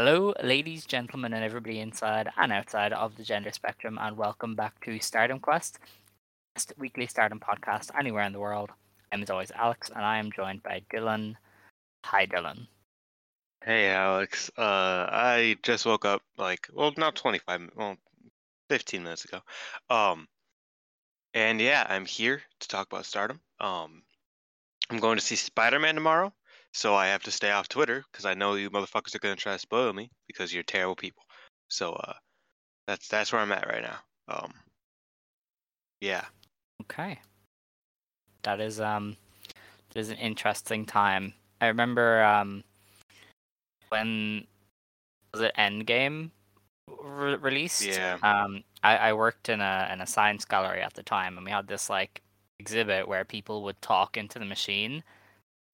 [0.00, 4.80] Hello, ladies, gentlemen, and everybody inside and outside of the gender spectrum, and welcome back
[4.84, 5.80] to Stardom Quest,
[6.54, 8.70] best weekly Stardom podcast anywhere in the world.
[9.10, 11.34] I'm as always Alex, and I am joined by Dylan.
[12.04, 12.68] Hi, Dylan.
[13.64, 17.96] Hey Alex, uh, I just woke up like, well, not 25, well,
[18.68, 19.40] 15 minutes ago.
[19.90, 20.28] Um,
[21.34, 23.40] and yeah, I'm here to talk about Stardom.
[23.58, 24.02] Um,
[24.90, 26.32] I'm going to see Spider-Man tomorrow,
[26.72, 29.54] so I have to stay off Twitter because I know you motherfuckers are gonna try
[29.54, 31.22] to spoil me because you're terrible people.
[31.68, 32.14] So, uh,
[32.86, 33.98] that's that's where I'm at right now.
[34.28, 34.52] Um,
[36.00, 36.24] yeah.
[36.82, 37.18] Okay.
[38.42, 39.16] That is um
[39.90, 41.34] that is an interesting time.
[41.60, 42.64] I remember um
[43.90, 44.46] when
[45.32, 46.30] was it Endgame
[46.88, 47.86] re- released?
[47.86, 48.18] Yeah.
[48.22, 51.52] Um I, I worked in a in a science gallery at the time and we
[51.52, 52.22] had this like
[52.58, 55.02] exhibit where people would talk into the machine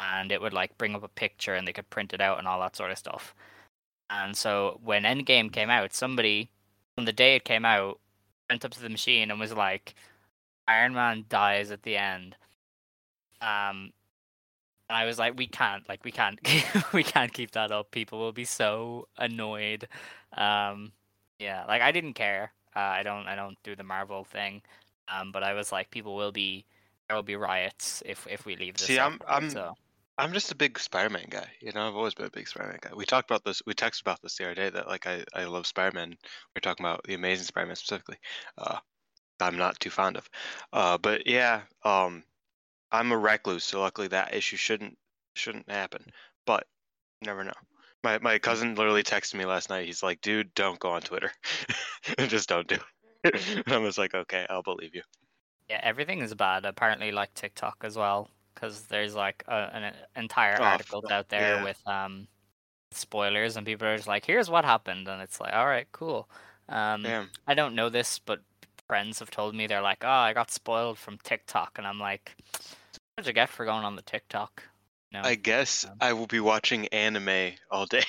[0.01, 2.47] and it would like bring up a picture and they could print it out and
[2.49, 3.35] all that sort of stuff.
[4.11, 6.51] And so when Endgame came out, somebody
[6.99, 7.99] on the day it came out
[8.51, 9.95] went up to the machine and was like
[10.69, 12.37] Iron Man dies at the end.
[13.41, 13.93] Um,
[14.89, 16.39] and I was like, we can't, like, we can't,
[16.93, 17.91] we can't keep that up.
[17.91, 19.89] People will be so annoyed.
[20.37, 20.93] Um,
[21.39, 22.53] yeah, like I didn't care.
[22.77, 24.63] Uh, I don't, I don't do the Marvel thing.
[25.09, 26.65] Um, but I was like, people will be,
[27.09, 28.87] there will be riots if if we leave this.
[28.87, 29.13] See, up.
[29.13, 29.75] I'm- I'm- so
[30.17, 31.49] I'm just a big Spider-Man guy.
[31.61, 32.91] You know, I've always been a big Spider-Man guy.
[32.95, 33.63] We talked about this.
[33.67, 34.71] We texted about this the other day.
[34.71, 36.11] That like I, I love Spider-Man.
[36.11, 38.19] We are talking about the Amazing Spider-Man specifically.
[38.57, 38.79] Uh,
[39.41, 40.29] I'm not too fond of.
[40.73, 42.23] Uh, but yeah, um,
[42.93, 44.97] I'm a recluse, so luckily that issue shouldn't
[45.35, 46.05] shouldn't happen.
[46.47, 46.67] But
[47.23, 47.53] never know.
[48.05, 49.87] My my cousin literally texted me last night.
[49.87, 51.33] He's like, "Dude, don't go on Twitter.
[52.29, 52.79] just don't do
[53.25, 55.03] it." and I was like, "Okay, I'll believe you."
[55.69, 56.65] yeah, everything is bad.
[56.65, 60.79] Apparently, like TikTok as well, because there's like a, an entire Oh,
[61.11, 61.65] out there yeah.
[61.65, 62.29] with um
[62.93, 66.29] spoilers, and people are just like, "Here's what happened," and it's like, "All right, cool."
[66.69, 67.05] Um.
[67.47, 68.41] I don't know this, but
[68.87, 72.37] friends have told me they're like, "Oh, I got spoiled from TikTok," and I'm like,
[72.53, 74.63] "What did you get for going on the TikTok?"
[75.13, 75.23] Know?
[75.23, 78.03] I guess Um, I will be watching anime all day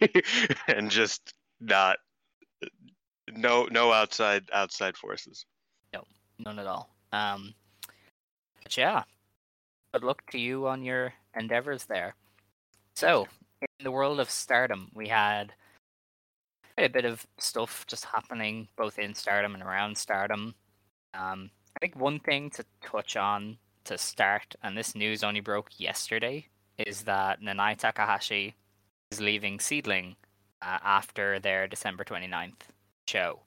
[0.68, 1.98] and just not
[3.32, 5.46] no no outside outside forces.
[5.94, 6.04] No,
[6.38, 6.90] none at all.
[7.12, 7.54] Um,
[8.62, 9.04] but yeah,
[9.92, 12.14] good luck to you on your endeavors there.
[12.94, 13.26] So,
[13.62, 15.52] in the world of Stardom, we had
[16.78, 20.54] a bit of stuff just happening both in Stardom and around Stardom.
[21.14, 25.70] Um, I think one thing to touch on to start, and this news only broke
[25.78, 26.46] yesterday,
[26.78, 28.54] is that Nanae Takahashi
[29.10, 30.16] is leaving Seedling
[30.62, 32.68] uh, after their December 29th
[33.08, 33.40] show.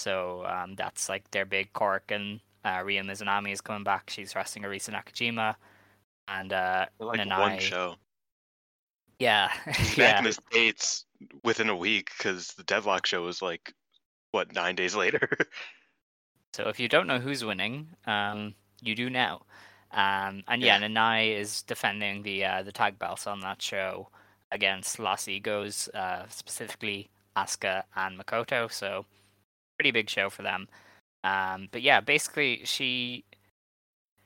[0.00, 4.10] So um, that's like their big cork, and uh, Ryo Mizunami is coming back.
[4.10, 5.56] She's wrestling Arisa Nakajima,
[6.28, 7.96] and uh, Like Nanae, one show.
[9.18, 10.18] Yeah, Back yeah.
[10.18, 11.04] in the states
[11.42, 13.74] within a week because the Deadlock show was like
[14.30, 15.28] what nine days later.
[16.54, 19.42] So if you don't know who's winning, um, you do now.
[19.92, 20.88] Um, and yeah, Yeah.
[20.88, 24.08] Nanae is defending the uh, the tag belts on that show
[24.50, 28.72] against Los Egos, uh, specifically Asuka and Makoto.
[28.72, 29.04] So
[29.78, 30.68] pretty big show for them.
[31.22, 33.37] Um, but yeah, basically she the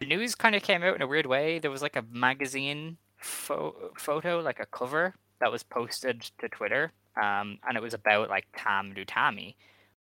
[0.07, 1.59] news kind of came out in a weird way.
[1.59, 6.93] There was like a magazine pho- photo, like a cover that was posted to Twitter,
[7.21, 9.55] um, and it was about like Tam Dutami.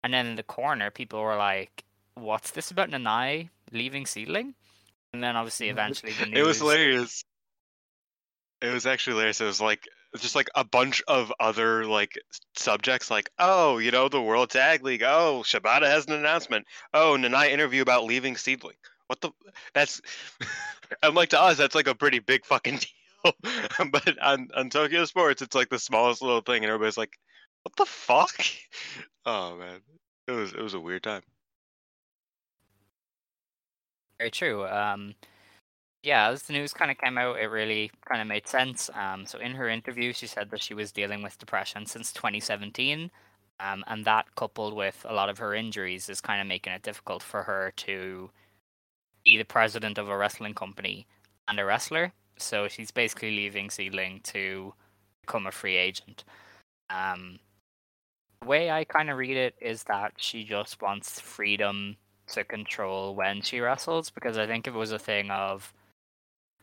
[0.02, 4.55] And then in the corner, people were like, "What's this about Nanae leaving Seedling?"
[5.12, 6.38] And then obviously, eventually, the news.
[6.38, 7.25] it was hilarious.
[8.62, 9.41] it was actually hilarious.
[9.41, 9.88] It was like
[10.19, 12.19] just like a bunch of other like
[12.56, 15.02] subjects, like oh, you know, the World Tag League.
[15.02, 16.67] Oh, Shibata has an announcement.
[16.94, 18.76] Oh, Nanae interview about leaving Seedling.
[19.11, 19.33] What the?
[19.75, 20.01] That's.
[21.03, 23.33] I'm like to us, that's like a pretty big fucking deal.
[23.91, 27.19] but on on Tokyo Sports, it's like the smallest little thing, and everybody's like,
[27.65, 28.41] "What the fuck?"
[29.27, 29.81] Oh man,
[30.29, 31.23] it was it was a weird time.
[34.19, 34.65] Very true.
[34.69, 35.17] Um,
[36.05, 38.91] yeah, as the news kind of came out, it really kind of made sense.
[38.95, 43.11] Um, so in her interview, she said that she was dealing with depression since 2017,
[43.59, 46.83] um, and that coupled with a lot of her injuries is kind of making it
[46.83, 48.31] difficult for her to
[49.31, 51.06] be the president of a wrestling company
[51.47, 52.12] and a wrestler.
[52.37, 54.75] So she's basically leaving Seedling to
[55.23, 56.25] become a free agent.
[56.88, 57.38] Um,
[58.41, 61.97] the way I kind of read it is that she just wants freedom
[62.29, 65.73] to control when she wrestles because I think it was a thing of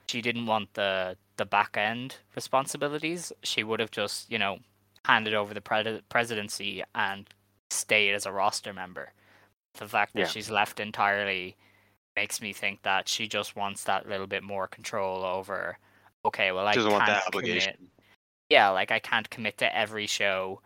[0.08, 4.58] she didn't want the the back end responsibilities, she would have just you know
[5.06, 7.30] handed over the pre- presidency and
[7.70, 9.12] stayed as a roster member.
[9.76, 10.28] The fact that Yeah.
[10.28, 11.56] she's left entirely
[12.18, 15.78] makes me think that she just wants that little bit more control over.
[16.26, 17.74] Okay, well I Doesn't want that obligation.
[17.76, 17.92] commit-
[18.50, 20.62] yeah, like I can't commit to every show,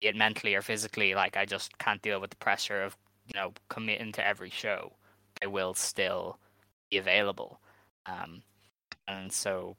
[0.00, 1.14] be it mentally or physically.
[1.14, 2.96] Like I just can't deal with the pressure of
[3.26, 4.92] you know committing to every show.
[5.42, 6.38] I will still
[6.90, 7.60] be available,
[8.06, 8.42] um,
[9.08, 9.76] and so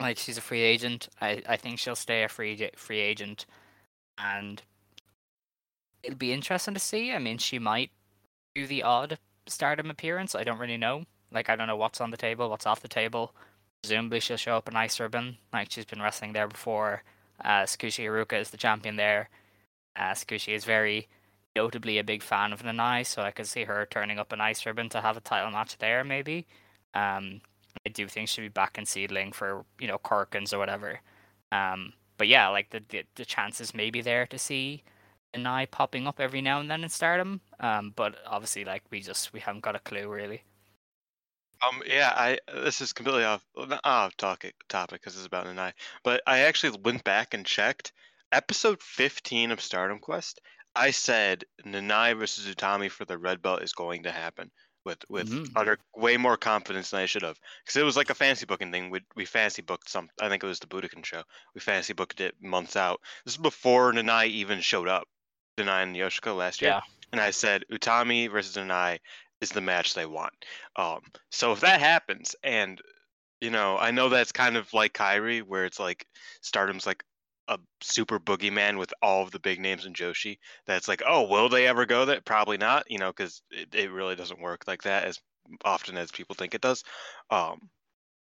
[0.00, 1.08] like she's a free agent.
[1.20, 3.46] I I think she'll stay a free free agent,
[4.16, 4.62] and
[6.04, 7.12] it'll be interesting to see.
[7.12, 7.90] I mean, she might
[8.54, 10.34] do the odd Stardom appearance.
[10.34, 11.04] I don't really know.
[11.32, 13.34] Like I don't know what's on the table, what's off the table.
[13.82, 17.02] Presumably she'll show up in Ice Ribbon, like she's been wrestling there before.
[17.44, 19.28] Uh, Tsukushi Haruka is the champion there.
[19.94, 21.08] Uh, Tsukushi is very
[21.54, 24.64] notably a big fan of Nanae, so I could see her turning up in Ice
[24.64, 26.46] Ribbon to have a title match there, maybe.
[26.94, 27.40] Um,
[27.86, 31.00] I do think she'll be back in Seedling for you know Corkins or whatever.
[31.52, 34.82] Um, but yeah, like the, the the chances may be there to see
[35.36, 37.40] Nanae popping up every now and then in Stardom.
[37.60, 40.44] Um, but obviously, like we just we haven't got a clue really.
[41.66, 43.44] Um, yeah, I this is completely off
[43.84, 45.72] off topic topic because it's about Nanae,
[46.02, 47.92] but I actually went back and checked
[48.32, 50.40] episode 15 of Stardom Quest.
[50.74, 54.50] I said Nanae versus Utami for the red belt is going to happen
[54.84, 55.56] with with Mhm.
[55.56, 58.70] utter way more confidence than I should have because it was like a fancy booking
[58.72, 58.90] thing.
[58.90, 60.08] We we fancy booked some.
[60.20, 61.24] I think it was the Budokan show.
[61.54, 63.00] We fancy booked it months out.
[63.24, 65.08] This is before Nanai even showed up.
[65.56, 66.80] Nanae and Yoshiko last year Yeah.
[67.12, 68.98] and I said Utami versus Nanae
[69.40, 70.32] is the match they want.
[70.76, 71.00] Um,
[71.30, 72.80] so if that happens, and
[73.40, 76.06] you know, I know that's kind of like Kyrie, where it's like
[76.40, 77.04] Stardom's like
[77.48, 80.38] a super boogeyman with all of the big names in Joshi.
[80.66, 82.20] That's like, oh, will they ever go there?
[82.20, 85.20] Probably not, you know, because it, it really doesn't work like that as
[85.64, 86.82] often as people think it does.
[87.30, 87.68] Um,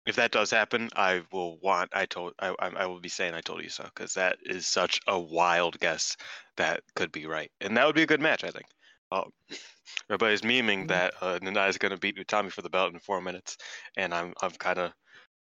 [0.06, 1.90] if that does happen, I will want.
[1.94, 2.34] I told.
[2.38, 5.78] I I will be saying I told you so because that is such a wild
[5.80, 6.16] guess
[6.56, 8.44] that could be right, and that would be a good match.
[8.44, 8.66] I think.
[9.10, 9.30] Um,
[10.10, 13.20] everybody's memeing that uh, Nanae is going to beat Utami for the belt in four
[13.20, 13.56] minutes,
[13.96, 14.92] and I'm I'm kind of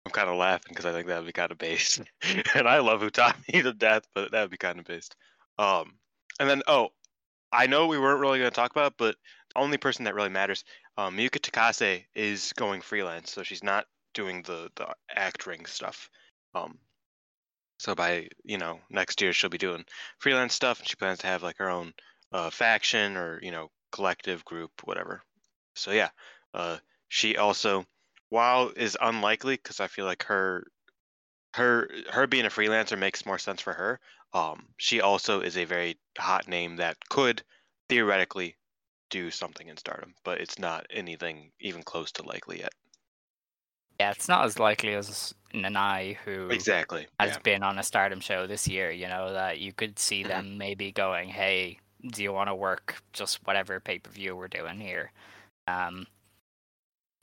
[0.05, 2.03] I'm kind of laughing because I think that would be kind of based,
[2.55, 5.17] and I love Utami to death, but that would be kind of based.
[5.59, 5.95] Um,
[6.39, 6.91] and then oh,
[7.53, 9.17] I know we weren't really going to talk about, it, but
[9.55, 10.65] the only person that really matters,
[10.99, 16.11] um, Miyuki Takase is going freelance, so she's not doing the the act ring stuff.
[16.55, 16.79] Um,
[17.79, 19.85] so by you know next year she'll be doing
[20.19, 21.93] freelance stuff, and she plans to have like her own
[22.33, 25.23] uh, faction or you know collective group, whatever.
[25.75, 26.11] So yeah,
[26.55, 26.79] uh,
[27.09, 27.85] she also,
[28.31, 30.65] while is unlikely because I feel like her
[31.55, 34.01] her her being a freelancer makes more sense for her.
[34.33, 37.43] Um, she also is a very hot name that could
[37.89, 38.57] theoretically
[39.11, 42.73] do something in Stardom, but it's not anything even close to likely yet.
[44.03, 47.07] Yeah, it's not as likely as Nanae, who Exactly.
[47.21, 47.39] has yeah.
[47.45, 48.91] been on a Stardom show this year.
[48.91, 50.29] You know that you could see Mhm.
[50.29, 51.79] them maybe going, "Hey,
[52.11, 55.13] do you want to work just whatever pay per view we're doing here?"
[55.69, 56.09] Um,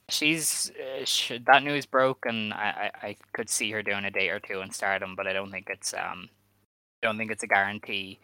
[0.10, 4.12] she's uh, sh- that news broke, and I, I I could see her doing a
[4.12, 6.30] date or two in Stardom, but I don't think it's um,
[7.04, 8.20] I don't think it's a guarantee.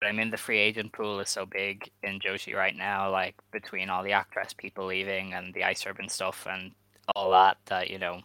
[0.00, 3.36] But I mean, the free agent pool is so big in Joshi right now, like
[3.52, 6.74] between all the actress people leaving and the ice ribbon stuff and
[7.14, 8.20] all that, that you know,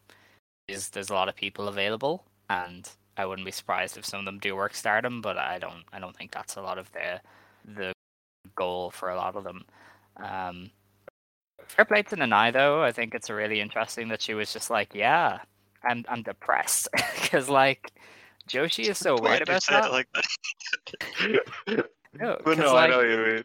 [0.67, 4.25] is there's a lot of people available, and I wouldn't be surprised if some of
[4.25, 7.21] them do work Stardom, but I don't I don't think that's a lot of the
[7.65, 7.93] the
[8.55, 9.65] goal for a lot of them.
[10.17, 10.71] Um,
[11.67, 12.83] fair play to Nanae though.
[12.83, 15.39] I think it's really interesting that she was just like, yeah,
[15.83, 16.89] I'm I'm depressed
[17.21, 17.91] because like
[18.47, 19.91] Joshi is so weird about that.
[19.91, 21.89] like that?
[22.19, 23.43] No, no, I know you mean.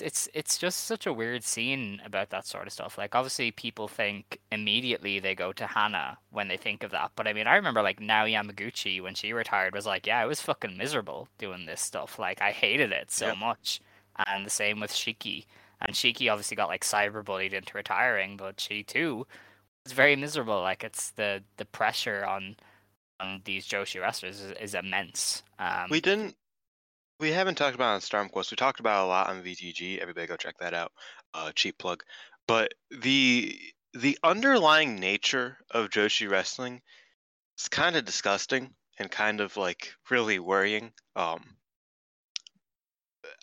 [0.00, 2.98] It's it's it's just such a weird scene about that sort of stuff.
[2.98, 7.12] Like obviously people think immediately they go to Hana when they think of that.
[7.16, 10.26] But I mean I remember like Naoya Yamaguchi when she retired was like, Yeah, I
[10.26, 12.18] was fucking miserable doing this stuff.
[12.18, 13.80] Like I hated it so much.
[14.26, 15.44] And the same with Shiki.
[15.80, 19.26] And Shiki obviously got like cyberbullied into retiring, but she too
[19.84, 20.60] was very miserable.
[20.60, 22.56] Like it's the the pressure on
[23.20, 25.42] on these Joshi wrestlers is, is immense.
[25.58, 26.36] Um We didn't.
[27.18, 28.50] We haven't talked about on Stormquest.
[28.50, 29.98] We talked about a lot on VTG.
[29.98, 30.92] Everybody go check that out.
[31.32, 32.02] Uh, cheap plug.
[32.46, 33.58] But the
[33.94, 36.82] the underlying nature of Joshi wrestling
[37.58, 40.92] is kind of disgusting and kind of like really worrying.
[41.14, 41.42] Um,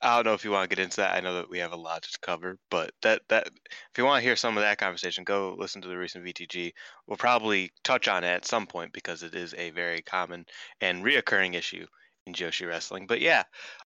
[0.04, 1.16] I don't know if you want to get into that.
[1.16, 4.22] I know that we have a lot to cover, but that that if you want
[4.22, 6.74] to hear some of that conversation, go listen to the recent VTG.
[7.08, 10.46] We'll probably touch on it at some point because it is a very common
[10.80, 11.88] and reoccurring issue
[12.26, 13.08] in Joshi wrestling.
[13.08, 13.44] But yeah,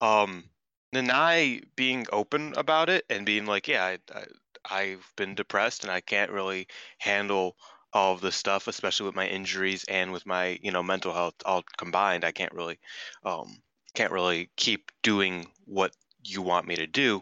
[0.02, 0.46] um,
[0.94, 4.26] Nanae being open about it and being like, yeah, I, I,
[4.70, 6.68] I've been depressed and I can't really
[6.98, 7.56] handle
[7.94, 11.36] all of this stuff, especially with my injuries and with my you know mental health
[11.46, 12.24] all combined.
[12.24, 12.80] I can't really,
[13.24, 13.58] um,
[13.96, 15.92] can't really keep doing what
[16.24, 17.22] you want me to do.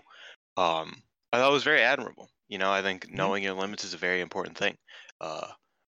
[0.57, 2.29] Um, I thought it was very admirable.
[2.49, 4.77] You know, I think knowing your limits is a very important thing.
[5.21, 5.47] Uh,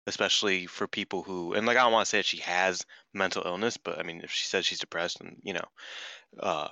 [0.09, 3.43] especially for people who and like I don't want to say that she has mental
[3.45, 5.65] illness, but I mean if she says she's depressed and you know,
[6.39, 6.67] uh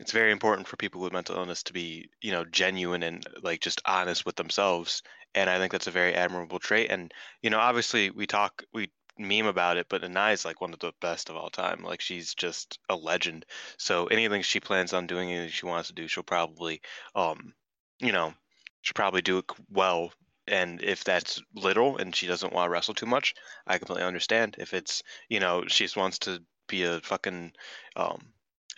[0.00, 3.60] it's very important for people with mental illness to be, you know, genuine and like
[3.60, 5.02] just honest with themselves.
[5.34, 6.90] And I think that's a very admirable trait.
[6.90, 10.72] And, you know, obviously we talk we meme about it, but Anai is like one
[10.72, 11.82] of the best of all time.
[11.84, 13.44] Like she's just a legend.
[13.76, 16.80] So anything she plans on doing, anything she wants to do, she'll probably
[17.14, 17.52] um,
[18.00, 18.32] you know,
[18.80, 20.12] she'll probably do it well
[20.50, 23.34] and if that's little and she doesn't want to wrestle too much,
[23.66, 24.56] I completely understand.
[24.58, 27.52] If it's you know she just wants to be a fucking
[27.96, 28.32] um,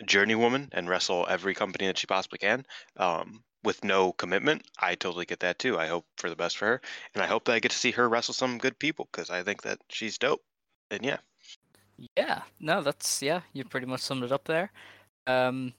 [0.05, 2.65] journey woman and wrestle every company that she possibly can
[2.97, 5.77] um, with no commitment, I totally get that too.
[5.79, 6.81] I hope for the best for her,
[7.13, 9.43] and I hope that I get to see her wrestle some good people because I
[9.43, 10.43] think that she's dope.
[10.91, 11.17] And yeah,
[12.17, 14.71] Yeah, no, that's yeah, you pretty much summed it up there.
[15.27, 15.73] Um,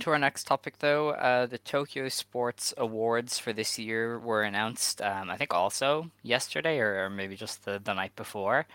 [0.00, 5.00] to our next topic, though, uh, the Tokyo Sports Awards for this year were announced.
[5.00, 8.66] Um, I think also yesterday, or, or maybe just the, the night before.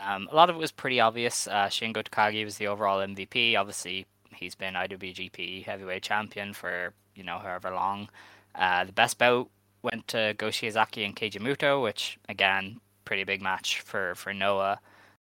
[0.00, 1.48] Um, a lot of it was pretty obvious.
[1.48, 3.56] Uh, Shingo Takagi was the overall MVP.
[3.56, 8.08] Obviously, he's been IWGP Heavyweight Champion for you know however long.
[8.54, 9.48] Uh, the best bout
[9.82, 14.78] went to Go Shiozaki and Keiji which again, pretty big match for for Noah.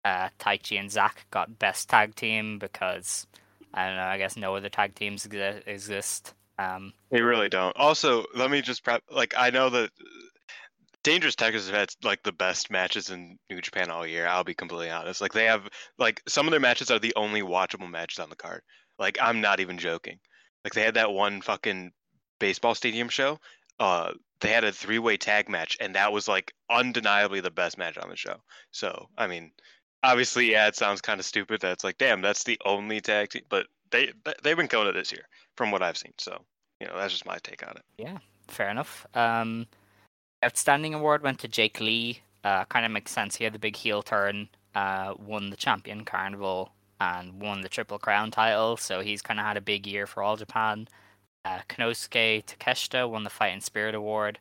[0.06, 3.26] Uh, Taichi and Zack got best tag team because
[3.74, 4.04] I don't know.
[4.04, 6.34] I guess no other tag teams exi- exist.
[6.58, 7.76] Um, they really don't.
[7.78, 9.04] Also, let me just prep.
[9.10, 9.92] Like I know that
[11.04, 14.28] Dangerous Tekkers have had like the best matches in New Japan all year.
[14.28, 15.22] I'll be completely honest.
[15.22, 18.36] Like they have like some of their matches are the only watchable matches on the
[18.36, 18.62] card.
[18.98, 20.20] Like I'm not even joking.
[20.64, 21.92] Like they had that one fucking
[22.40, 23.40] baseball stadium show.
[23.80, 24.12] Uh,
[24.42, 28.10] they had a three-way tag match, and that was like undeniably the best match on
[28.10, 28.36] the show.
[28.72, 29.52] So I mean,
[30.04, 31.62] obviously, yeah, it sounds kind of stupid.
[31.62, 33.44] That's like, damn, that's the only tag team.
[33.50, 34.12] But they
[34.44, 35.24] they've been killing it this year,
[35.56, 36.14] from what I've seen.
[36.18, 36.40] So
[36.80, 37.84] you know, that's just my take on it.
[37.98, 39.06] yeah, fair enough.
[39.14, 39.68] Um,
[40.44, 42.22] outstanding award went to Jake Lee.
[42.44, 43.36] Uh, kind of makes sense.
[43.36, 48.00] He had the big heel turn, uh, won the champion carnival, and won the triple
[48.00, 48.78] crown title.
[48.78, 50.88] So he's kind of had a big year for all Japan.
[51.44, 54.40] Uh, Takeshita won the Fighting Spirit award.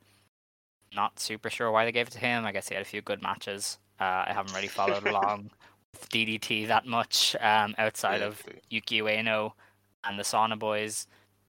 [0.95, 2.45] Not super sure why they gave it to him.
[2.45, 3.79] I guess he had a few good matches.
[4.01, 5.51] Uh, I haven't really followed along
[5.93, 9.53] with DDT that much um, outside of Yuki Ueno
[10.05, 11.07] and the Sauna Boys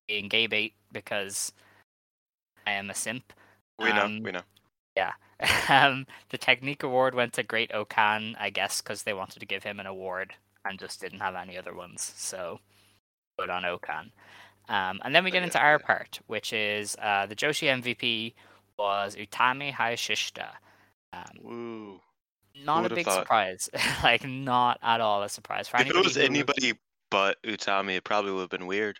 [0.07, 1.53] being gay bait because
[2.65, 3.33] I am a simp.
[3.79, 4.41] We know, Um, we know.
[4.95, 5.13] Yeah.
[5.69, 9.63] um, the Technique Award went to Great O-Khan, I guess, because they wanted to give
[9.63, 12.13] him an award and just didn't have any other ones.
[12.17, 12.59] So,
[13.39, 14.11] good on O-Khan.
[14.69, 18.35] Um, and then we get Yeah, into our part, which is uh, the Joshi MVP
[18.77, 20.49] was Utami Hayashishita.
[21.13, 22.01] Um, Woo.
[22.65, 23.23] Not a big thought?
[23.23, 23.69] surprise.
[24.03, 25.67] like, not at all a surprise.
[25.67, 26.73] For If it anybody was who- anybody
[27.11, 28.99] but Utami, it probably would have been weird.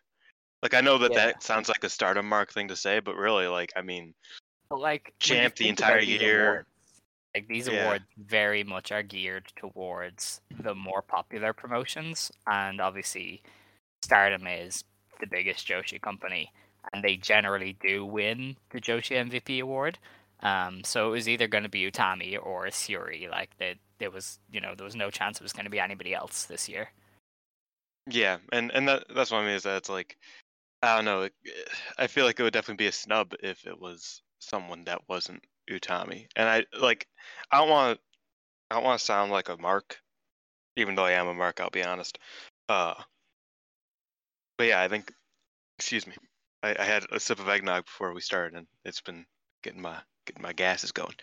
[0.63, 1.25] Like I know that Yeah.
[1.28, 4.13] that sounds like a stardom mark thing to say, but really, like I mean,
[4.70, 6.50] But like champ the entire year.
[6.50, 6.68] awards,
[7.36, 7.84] like these Yeah.
[7.86, 13.42] awards very much are geared towards the more popular promotions, and obviously,
[14.04, 14.84] Stardom is
[15.20, 16.51] the biggest Joshi company,
[16.94, 19.98] and they generally do win the Joshi MVP award.
[20.41, 23.29] Um, so it was either going to be Utami or Syuri.
[23.29, 25.79] Like that, there was you know there was no chance it was going to be
[25.79, 26.89] anybody else this year.
[28.10, 30.17] yeah, and and that that's what I mean is that it's like
[30.81, 31.29] I don't know.
[31.98, 35.43] I feel like it would definitely be a snub if it was someone that wasn't
[35.69, 37.08] Utami, and I like
[37.51, 38.00] I don't want
[38.72, 40.00] I don't want to sound like a mark,
[40.77, 41.60] even though I am a mark.
[41.60, 42.19] I'll be honest.
[42.69, 42.96] Uh,
[44.58, 45.12] but yeah, I think.
[45.77, 46.13] Excuse me.
[46.62, 49.25] I, I had a sip of eggnog before we started, and it's been
[49.63, 49.98] getting my
[50.33, 51.15] getting gas is going.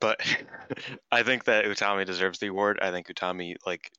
[0.00, 0.20] But
[1.12, 2.78] I think that Utami deserves the award.
[2.80, 3.90] I think Utami, like,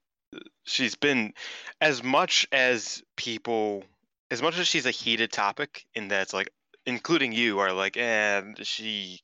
[0.66, 1.34] she's been
[1.82, 3.84] as much as people,
[4.30, 6.50] as much as she's a heated topic in that it's like,
[6.86, 9.20] including you are like, and she,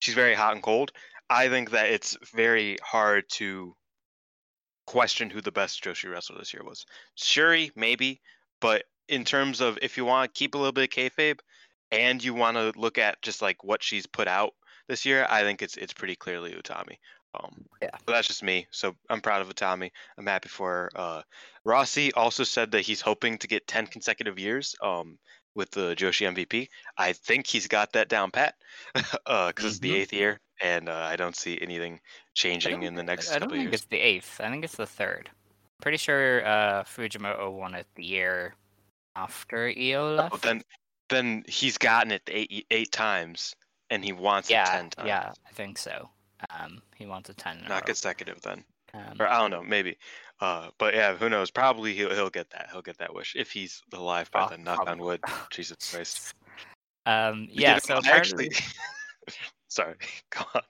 [0.00, 0.92] she's very hot and cold.
[1.30, 3.74] I think that it's very hard to
[4.86, 6.84] question who the best Joshi wrestler this year was.
[7.16, 8.20] Syuri, maybe,
[8.60, 11.38] but in terms of if you want to keep a little bit of kayfabe
[11.92, 14.54] and you want to look at just like what she's put out
[14.88, 16.96] this year, I think it's it's pretty clearly Utami.
[17.34, 17.90] Um, Yeah.
[18.04, 18.66] But that's just me.
[18.72, 19.90] So I'm proud of Utami.
[20.18, 20.90] I'm happy for her.
[20.96, 21.22] Uh,
[21.64, 25.18] Rossy also said that he's hoping to get 10 consecutive years um,
[25.54, 26.68] with the Joshi MVP.
[26.98, 28.54] I think he's got that down pat
[28.94, 29.96] because it's the Mhm.
[30.00, 32.00] eighth year, and uh, I don't see anything
[32.34, 34.40] changing in the next I don't couple think it's the eighth.
[34.40, 35.30] I think it's the third.
[35.80, 38.54] Pretty sure uh, Fujimoto won it the year
[39.16, 40.34] after Io left.
[40.34, 40.62] Oh, then
[41.12, 43.54] then he's gotten it eight eight times,
[43.90, 45.06] and he wants it ten times.
[45.06, 46.08] yeah, I think so.
[46.50, 47.64] Um, he wants a ten.
[47.68, 48.64] Not consecutive then,
[48.94, 49.96] Um, or I don't know, maybe.
[50.40, 51.50] Uh, but yeah, who knows?
[51.52, 52.68] Probably he'll he'll get that.
[52.72, 54.64] He'll get that wish if he's alive by Oh, then.
[54.64, 55.20] Knock on wood.
[55.52, 56.34] Jesus Christ.
[57.06, 58.66] Um, yeah, so apparently, actually.
[59.68, 59.94] Sorry,
[60.30, 60.62] go on.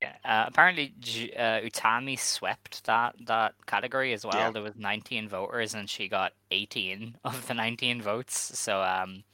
[0.00, 0.94] yeah, uh, apparently
[1.36, 4.34] uh, Utami swept that that category as well.
[4.36, 4.50] Yeah.
[4.52, 8.58] There was 19 voters, and she got 18 of the 19 votes.
[8.58, 9.24] So um,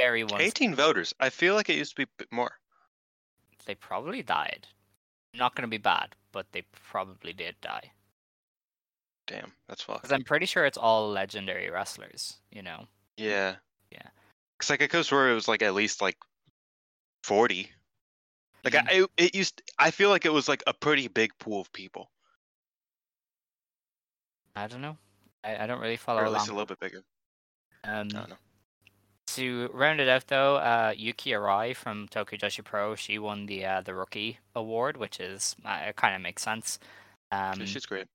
[0.00, 0.40] very one.
[0.40, 1.14] 18 voters.
[1.20, 2.52] I feel like it used to be more.
[3.66, 4.66] They probably died.
[5.34, 7.92] Not going to be bad, but they probably did die.
[9.26, 10.02] Damn, that's fucked.
[10.02, 12.38] Because I'm pretty sure it's all legendary wrestlers.
[12.50, 12.86] You know.
[13.16, 13.56] Yeah.
[13.92, 14.08] Yeah.
[14.58, 16.16] Cause like I could swear it was like at least like
[17.24, 17.70] 40.
[18.64, 19.04] Like Mhm.
[19.04, 19.62] I, it used.
[19.78, 22.10] I feel like it was like a pretty big pool of people,
[24.56, 24.96] I don't know.
[25.44, 26.40] I, I don't really follow or at along.
[26.40, 27.02] least a little bit bigger.
[27.84, 28.36] Um, I don't know.
[29.36, 33.64] To round it out, though, uh, Yuki Arai from Tokyo Joshi Pro, she won the
[33.64, 36.80] uh, the rookie award, which is uh, it kind of makes sense.
[37.30, 38.06] Um, She's great.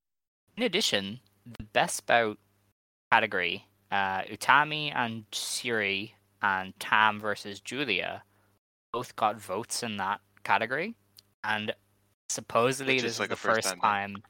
[0.58, 2.38] in addition, the best bout
[3.10, 8.22] category, uh, Utami and Syuri and Tam versus Julia,
[8.92, 10.96] both got votes in that category,
[11.44, 11.72] and
[12.28, 14.22] supposedly this is is the first first time, time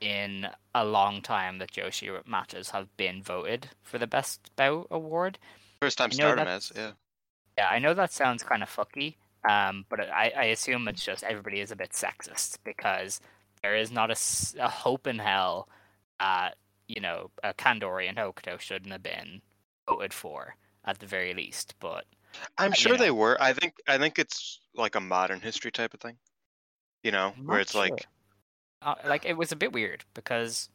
[0.00, 5.38] in a long time that Joshi matches have been voted for the best bout award.
[5.80, 6.72] First time know Stardom has.
[6.74, 6.92] Yeah.
[7.56, 9.16] Yeah, I know that sounds kind of fucky,
[9.48, 13.20] um, but I, I assume it's just everybody is a bit sexist because
[13.62, 14.16] there is not a,
[14.60, 15.68] a hope in hell
[16.20, 19.42] that, you know, a Kandori and Hokuto shouldn't have been
[19.88, 21.74] voted for at the very least.
[21.80, 22.04] But
[22.56, 23.36] I'm you sure they were.
[23.40, 23.74] I think.
[23.88, 26.16] I think it's like a modern history type of thing.
[27.02, 28.06] You know, where it's like.
[28.82, 30.68] uh, like it was a bit weird because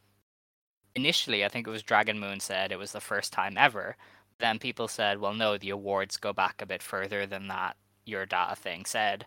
[0.94, 3.96] initially I think it was Dragon Moon said it was the first time ever.
[4.38, 7.76] Then people said, well, no, the awards go back a bit further than that.
[8.06, 9.26] Your data thing said,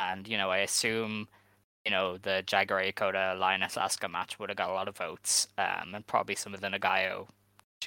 [0.00, 1.28] and you know I assume
[1.84, 5.48] you know the Jaguar Yokota Lioness Asuka match would have got a lot of votes,
[5.58, 7.28] um, and probably some of the Nagayo,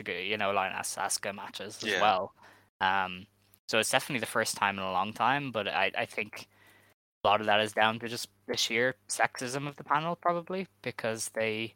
[0.08, 2.00] you know, Lioness Asuka matches as Yeah.
[2.00, 2.34] well.
[2.82, 3.28] Um,
[3.68, 6.48] so it's definitely the first time in a long time, but I I think
[7.24, 10.68] a lot of that is down to just the sheer sexism of the panel, probably
[10.82, 11.76] because they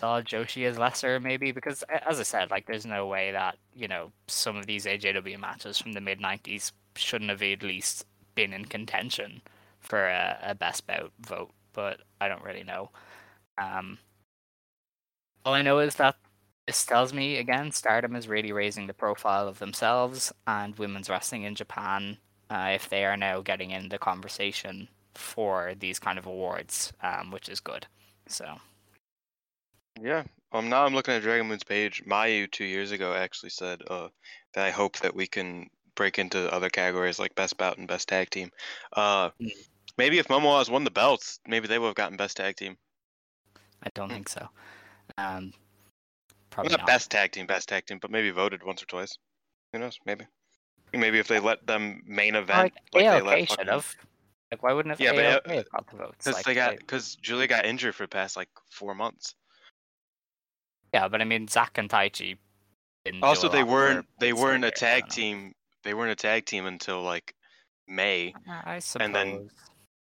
[0.00, 3.86] saw Joshi as lesser, maybe because, as I said, like there's no way that you
[3.86, 8.52] know some of these AJW matches from the mid '90s shouldn't have at least been
[8.54, 9.42] in contention
[9.80, 12.90] for a, a best bout vote, but I don't really know.
[13.58, 13.98] Um,
[15.44, 16.16] all I know is that
[16.66, 21.42] this tells me again, Stardom is really raising the profile of themselves and women's wrestling
[21.42, 26.26] in Japan uh, if they are now getting in the conversation for these kind of
[26.26, 27.86] awards, um, which is good.
[28.28, 28.60] So
[30.00, 30.24] Yeah.
[30.52, 30.68] Um.
[30.68, 32.02] Now I'm looking at Dragon Moon's page.
[32.06, 34.08] Mayu two years ago actually said uh
[34.54, 38.08] that I hope that we can break into other categories like best bout and best
[38.08, 38.50] tag team.
[38.92, 39.30] Uh.
[39.40, 39.50] Mm.
[39.98, 42.76] Maybe if Momo has won the belts, maybe they would have gotten best tag team.
[43.82, 44.14] I don't Hmm.
[44.14, 44.48] think so.
[45.18, 45.52] Um,
[46.48, 46.86] probably not not.
[46.86, 49.18] best tag team, best tag team, but maybe voted once or twice.
[49.72, 49.98] Who knows?
[50.06, 50.26] Maybe.
[50.94, 53.96] Maybe if they let them main event, like, like, they let should fucking- have.
[54.50, 56.24] Like, why wouldn't have Yeah, but, AOK have got the votes?
[56.24, 59.34] Because Like, they got because Julia got injured for the past like four months.
[60.92, 62.38] Yeah, but I mean, Zach and Taichi.
[63.04, 65.54] didn't Also, they weren't they weren't a tag don't team.
[65.84, 67.34] They weren't a tag team until like
[67.88, 69.04] May, I suppose.
[69.06, 69.50] and then-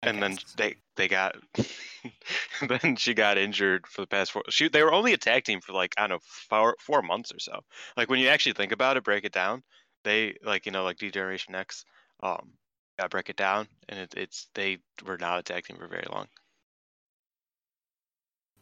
[0.06, 1.36] and then they they got
[2.68, 4.44] then she got injured for the past four.
[4.50, 7.32] She they were only a tag team for like I don't know four four months
[7.32, 7.62] or so.
[7.96, 9.64] Like when you actually think about it, break it down,
[10.04, 11.86] they like you know like D Generation X,
[12.22, 12.52] um,
[13.00, 16.06] got break it down, and it, it's they were not a tag team for very
[16.12, 16.28] long.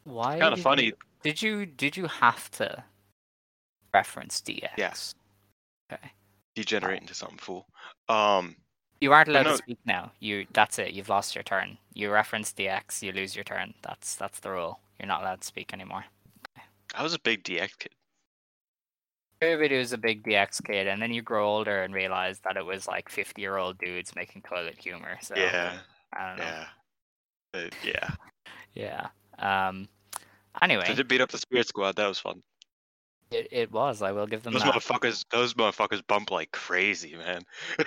[0.04, 0.38] Why?
[0.38, 0.84] kinda funny.
[0.86, 2.82] you- did you did you have to
[3.94, 4.70] reference DX?
[4.76, 5.14] Yes.
[5.92, 6.10] Okay.
[6.54, 7.66] degenerate into something fool.
[8.08, 8.56] Um,
[9.00, 10.12] You aren't allowed no- to speak now.
[10.20, 10.92] You that's it.
[10.92, 11.76] You've lost your turn.
[11.94, 13.74] You reference DX, you lose your turn.
[13.82, 14.80] That's that's the rule.
[14.98, 16.04] You're not allowed to speak anymore.
[16.94, 17.92] I was a big DX kid.
[19.40, 22.64] Everybody was a big DX kid, and then you grow older and realize that it
[22.64, 25.16] was like 50 year old dudes making toilet humor.
[25.20, 25.78] So yeah,
[26.12, 26.44] I don't know.
[26.44, 26.66] yeah,
[27.54, 28.10] Uh, yeah.
[28.74, 29.08] Yeah.
[29.38, 29.88] Um.
[30.60, 31.96] Anyway, Did it beat up the Spirit Squad?
[31.96, 32.42] That was fun.
[33.30, 34.02] it, it was.
[34.02, 34.74] I will give them Those that.
[34.74, 37.42] motherfuckers, those motherfuckers bump like crazy, man.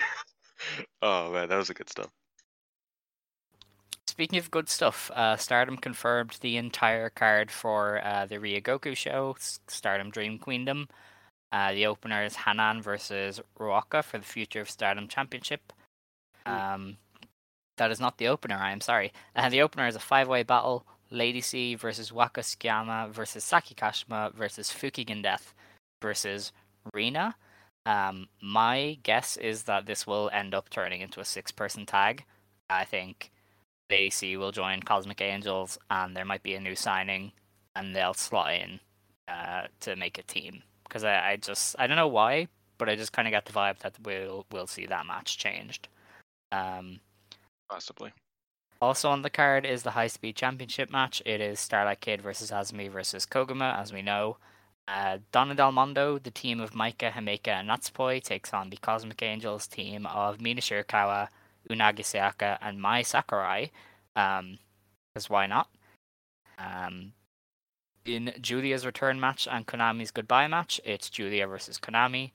[1.02, 2.08] oh man, that was a good stuff.
[4.08, 9.36] Speaking of good stuff, uh, Stardom confirmed the entire card for uh, the Ryogoku show,
[9.68, 10.88] Stardom Dream Queendom.
[11.52, 15.72] Uh, the opener is Hanan versus Ruaka for the Future of Stardom Championship.
[16.46, 16.96] Um,
[17.76, 19.12] that is not the opener, I am sorry.
[19.34, 23.74] Uh, the opener is a five way battle Lady C versus Waka Tsukiyama versus Saki
[23.74, 25.54] Kashima versus Fukigen Death
[26.02, 26.52] versus
[26.92, 27.36] Rina.
[27.86, 32.24] Um, my guess is that this will end up turning into a six person tag.
[32.68, 33.30] I think
[33.90, 37.32] Lady C will join Cosmic Angels, and there might be a new signing,
[37.76, 38.80] and they'll slot in
[39.28, 40.62] uh, to make a team.
[40.82, 43.52] Because I, I just I don't know why, but I just kind of got the
[43.52, 45.88] vibe that we'll we'll see that match changed.
[46.50, 46.98] Um,
[47.70, 48.12] Possibly.
[48.80, 51.22] Also on the card is the High Speed Championship match.
[51.24, 54.36] It is Starlight Kid versus Azumi versus Koguma, as we know.
[54.88, 59.20] Uh, Donna Del Mondo, the team of Maika, Himeka, and Natsupoi, takes on the Cosmic
[59.22, 61.28] Angels team of Mina Shirakawa,
[61.68, 63.70] Unagi Sayaka, and Mai Sakurai.
[64.14, 64.58] Um,
[65.12, 65.68] because why not?
[66.58, 67.12] Um,
[68.04, 72.30] in Julia's return match and Konami's goodbye match, it's Julia versus Konami.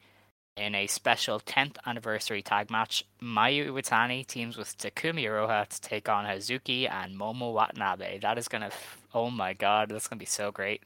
[0.57, 6.09] In a special 10th anniversary tag match, Mayu Iwatani teams with Takumi Iroha to take
[6.09, 8.19] on Hazuki and Momo Watanabe.
[8.19, 10.83] That is gonna, f- oh my god, that's gonna be so great.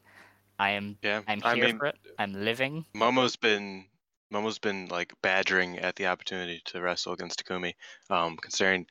[0.60, 1.97] I am, Yeah, I'm I here mean, for it.
[2.17, 2.86] I'm living.
[2.95, 3.86] Momo's been
[4.32, 7.73] Momo's been like badgering at the opportunity to wrestle against Takumi.
[8.10, 8.86] Um, considering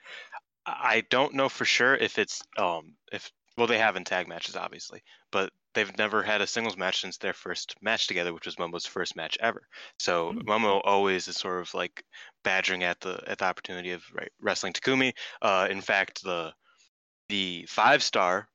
[0.67, 4.29] I I don't know for sure if it's um if well they have in tag
[4.29, 8.47] matches obviously, but they've never had a singles match since their first match together, which
[8.47, 9.67] was Momo's first match ever.
[9.99, 10.41] So Hmm.
[10.49, 12.05] Momo always is sort of like
[12.45, 15.13] badgering at the at the opportunity of right, wrestling Takumi.
[15.43, 16.53] Uh, in fact, the
[17.29, 18.49] the five star,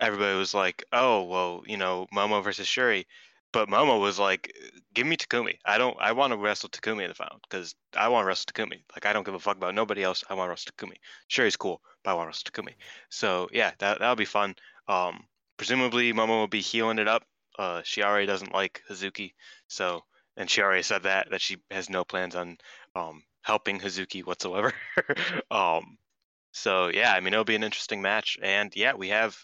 [0.00, 3.04] everybody was like, oh well, you know, Momo versus Syuri.
[3.52, 4.52] But Momo was like,
[4.94, 5.58] "Give me Takumi.
[5.64, 5.96] I don't.
[6.00, 8.82] I want to wrestle Takumi in the final because I want to wrestle Takumi.
[8.94, 10.24] Like I don't give a fuck about nobody else.
[10.28, 10.96] I want to wrestle Takumi.
[11.28, 12.74] He's cool, but I want to wrestle Takumi.
[13.10, 14.56] So yeah, that that'll be fun.
[14.88, 15.24] Um,
[15.56, 17.24] presumably Momo will be healing it up.
[17.58, 19.34] Uh, she already doesn't like Hazuki,
[19.68, 20.02] so
[20.36, 22.58] and she already said that that she has no plans on
[22.96, 24.72] um helping Hazuki whatsoever.
[25.50, 25.98] um,
[26.52, 29.36] so yeah, I mean it'll be an interesting match, and yeah, we have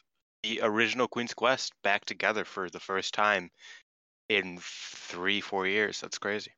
[0.42, 3.50] the original Queen's Quest back together for the first time
[4.28, 6.00] in three, four years.
[6.00, 6.52] That's crazy.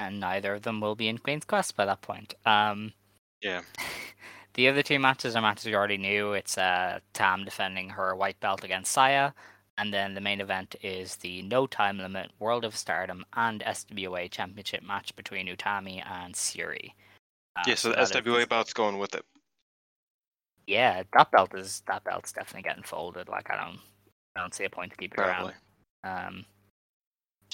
[0.00, 2.34] and neither of them will be in Queen's Quest by that point.
[2.44, 2.92] Um,
[3.40, 3.62] Yeah.
[4.56, 6.32] the other two matches are matches we already knew.
[6.32, 9.32] It's uh, Tam defending her white belt against Saya,
[9.78, 14.30] and then the main event is the no time limit World of Stardom and SWA
[14.30, 16.92] Championship match between Utami and Syuri.
[17.56, 19.24] Uh, yeah, so the that is- SWA bout's going with it.
[20.66, 23.28] yeah, that belt is that belt's definitely getting folded.
[23.28, 23.78] Like I don't,
[24.36, 25.52] I don't see a point to keep it Probably.
[26.04, 26.26] around.
[26.28, 26.44] Um,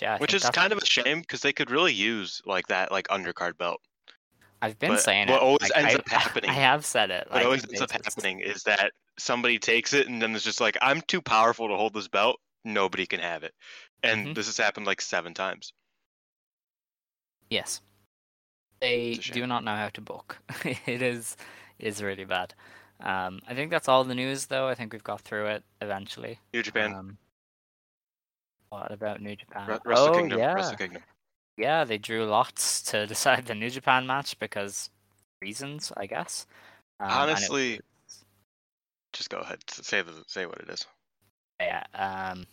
[0.00, 2.92] yeah, I Which is kind of a shame because they could really use like that
[2.92, 3.80] like undercard belt.
[4.62, 5.42] I've been but saying what it.
[5.42, 7.26] always like, ends I, up happening- I have said it.
[7.28, 10.44] What like, always ends up just- happening is that somebody takes it and then it's
[10.44, 12.40] just like, I'm too powerful to hold this belt.
[12.64, 13.52] Nobody can have it.
[14.04, 14.34] And Mhm.
[14.36, 15.72] this has happened like seven times.
[17.50, 17.80] Yes.
[18.80, 20.38] They do not know how to book.
[20.86, 21.36] it is
[21.78, 22.54] it is really bad.
[23.00, 24.68] Um, I think that's all the news, though.
[24.68, 26.38] I think we've got through it eventually.
[26.54, 27.18] New Japan, Um,
[28.68, 29.80] what about New Japan?
[29.84, 31.02] Wrestle oh Kingdom, yeah, Wrestle Kingdom.
[31.56, 31.84] Yeah.
[31.84, 34.90] They drew lots to decide the New Japan match because
[35.40, 36.46] reasons, I guess.
[37.00, 37.72] Um, Honestly,
[38.06, 38.24] was-
[39.12, 39.58] just go ahead.
[39.68, 40.86] Say the say what it is.
[41.60, 41.84] yeah.
[41.94, 42.46] Um,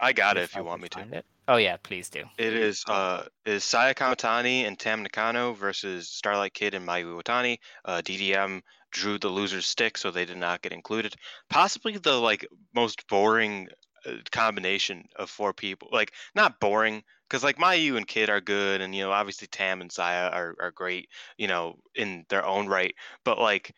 [0.00, 1.00] I got it if you want me to.
[1.12, 1.24] it.
[1.46, 2.24] Oh yeah, please do.
[2.38, 7.58] It is uh is Saya Kamatani and Tam Nakano versus Starlight Kid and Mayu Iwatani.
[7.84, 11.14] Uh, DDM drew the loser's stick, so they did not get included.
[11.50, 13.68] Possibly the like most boring
[14.06, 15.88] uh, combination of four people.
[15.92, 17.04] Like not boring
[17.34, 20.54] because like Mayu and Kid are good, and you know obviously Tam and Saya are
[20.60, 22.94] are great, you know in their own right.
[23.24, 23.74] But like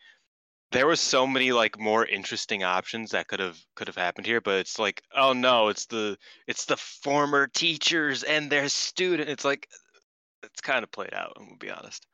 [0.71, 4.41] there was so many like more interesting options that could have could have happened here
[4.41, 9.45] but it's like oh no it's the it's the former teachers and their student it's
[9.45, 9.69] like
[10.43, 12.05] it's kind of played out i'm gonna be honest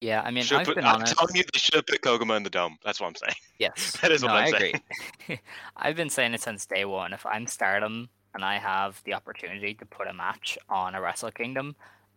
[0.00, 1.16] Yeah, I mean, I've put- been i'm honest.
[1.16, 3.96] telling you they should have put koguma in the dome that's what i'm saying Yes,
[4.02, 4.80] That is no, what I'm I saying.
[5.28, 5.38] agree.
[5.76, 7.12] I've been saying it since day one.
[7.12, 11.30] If I'm Stardom, and I have the opportunity to put a match on a Wrestle
[11.30, 11.76] Kingdom,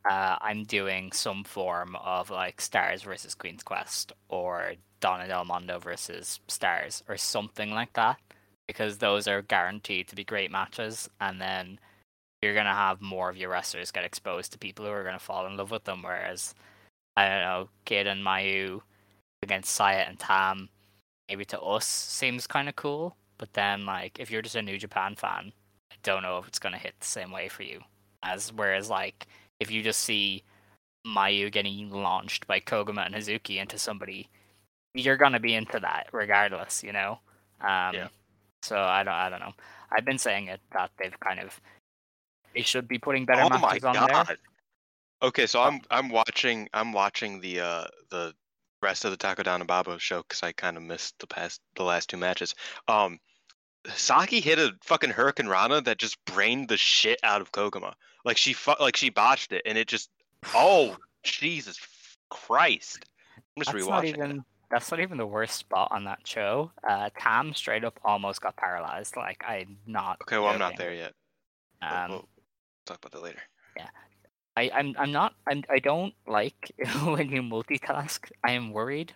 [0.10, 5.80] uh, I'm doing some form of like Stars versus Queen's Quest or Donna Del Mondo
[5.80, 8.18] versus Stars or something like that
[8.68, 11.80] because those are guaranteed to be great matches and then
[12.42, 15.46] you're gonna have more of your wrestlers get exposed to people who are gonna fall
[15.46, 16.56] in love with them whereas
[17.16, 18.82] I don't know, Kid and Mayu
[19.42, 20.70] against Saya and Tam
[21.28, 25.16] maybe to us seems kinda cool, but then like if you're just a New Japan
[25.16, 25.52] fan,
[26.08, 27.82] don't know if it's gonna hit the same way for you.
[28.24, 29.28] As whereas like
[29.60, 30.44] if you just see
[31.06, 34.30] Mayu getting launched by Koguma and Hazuki into somebody,
[34.94, 37.20] you're gonna be into that regardless, you know.
[37.62, 38.08] Um, Yeah.
[38.64, 39.54] So I don't, I don't know.
[39.92, 41.60] I've been saying it that they've kind of
[42.56, 44.28] they should be putting better oh my matches on god.
[44.28, 44.38] there.
[45.22, 48.34] Okay, so I'm I'm watching I'm watching the uh the
[48.82, 52.10] rest of the Takodana Babo show because I kind of missed the past the last
[52.10, 52.56] two matches.
[52.88, 53.20] Um,
[53.96, 57.94] Saki hit a fucking Hurricane Rana that just brained the shit out of Koguma.
[58.26, 60.10] Like she fu- like she botched it and it just
[60.54, 61.80] oh Jesus
[62.30, 63.06] Christ!
[63.56, 63.90] I'm just That's rewatching.
[63.90, 64.10] not it.
[64.10, 66.72] even that's not even the worst spot on that show.
[66.88, 69.16] Uh, Tam straight up almost got paralyzed.
[69.16, 70.18] Like I'm not.
[70.24, 71.14] Okay, well I'm not there yet.
[71.82, 72.30] Um, we'll
[72.86, 73.42] talk about that later.
[74.58, 76.72] I, I'm I'm not I'm I don't like
[77.04, 78.32] when you multitask.
[78.44, 79.14] I am worried.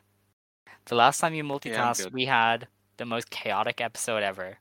[0.86, 2.14] The last time you multitask, good.
[2.14, 4.58] we had the most chaotic episode ever.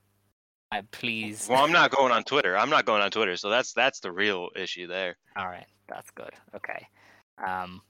[0.73, 1.49] I please.
[1.49, 2.57] Well, I'm not going on Twitter.
[2.57, 5.17] I'm not going on Twitter, so that's that's the real issue there.
[5.37, 6.33] All right, that's good.
[6.55, 6.87] Okay.
[7.45, 7.83] Um,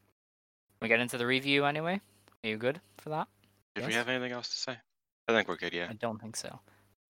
[0.80, 2.00] we get into the review anyway.
[2.44, 3.28] Are you good for that?
[3.74, 4.76] Did we have anything else to say?
[5.28, 5.72] I think we're good.
[5.72, 5.86] Yeah.
[5.90, 6.58] I don't think so.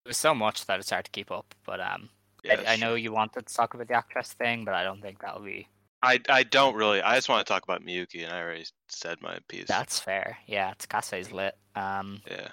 [0.04, 2.09] There's so much that it's hard to keep up, but um,
[2.42, 5.00] yeah I, I know you wanted to talk about the actress thing, but I don't
[5.00, 5.68] think that'll be.
[6.02, 7.02] I I don't really.
[7.02, 9.66] I just want to talk about Miyuki, and I already said my piece.
[9.66, 10.38] That's fair.
[10.46, 11.56] Yeah, Tsukasa lit.
[11.76, 12.48] Um, yeah.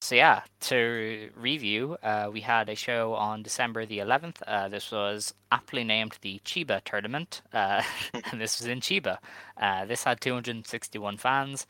[0.00, 4.36] So yeah, to review, uh, we had a show on December the 11th.
[4.46, 7.82] Uh, this was aptly named the Chiba Tournament, uh,
[8.30, 9.18] and this was in Chiba.
[9.60, 11.66] Uh, this had 261 fans.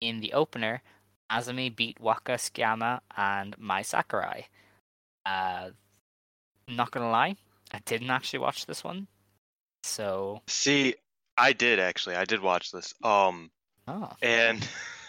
[0.00, 0.82] In the opener,
[1.30, 4.46] Azumi beat Waka Tsukiyama and Mai Sakurai.
[5.26, 5.70] Uh,
[6.68, 7.36] not gonna lie,
[7.72, 9.08] I didn't actually watch this one.
[9.82, 10.94] So, See,
[11.36, 12.16] I did actually.
[12.16, 12.94] I did watch this.
[13.02, 13.50] Um,
[13.88, 14.66] oh, and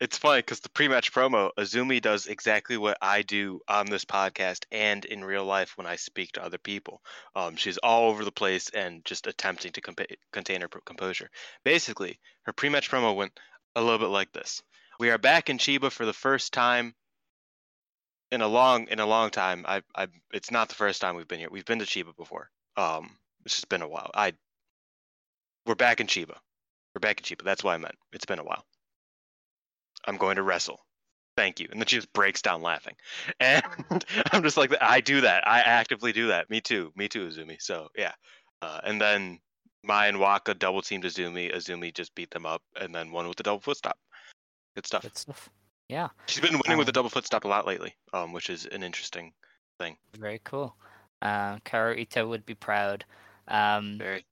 [0.00, 4.64] it's funny because the pre-match promo, Azumi does exactly what I do on this podcast
[4.70, 7.02] and in real life when I speak to other people.
[7.34, 11.30] Um, she's all over the place and just attempting to compa- contain her composure.
[11.64, 13.38] Basically, her pre-match promo went
[13.74, 14.62] a little bit like this:
[14.98, 16.94] "We are back in Chiba for the first time."
[18.30, 21.28] In a long, in a long time, I, I, it's not the first time we've
[21.28, 21.50] been here.
[21.52, 22.50] We've been to Chiba before.
[22.76, 24.10] Um, it's just been a while.
[24.12, 24.32] I,
[25.66, 26.36] we're back in Chiba.
[26.94, 27.44] We're back in Chiba.
[27.44, 27.94] That's what I meant.
[28.12, 28.64] It's been a while.
[30.06, 30.80] I'm going to wrestle.
[31.36, 31.66] Thank you.
[31.70, 32.94] And then she just breaks down laughing.
[33.40, 33.64] And
[34.32, 35.46] I'm just like, I do that.
[35.48, 36.48] I actively do that.
[36.50, 36.92] Me too.
[36.96, 37.60] Me too, Azumi.
[37.60, 38.12] So yeah.
[38.62, 39.40] Uh, and then
[39.82, 41.54] Mai and Waka double teamed Azumi.
[41.54, 43.98] Azumi just beat them up and then won with the double foot stop.
[44.76, 45.02] Good stuff.
[45.02, 45.50] good stuff.
[45.88, 48.48] Yeah, She's been winning with the Um, double foot stop a lot lately, um, which
[48.48, 49.34] is an interesting
[49.78, 49.98] thing.
[50.16, 50.74] very cool.
[51.20, 53.04] Uh, Ito would be proud.
[53.48, 54.24] Um, Very.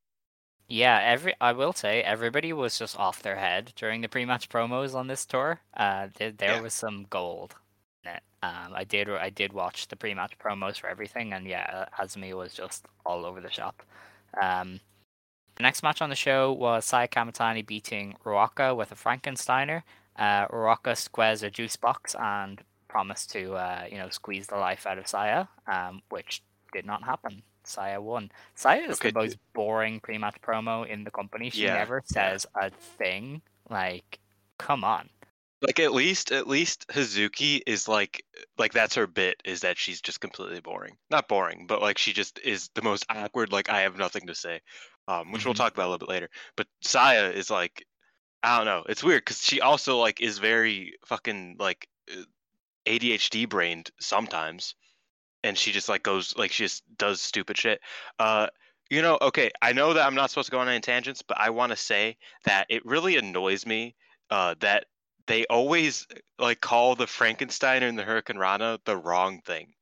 [0.72, 4.94] Yeah, every I will say everybody was just off their head during the pre-match promos
[4.94, 5.60] on this tour.
[5.76, 6.60] Uh, there, there Yeah.
[6.62, 7.56] was some gold
[8.04, 8.22] in it.
[8.42, 12.54] Um, I did I did watch the pre-match promos for everything, and yeah, Azumi was
[12.54, 13.82] just all over the shop.
[14.40, 14.80] Um,
[15.56, 19.82] the next match on the show was Saya Kamatani beating Ruaka with a Frankensteiner.
[20.16, 24.86] Uh, Ruaka squares a juice box and promised to uh, you know squeeze the life
[24.86, 27.42] out of Saya, um, which did not happen.
[27.66, 28.30] Saya won.
[28.54, 31.50] Saya is Okay, the most boring pre-match promo in the company.
[31.50, 33.42] She Yeah, never says a thing.
[33.70, 34.20] Like,
[34.58, 35.10] come on.
[35.60, 38.26] Like at least at least Hazuki is like
[38.58, 40.98] like that's her bit is that she's just completely boring.
[41.08, 43.52] Not boring, but like she just is the most awkward.
[43.52, 44.60] Like I have nothing to say,
[45.06, 45.54] um, which we'll Mhm.
[45.54, 46.30] talk about a little bit later.
[46.56, 47.86] But Saya is like
[48.42, 48.84] I don't know.
[48.88, 51.88] It's weird because she also like is very fucking like
[52.86, 54.74] ADHD brained sometimes,
[55.44, 57.80] and she just like goes like she just does stupid shit.
[58.18, 58.48] Uh,
[58.90, 61.38] you know, okay, I know that I'm not supposed to go on any tangents, but
[61.40, 63.94] I want to say that it really annoys me
[64.30, 64.86] uh, that
[65.26, 66.06] they always
[66.38, 69.72] like call the Frankenstein and the Hurricane Rana the wrong thing.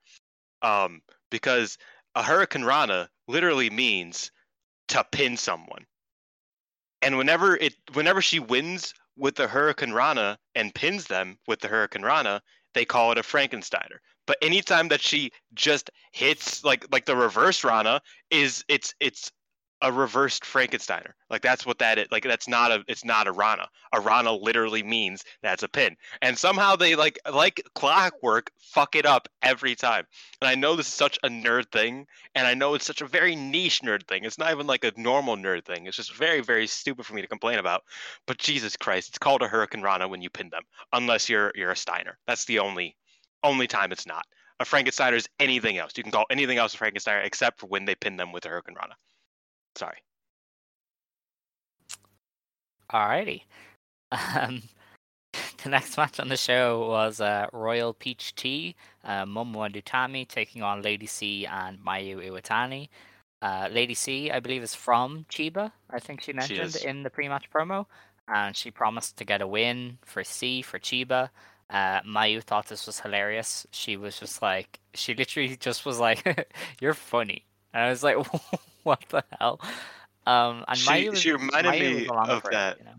[0.63, 1.79] Um, because
[2.15, 4.31] a Hurricane Rana literally means
[4.89, 5.87] to pin someone.
[7.03, 11.69] And whenever it whenever she wins with the Hurricane Rana and pins them with the
[11.69, 12.43] Hurricane Rana,
[12.75, 13.99] they call it a Frankensteiner.
[14.31, 19.33] But anytime that she just hits like like the reverse Rana is it's it's
[19.83, 21.15] a reversed Frankensteiner.
[21.31, 22.07] Like that's what that is.
[22.13, 23.67] Like that's not a it's not a Rana.
[23.93, 25.97] A Rana literally means that's a pin.
[26.23, 30.07] And somehow they like like clockwork fuck it up every time.
[30.41, 33.09] And I know this is such a nerd thing, and I know it's such a
[33.09, 34.23] very niche nerd thing.
[34.23, 35.87] It's not even like a normal nerd thing.
[35.87, 37.83] It's just very very stupid for me to complain about.
[38.29, 40.63] But Jesus Christ, it's called a Hurricane Rana when you pin them,
[40.93, 42.17] unless you're you're a Steiner.
[42.29, 42.95] That's the only
[43.43, 44.27] only time it's not.
[44.61, 45.93] A Frankensteiner is anything else.
[45.97, 48.49] You can call anything else a Frankensteiner except for when they pin them with a
[48.49, 48.95] Hurricane Rana.
[49.77, 49.97] Sorry.
[52.93, 53.43] Alrighty.
[54.13, 54.63] Um,
[55.63, 58.75] the next match on the show was uh, Royal Peach Tea,
[59.05, 62.89] uh, Momo Dutami taking on Lady C and Mayu Iwatani.
[63.43, 65.73] Uh, Lady C, I believe, is from Chiba.
[65.91, 66.77] I think she mentioned is.
[66.77, 67.87] in the pre-match promo,
[68.29, 71.31] and she promised to get a win for C for Chiba.
[71.71, 73.67] Uh, Mayu thought this was hilarious.
[73.71, 78.17] She was just like, she literally just was like, "You're funny," and I was like,
[78.83, 79.61] "What the hell?"
[80.27, 82.79] Um, and She- Mayu was, she reminded Mayu me of for it, that.
[82.79, 82.95] you know?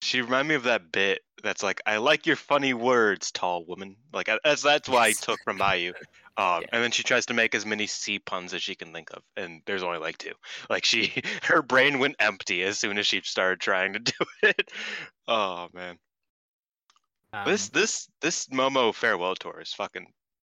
[0.00, 3.96] She reminded me of that bit that's like, I like your funny words, tall woman.
[4.12, 5.92] Like that's that's what I took from Mayu.
[6.36, 6.68] Um, Yeah.
[6.72, 9.24] and then she tries to make as many C puns as she can think of,
[9.36, 10.34] and there's only like two.
[10.70, 14.12] Like she, her brain went empty as soon as she started trying to do
[14.44, 14.70] it.
[15.26, 15.98] Oh man,
[17.32, 20.06] Um, this this Momo farewell tour is fucking.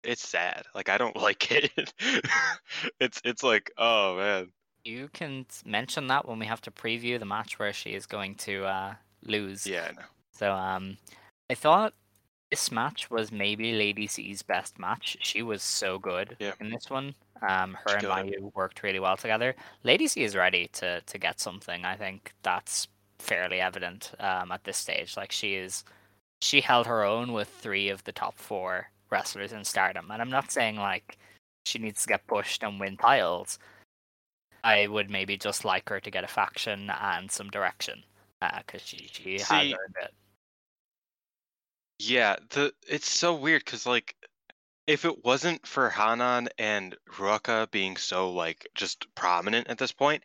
[0.02, 0.64] It's sad.
[0.74, 1.92] Like I don't like it.
[3.00, 4.48] it's it's like oh man.
[4.85, 8.37] You can mention that when we have to preview the match where she is going
[8.37, 8.94] to uh,
[9.26, 9.66] lose.
[9.66, 10.06] Yeah, I know.
[10.33, 10.96] So um,
[11.50, 11.92] I thought
[12.50, 15.18] this match was maybe Lady C's best match.
[15.20, 16.52] She was so good Yeah.
[16.61, 17.14] in this one.
[17.46, 18.30] Um, her She and.
[18.30, 19.54] Mayu worked really well together.
[19.85, 21.85] Lady C is ready to to get something.
[21.85, 25.14] I think that's fairly evident um, at this stage.
[25.16, 25.85] Like she is,
[26.42, 30.31] she held her own with three of the top four wrestlers in Stardom, and I'm
[30.31, 31.18] not saying like
[31.66, 33.59] she needs to get pushed and win titles.
[34.62, 38.05] I would maybe just like her to get a faction and some direction
[38.42, 40.14] uh, because she she has See, earned it.
[41.98, 44.16] Yeah, the it's so weird because like
[44.87, 50.22] if it wasn't for Hanan and Ruaka being so like just prominent at this point,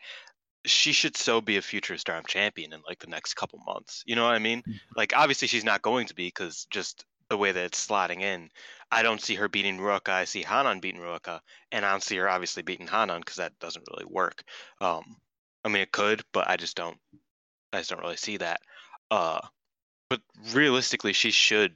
[0.66, 4.04] she should so be a future Stardom champion in like the next couple months.
[4.06, 4.64] You know what I mean?
[4.96, 8.50] Like obviously she's not going to be because just the way that it's slotting in.
[8.92, 10.10] I don't see her beating Ruaka.
[10.10, 11.40] I see Hanan beating Ruaka,
[11.72, 14.44] and I don't see her obviously beating Hanan because that doesn't really work.
[14.80, 15.04] Um,
[15.64, 16.98] I mean it could, but I just don't.
[17.74, 18.62] I just don't really see that.
[19.12, 19.42] Uh,
[20.10, 20.22] but
[20.54, 21.76] realistically, she should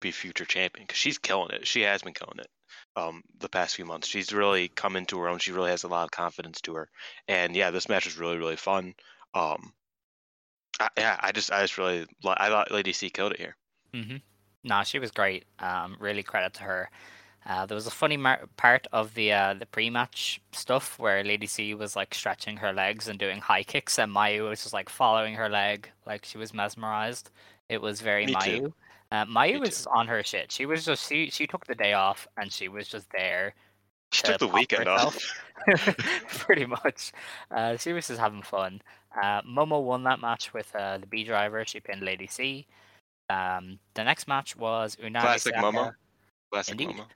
[0.00, 1.66] be future champion because she's killing it.
[1.66, 2.48] She has been killing it.
[2.96, 5.38] Um, the past few months, she's really come into her own.
[5.40, 6.90] She really has a lot of confidence to her,
[7.28, 8.94] and yeah, this match was really really fun.
[9.34, 9.74] Um,
[10.80, 13.56] I, yeah, I just I just really I thought Lady C killed it here.
[13.92, 14.16] hmm
[14.62, 15.44] No, she was great.
[15.58, 16.90] Um, really credit to her.
[17.46, 21.46] Uh, there was a funny mar- part of the uh, the pre-match stuff where Lady
[21.46, 24.88] C was like stretching her legs and doing high kicks, and Mayu was just like
[24.88, 27.30] following her leg like she was mesmerized.
[27.68, 28.74] It was very Me too.
[29.12, 29.22] Mayu.
[29.22, 30.50] Uh, Mayu was on her shit.
[30.52, 33.54] She was just she she took the day off and she was just there.
[34.12, 35.16] She to took the weekend herself.
[35.68, 36.26] off.
[36.28, 37.12] Pretty much.
[37.50, 38.80] Uh, she was just having fun.
[39.16, 41.64] Uh, Momo won that match with uh, the B driver.
[41.64, 42.66] She pinned Lady C.
[43.30, 45.94] Um, the next match was Unagi Classic Saka- Momo.
[46.52, 46.96] Classic Indeed.
[46.96, 47.06] Momo.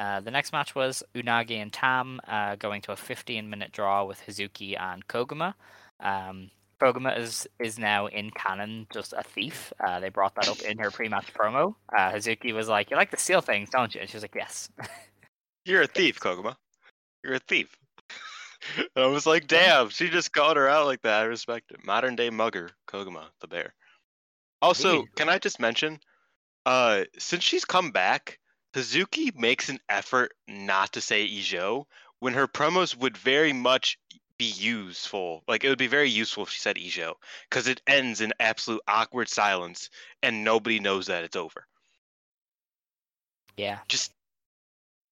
[0.00, 4.04] Uh, the next match was Unagi and Tam uh, going to a 15 minute draw
[4.04, 5.54] with Hazuki and Koguma.
[6.00, 6.50] Um,
[6.84, 9.72] Koguma is is now in canon just a thief.
[9.80, 11.74] Uh, they brought that up in her pre match promo.
[11.96, 14.02] Uh, Hazuki was like, You like to steal things, don't you?
[14.02, 14.68] And she was like, Yes.
[15.64, 16.56] You're a thief, Koguma.
[17.22, 17.74] You're a thief.
[18.78, 21.22] and I was like, damn, she just called her out like that.
[21.22, 21.86] I respect it.
[21.86, 23.72] Modern day mugger, Koguma, the bear.
[24.60, 25.16] Also, Indeed.
[25.16, 26.00] can I just mention,
[26.66, 28.38] uh, since she's come back,
[28.74, 31.84] Hazuki makes an effort not to say Ijo
[32.20, 33.98] when her promos would very much
[34.38, 35.42] be useful.
[35.48, 37.14] Like it would be very useful if she said Ijo,
[37.48, 39.90] because it ends in absolute awkward silence
[40.22, 41.66] and nobody knows that it's over.
[43.56, 43.78] Yeah.
[43.88, 44.12] just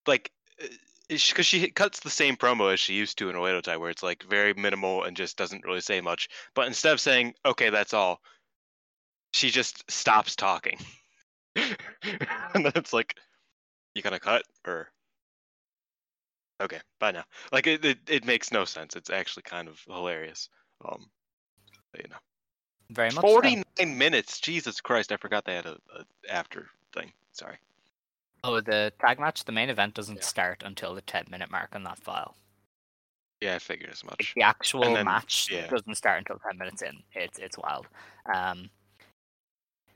[0.07, 0.67] like uh,
[1.09, 4.03] because she cuts the same promo as she used to in Oedo Tai, where it's
[4.03, 6.29] like very minimal and just doesn't really say much.
[6.55, 8.21] But instead of saying "Okay, that's all,"
[9.33, 10.79] she just stops talking,
[11.57, 11.77] and
[12.55, 13.17] then it's like,
[13.95, 14.91] "You gonna cut or?"
[16.63, 17.25] Okay, bye now.
[17.53, 18.97] Like it, it, it makes no sense.
[18.97, 20.49] It's actually kind of hilarious.
[20.85, 21.07] Um,
[21.93, 22.17] but, you know,
[22.91, 23.17] Very much.
[23.17, 23.21] so.
[23.23, 24.41] forty-nine minutes.
[24.41, 27.13] Jesus Christ, I forgot they had a, a after thing.
[27.33, 27.57] Sorry.
[28.45, 30.23] Oh, the tag match, the main event doesn't Yeah.
[30.23, 32.35] start until the 10 minute mark on that file.
[33.41, 34.33] Yeah, I figured as Like, much.
[34.35, 35.67] the actual then- match yeah.
[35.69, 37.03] doesn't start until 10 minutes in.
[37.15, 37.87] It's it's wild.
[38.33, 38.69] Um,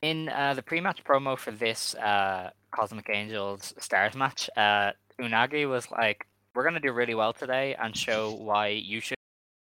[0.01, 5.89] in uh, the pre-match promo for this uh, Cosmic Angels Stars match, uh, Unagi was
[5.91, 6.27] like,
[6.57, 9.17] "We're gonna do really well today and show why you should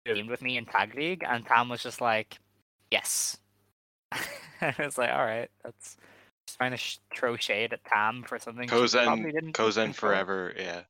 [0.07, 2.39] teamed with me in tag league, and Tam was just like,
[2.93, 3.39] "Yes."
[4.13, 5.97] I was like, "All right, that's."
[6.47, 8.69] Just trying to sh- throw shade at Tam for something.
[8.69, 10.13] she probably Kozen, didn't Kozen control.
[10.13, 10.83] forever, yeah.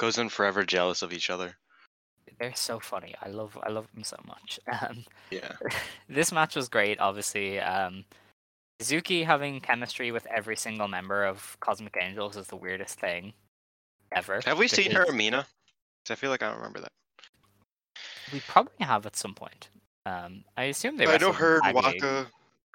[0.00, 1.54] Kozen forever jealous of each other.
[2.40, 3.14] They're so funny.
[3.20, 4.58] I love I love them so much.
[4.80, 5.52] Um, Yeah.
[6.08, 6.98] this match was great.
[6.98, 8.06] Obviously, um,
[8.80, 13.34] Hazuki having chemistry with every single member of Cosmic Angels is the weirdest thing
[14.14, 14.40] ever.
[14.44, 15.46] Have we seen her Amina?
[16.10, 16.92] I feel like I don't remember that.
[18.32, 19.68] We probably have at some point.
[20.06, 21.04] Um, I assume they.
[21.04, 21.74] I know wrestled in her and.
[21.74, 22.26] Waka,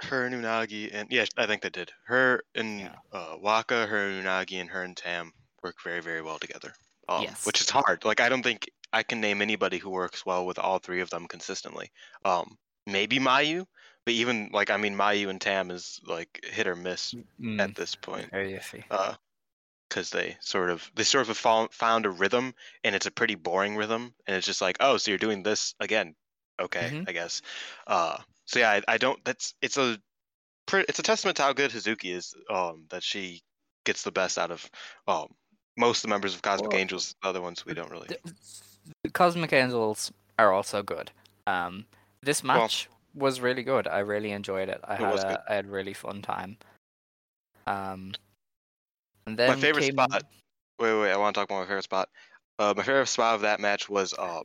[0.01, 1.91] her and Unagi, and yeah, I think they did.
[2.05, 2.95] Her and Yeah.
[3.11, 5.33] uh, Waka, her and Unagi, and her and Tam
[5.63, 6.73] work very, very well together.
[7.09, 7.45] Um, Yes.
[7.45, 8.05] Which is hard.
[8.05, 11.09] Like I don't think I can name anybody who works well with all three of
[11.09, 11.91] them consistently.
[12.23, 13.65] Um, maybe Mayu,
[14.05, 17.75] but even like I mean Mayu and Tam is like hit or miss Mm, at
[17.75, 18.29] this point.
[18.31, 18.83] very iffy.
[18.91, 19.15] Uh,
[19.89, 23.35] because they sort of they sort of found found a rhythm, and it's a pretty
[23.35, 26.15] boring rhythm, and it's just like, oh, so you're doing this again?
[26.59, 27.09] Okay, Mhm.
[27.09, 27.41] I guess.
[27.85, 29.23] Uh, so yeah, I, I don't.
[29.25, 29.97] That's it's a
[30.73, 32.33] it's a testament to how good Hazuki is.
[32.49, 33.41] Um, that she
[33.85, 34.69] gets the best out of
[35.07, 35.27] um
[35.77, 37.15] most of the members of Cosmic Well, Angels.
[37.21, 38.07] The other ones we don't really.
[38.07, 41.11] The- Cosmic Angels are also good.
[41.45, 41.85] Um,
[42.21, 43.88] this Well- match was really good.
[43.88, 44.79] I really enjoyed it.
[44.83, 45.43] I It had was a.
[45.47, 46.57] I had a really fun time.
[47.65, 48.13] Um,
[49.28, 50.23] and then my favorite came- spot.
[50.80, 52.09] Wait, wait, wait, I want to talk about my favorite spot.
[52.57, 54.43] Uh, my favorite spot of that match was um,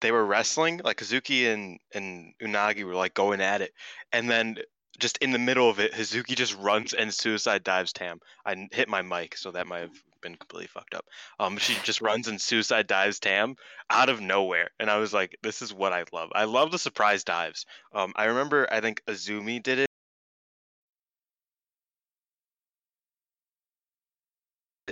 [0.00, 3.72] they were wrestling like Hazuki and and Unagi were like going at it,
[4.12, 4.56] and then
[4.98, 8.20] just in the middle of it, Hazuki just runs and suicide dives Tam.
[8.44, 11.04] I hit my mic, so that might have been completely fucked up.
[11.38, 13.56] Um, she just runs and suicide dives Tam
[13.90, 16.30] out of nowhere, and I was like, this is what I love.
[16.34, 17.66] I love the surprise dives.
[17.92, 19.87] Um, I remember I think Azumi did it.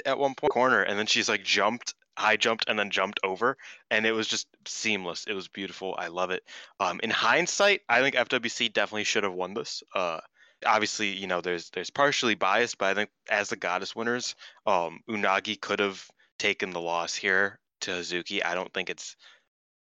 [0.06, 3.56] At one point corner and then she's like jumped high jumped and then jumped over
[3.90, 5.26] and it was just seamless.
[5.26, 5.94] It was beautiful.
[5.98, 6.42] I love it.
[6.80, 9.82] Um in hindsight i think fwc definitely should have won this.
[9.94, 10.20] Uh
[10.64, 14.34] obviously you know there's there's partially biased but i think as the goddess winners
[14.64, 16.02] um unagi could have
[16.38, 18.44] taken the loss here to hazuki.
[18.44, 19.16] I don't think it's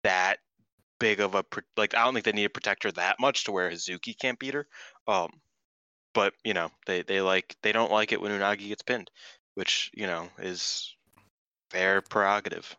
[0.04, 0.40] that
[1.00, 1.44] big of a
[1.78, 4.40] like i don't think they need to protect her that much to where hazuki can't
[4.40, 4.68] beat her.
[5.08, 5.30] Um
[6.14, 9.10] but you know they they like they don't like it when unagi gets pinned
[9.56, 10.96] which you know is
[11.72, 12.76] their prerogative.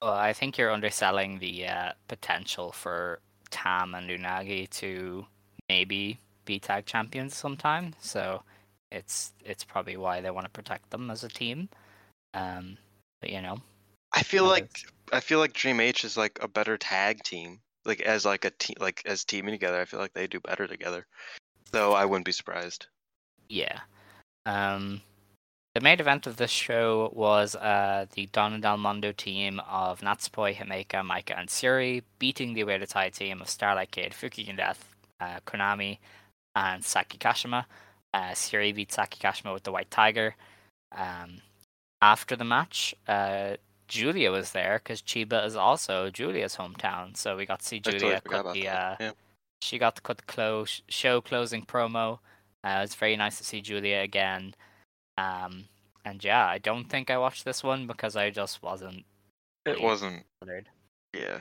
[0.00, 3.20] Well, I think you're underselling the uh, potential for
[3.50, 5.26] Tam and Unagi to
[5.68, 7.94] maybe be tag champions sometime.
[8.00, 8.42] So
[8.92, 11.68] it's it's probably why they want to protect them as a team.
[12.34, 12.76] Um,
[13.20, 13.58] but you know,
[14.12, 17.60] I feel like is- I feel like Dream H is like a better tag team,
[17.84, 19.80] like as like a team, like as teaming together.
[19.80, 21.06] I feel like they do better together.
[21.72, 22.86] So I wouldn't be surprised.
[23.48, 23.80] yeah.
[24.46, 25.00] Um,
[25.74, 30.54] the main event of this show was uh, the Donna Del Mondo team of Natsupoi,
[30.54, 35.40] Himeka, Maika, and Syuri beating the Oedo Tai team of Starlight Kid, Fukigen Death, uh,
[35.46, 35.98] Konami,
[36.54, 37.64] and Saki Kashima.
[38.12, 40.36] Uh, Syuri beat Saki Kashima with the White Tiger.
[40.96, 41.38] Um,
[42.00, 43.56] after the match, uh,
[43.88, 47.98] Giulia was there because Chiba is also Giulia's hometown, so we got to see totally
[47.98, 48.68] Giulia cut the.
[48.68, 48.96] Uh.
[49.00, 49.10] Yeah.
[49.60, 52.20] she got to cut the close show closing promo.
[52.62, 54.54] Uh, it's very nice to see Giulia again.
[55.16, 55.64] Um,
[56.04, 59.04] and yeah, I don't think I watched this one because I just wasn't.
[59.64, 60.24] It wasn't.
[60.40, 60.68] bothered.
[61.14, 61.40] Yeah.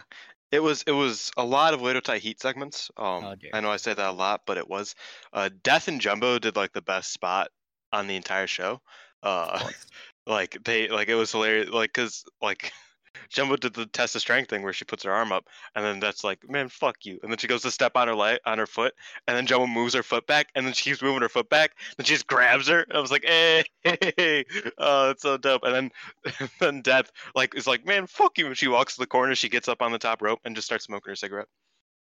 [0.52, 2.92] It was it was a lot of Oedo Tai Heat segments.
[2.96, 3.36] Um Oh.
[3.54, 4.96] I know I say that a lot, but it was.
[5.34, 7.50] Uh Death and Jumbo did like the best spot
[7.92, 8.82] on the entire show.
[9.24, 9.70] Uh
[10.28, 12.72] like they like it was hilarious like cuz like
[13.30, 16.00] Jumbo did the test of strength thing where she puts her arm up and then
[16.00, 17.20] that's like, man, fuck you.
[17.22, 18.94] And then she goes to step on her leg on her foot
[19.28, 21.72] and then Jumbo moves her foot back and then she keeps moving her foot back.
[21.98, 22.86] Then she just grabs her.
[22.94, 24.46] I was like, hey, hey, hey.
[24.78, 25.64] oh, it's so dope.
[25.64, 25.92] And
[26.26, 28.48] then then Death like is like, man, fuck you.
[28.48, 30.68] And she walks to the corner, she gets up on the top rope and just
[30.68, 31.48] starts smoking her cigarette.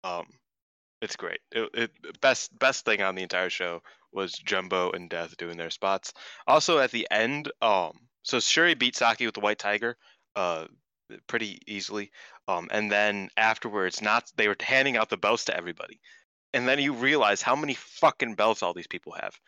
[0.05, 0.27] Um
[1.01, 1.41] it's great.
[1.51, 3.83] It, it best best thing on the entire show
[4.13, 6.13] was Jumbo and Death doing their spots.
[6.47, 7.93] Also at the end, um,
[8.23, 9.97] so Syuri beat Saki with the White Tiger,
[10.37, 10.67] uh,
[11.27, 12.11] pretty easily.
[12.49, 16.01] Um, and then afterwards, not they were handing out the belts to everybody,
[16.53, 19.39] and then you realize how many fucking belts all these people have.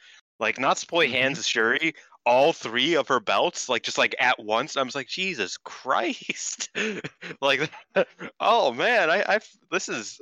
[0.41, 1.11] Like Natsupoi Mhm.
[1.11, 1.95] hands Syuri
[2.27, 4.77] all three of her belts, like just like at once.
[4.77, 6.71] I was like, Jesus Christ!
[7.41, 7.71] like,
[8.41, 9.41] oh man, I, I,
[9.71, 10.21] this is,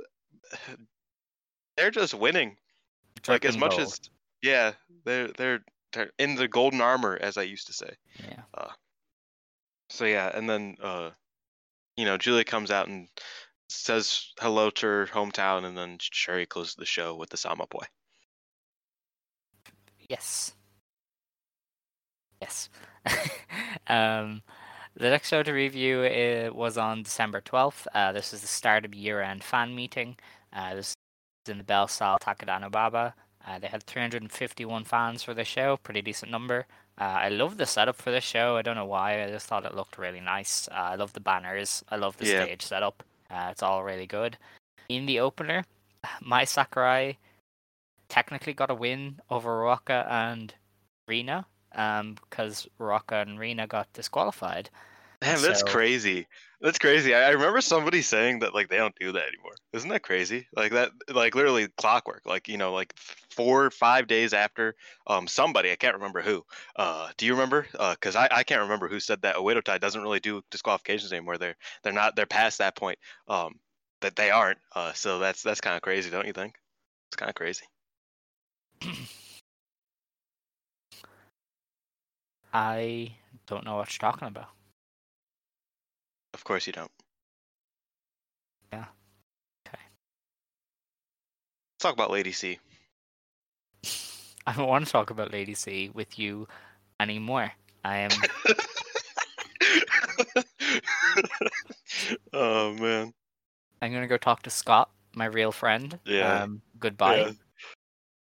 [1.77, 2.57] they're just winning
[3.29, 3.83] like as much Gold.
[3.83, 4.01] as
[4.43, 4.73] yeah
[5.05, 5.61] they're they're
[5.93, 7.91] they're in the golden armor as i used to say
[8.29, 8.67] yeah.
[9.89, 11.11] so yeah and then uh
[11.97, 13.09] you know giulia comes out and
[13.69, 17.85] says hello to her hometown and then syuri closes the show with the sama boy
[20.13, 20.53] Yes.
[22.41, 22.69] Yes.
[23.87, 24.43] um,
[24.95, 27.87] The next show to review uh, was on December 12th.
[27.95, 30.19] Uh, this is the start of year-end fan meeting.
[30.53, 30.89] Uh, this
[31.47, 33.15] is in the Belle Salle Takadano Baba.
[33.47, 36.67] Uh, they had 351 fans for the show, pretty decent number.
[36.99, 38.57] Uh, I love the setup for this show.
[38.57, 39.25] I don't know why.
[39.25, 40.69] I just thought it looked really nice.
[40.71, 41.83] Uh, I love the banners.
[41.89, 42.45] I love the Yeah.
[42.45, 43.03] stage setup.
[43.31, 44.37] Uh, it's all really good.
[44.89, 45.65] In the opener,
[46.21, 47.19] Mai Sakurai
[48.09, 50.55] technically got a win over Ruaka and
[51.09, 54.69] Rina um, because Ruaka and Rina got disqualified.
[55.23, 56.27] Man, that's So- crazy.
[56.61, 57.13] That's crazy.
[57.13, 59.55] I, I remember somebody saying that like they don't do that anymore.
[59.73, 60.47] Isn't that crazy?
[60.55, 62.23] Like that, like literally clockwork.
[62.25, 62.97] Like you know, like
[63.31, 64.77] four, or five days after,
[65.09, 66.45] um, somebody I can't remember who.
[66.77, 67.67] Uh, do you remember?
[67.77, 69.37] Uh, cause I, I can't remember who said that.
[69.37, 71.37] Oedo Tai doesn't really do disqualifications anymore.
[71.37, 72.15] They're they're not.
[72.15, 72.99] They're past that point.
[73.27, 73.59] Um,
[74.01, 74.59] that they aren't.
[74.75, 76.55] Uh, so that's that's kind of crazy, don't you think?
[77.09, 77.65] It's kind of crazy.
[82.53, 83.17] I
[83.47, 84.49] don't know what you're talking about.
[86.35, 86.91] Of course you don't.
[88.73, 88.87] Yeah.
[89.67, 89.83] Okay.
[91.75, 92.59] Let's talk about Lady C.
[94.47, 96.49] I don't want to talk about Lady C with you
[96.99, 97.53] anymore.
[97.85, 98.11] I am.
[102.33, 103.13] oh man.
[103.81, 105.99] I'm gonna go talk to Scott, my real friend.
[106.05, 106.43] Yeah.
[106.43, 107.17] Um, goodbye.
[107.17, 107.33] Yeah.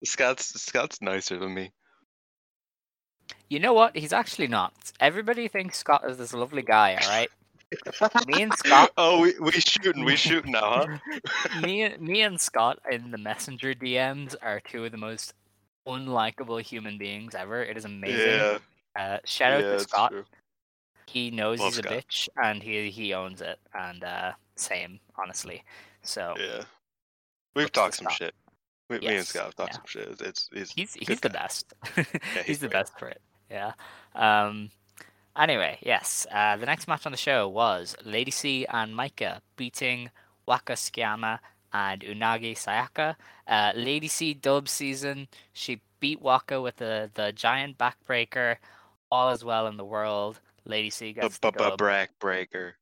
[0.04, 1.72] Scott's Scott's nicer than me.
[3.48, 3.96] You know what?
[3.96, 4.74] He's actually not.
[4.98, 6.98] Everybody thinks Scott is this lovely guy.
[7.00, 7.30] All right.
[8.26, 8.90] Me and Scott.
[8.96, 11.60] Oh, we we shooting, we shooting now, huh?
[11.62, 15.34] me, and- me and Scott in the messenger DMs are two of the most
[15.88, 17.62] unlikable human beings ever.
[17.62, 18.18] It is amazing.
[18.28, 18.58] Yeah,
[18.96, 20.10] Uh, shout out yeah, to Scott.
[20.10, 20.24] true.
[21.06, 23.58] He knows Love he's a bitch, and he he owns it.
[23.74, 25.62] And uh, same, honestly.
[26.02, 26.62] So Yeah,
[27.56, 28.14] we've talked some Scott.
[28.14, 28.34] shit.
[28.88, 29.76] We, Me and Scott have talked yeah.
[29.76, 30.20] some shit.
[30.20, 31.38] It's it's, he's he's the guy.
[31.40, 31.72] best.
[31.96, 32.06] he's
[32.46, 33.20] he's the best for it.
[33.50, 33.72] Yeah.
[34.14, 34.70] Um.
[35.36, 36.26] Anyway, yes.
[36.30, 40.10] Uh, the next match on the show was Lady C and Maika beating
[40.46, 41.38] Waka Tsukiyama
[41.72, 43.16] and Unagi Sayaka.
[43.46, 45.28] Uh, Lady C dub season.
[45.52, 48.56] She beat Waka with the the giant backbreaker.
[49.10, 50.40] All is well in the world.
[50.64, 51.78] Lady C The gets the Baba dub.
[51.78, 52.76] Brack Breaker.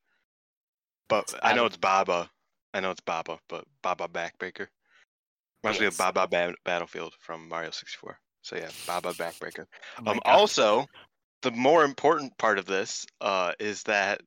[1.08, 2.30] But I know it's Baba.
[2.72, 4.68] I know it's Baba, but Baba Backbreaker.
[5.62, 6.26] Reminds me of Baba
[6.64, 8.18] Battlefield from Mario 64.
[8.42, 9.66] So yeah, Baba Backbreaker.
[10.06, 10.86] Oh Um, also,
[11.42, 14.22] the more important part of this uh, is that.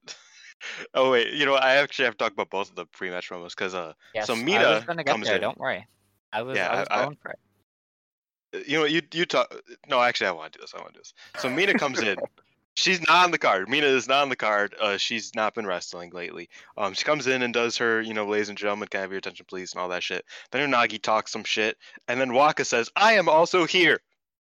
[0.94, 3.50] oh wait, you know I actually have to talk about both of the pre-match promos
[3.50, 5.36] because uh, yes, so I was Mina gonna get comes there.
[5.36, 5.42] in.
[5.42, 5.86] Don't worry.
[6.32, 8.68] I was Yeah, I was I- I- going for it.
[8.68, 9.54] you know you you talk.
[9.90, 10.74] No, actually, I want to do this.
[10.74, 11.14] I want to do this.
[11.42, 12.18] So Mina comes in.
[12.76, 13.70] She's not on the card.
[13.70, 14.74] Mina is not on the card.
[14.82, 16.50] Uh, she's not been wrestling lately.
[16.76, 19.12] Um, she comes in and does her, you know, ladies and gentlemen, can I have
[19.12, 20.26] your attention, please, and all that shit.
[20.50, 24.00] Then Unagi talks some shit, and then Waka says, "I am also here.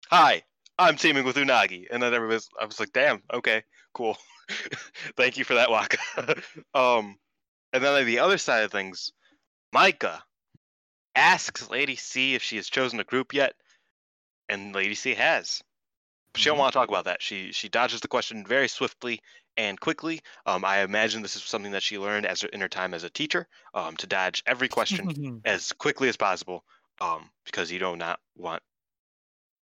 [0.09, 0.41] Hi,
[0.77, 3.63] I'm teaming with Unagi." And then everybody's, I was like, "Damn, okay,
[3.93, 4.17] cool.
[5.17, 5.97] Thank you for that, Waka."
[6.73, 7.17] um,
[7.73, 9.11] and then on the other side of things,
[9.73, 10.21] Maika
[11.15, 13.55] asks Lady C if she has chosen a group yet,
[14.49, 15.61] and Lady C has.
[16.33, 16.59] But she don't Mhm.
[16.59, 17.21] want to talk about that.
[17.21, 19.21] She she dodges the question very swiftly
[19.57, 20.21] and quickly.
[20.45, 23.09] Um, I imagine this is something that she learned as in her time as a
[23.09, 23.47] teacher.
[23.73, 26.65] Um, to dodge every question as quickly as possible.
[27.01, 28.63] Um, because you do not want,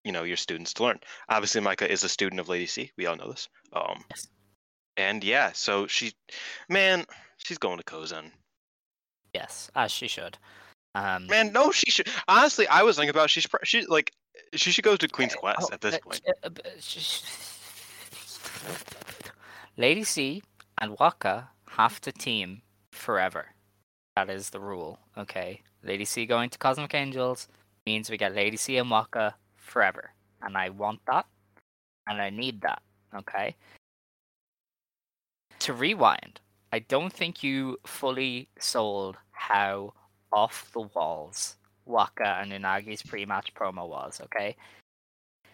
[0.03, 0.99] you know, your students to learn.
[1.29, 2.91] Obviously, Maika is a student of Lady C.
[2.97, 3.47] We all know this.
[3.73, 4.27] Um, Yes.
[4.97, 6.13] and yeah, so she,
[6.69, 7.05] man,
[7.37, 8.31] she's going to Kozan.
[9.33, 10.37] yes, as she should.
[10.95, 12.07] Um, Man, no, she should.
[12.27, 14.11] Honestly, I was thinking about she's she like
[14.53, 16.21] she should go to Queen's Quest Oh, at this uh, point.
[16.43, 16.49] uh, uh,
[16.79, 17.21] sh- sh-
[19.77, 20.43] Lady C
[20.79, 23.47] and Waka have to team forever.
[24.15, 25.61] That is the rule, okay?
[25.83, 27.47] Lady C going to Cosmic Angels
[27.87, 29.33] means we get Lady C and Waka
[29.73, 30.13] forever.
[30.41, 31.25] And I want that.
[32.07, 32.81] And I need that,
[33.15, 33.55] okay?
[35.59, 36.39] To rewind,
[36.71, 39.93] I don't think you fully sold how
[40.31, 44.55] off the walls Waka and Unagi's pre-match promo was, okay?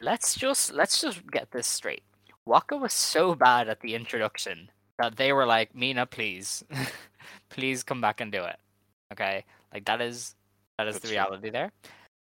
[0.02, 2.04] Let's just let's just get this straight.
[2.46, 6.64] Waka was so bad at the introduction that they were like, Mina, please,
[7.50, 8.58] please come back and do it.
[9.12, 9.44] Okay,
[9.74, 10.36] like that is
[10.78, 11.18] that is That's the true.
[11.18, 11.72] reality there.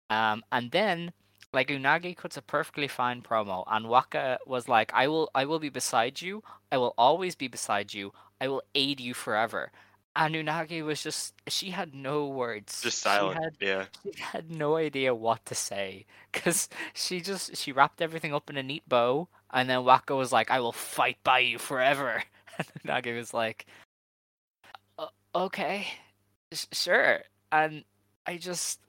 [0.08, 1.12] Um, and then
[1.56, 5.58] like Unagi cuts a perfectly fine promo, and Waka was like, "I will, I will
[5.58, 6.42] be beside you.
[6.70, 8.12] I will always be beside you.
[8.40, 9.72] I will aid you forever."
[10.16, 12.80] And Unagi was just, she had no words.
[12.82, 13.36] Just She silent.
[13.42, 13.84] had Yeah.
[14.02, 18.56] she had no idea what to say because she just she wrapped everything up in
[18.56, 22.22] a neat bow and then Waka was like i will fight by you forever
[22.58, 23.66] and Nagi was like
[25.34, 25.86] okay
[26.72, 27.20] sure
[27.52, 27.84] and
[28.26, 28.80] i just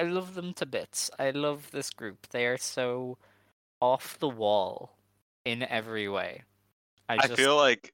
[0.00, 3.18] i love them to bits i love this group they are so
[3.80, 4.96] off the wall
[5.44, 6.42] in every way
[7.08, 7.92] i I just feel like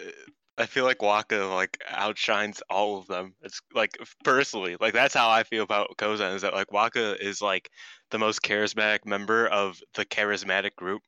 [0.00, 0.10] uh,
[0.58, 3.34] I feel like Waka like outshines all of them.
[3.42, 7.40] It's like personally, like that's how I feel about Kozan is that like Waka is
[7.40, 7.70] like
[8.10, 11.02] the most charismatic member of the charismatic group.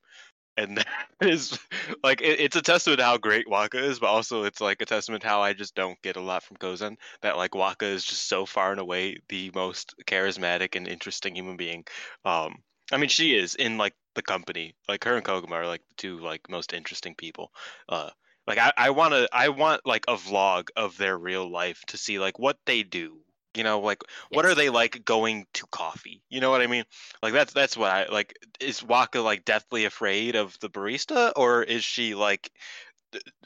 [0.57, 0.77] And
[1.19, 1.57] that is
[2.03, 4.85] like it, it's a testament to how great Waka is, but also it's like a
[4.85, 6.97] testament to how I just don't get a lot from Kozan.
[7.21, 11.57] That like Waka is just so far and away the most charismatic and interesting human
[11.57, 11.85] being.
[12.25, 12.59] Um,
[12.91, 14.75] I mean, she is in like the company.
[14.87, 17.51] Like her and Koguma are like the two like most interesting people.
[17.87, 18.09] Uh,
[18.47, 21.97] like I, I want to, I want like a vlog of their real life to
[21.97, 23.19] see like what they do.
[23.55, 26.21] You know, like what are they like going to coffee?
[26.29, 26.85] You know what I mean?
[27.21, 28.37] Like that's that's what I like.
[28.59, 32.49] Is Waka like deathly afraid of the barista, or is she like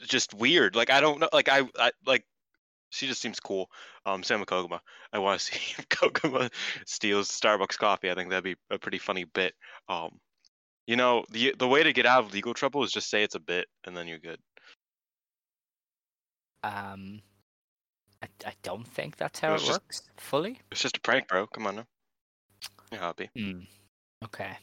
[0.00, 0.76] just weird?
[0.76, 1.28] Like I don't know.
[1.32, 2.24] Like I, I like
[2.90, 3.70] she just seems cool.
[4.04, 4.80] Um, with Koguma.
[5.12, 6.50] I want to see if Koguma
[6.86, 8.10] steals Starbucks coffee.
[8.10, 9.54] I think that'd be a pretty funny bit.
[9.88, 10.20] Um,
[10.86, 13.34] you know, the the way to get out of legal trouble is just say it's
[13.34, 14.38] a bit, and then you're good.
[16.62, 17.22] Um,
[18.22, 20.60] I, I don't think that's how It it, just- works fully.
[20.70, 21.46] It's just a prank, bro.
[21.46, 21.84] Come on now.
[22.92, 23.30] You're happy.
[23.36, 23.60] Hmm.
[24.24, 24.56] Okay.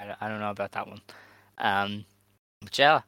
[0.00, 1.00] I, don't- I don't know about that one.
[1.58, 2.04] Um,
[2.60, 3.00] but yeah,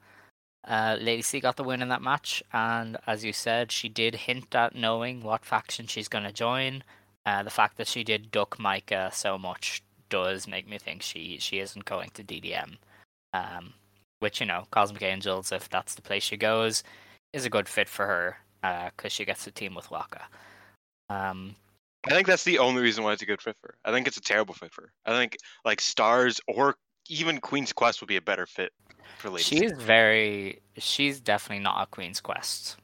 [0.66, 4.14] uh, Lady C got the win in that match, and as you said, she did
[4.14, 6.82] hint at knowing what faction she's going to join.
[7.26, 11.38] Uh, the fact that she did duck Maika so much does make me think she
[11.38, 12.76] she isn't going to DDM.
[13.34, 13.74] Um,
[14.20, 16.82] which you know, Cosmic Angels, if that's the place she goes,
[17.32, 20.22] is a good fit for her because she gets to team with Waka.
[21.11, 21.54] Um,
[22.06, 23.68] I think that's the only reason why it's a good fit for.
[23.68, 23.78] her.
[23.84, 24.82] I think it's a terrible fit for.
[24.82, 24.92] her.
[25.06, 26.76] I think like Stars or
[27.09, 28.72] even Queen's Quest would be a better fit
[29.18, 29.42] for Lady.
[29.42, 30.61] She's is very.
[30.78, 32.76] She's definitely not a Queen's Quest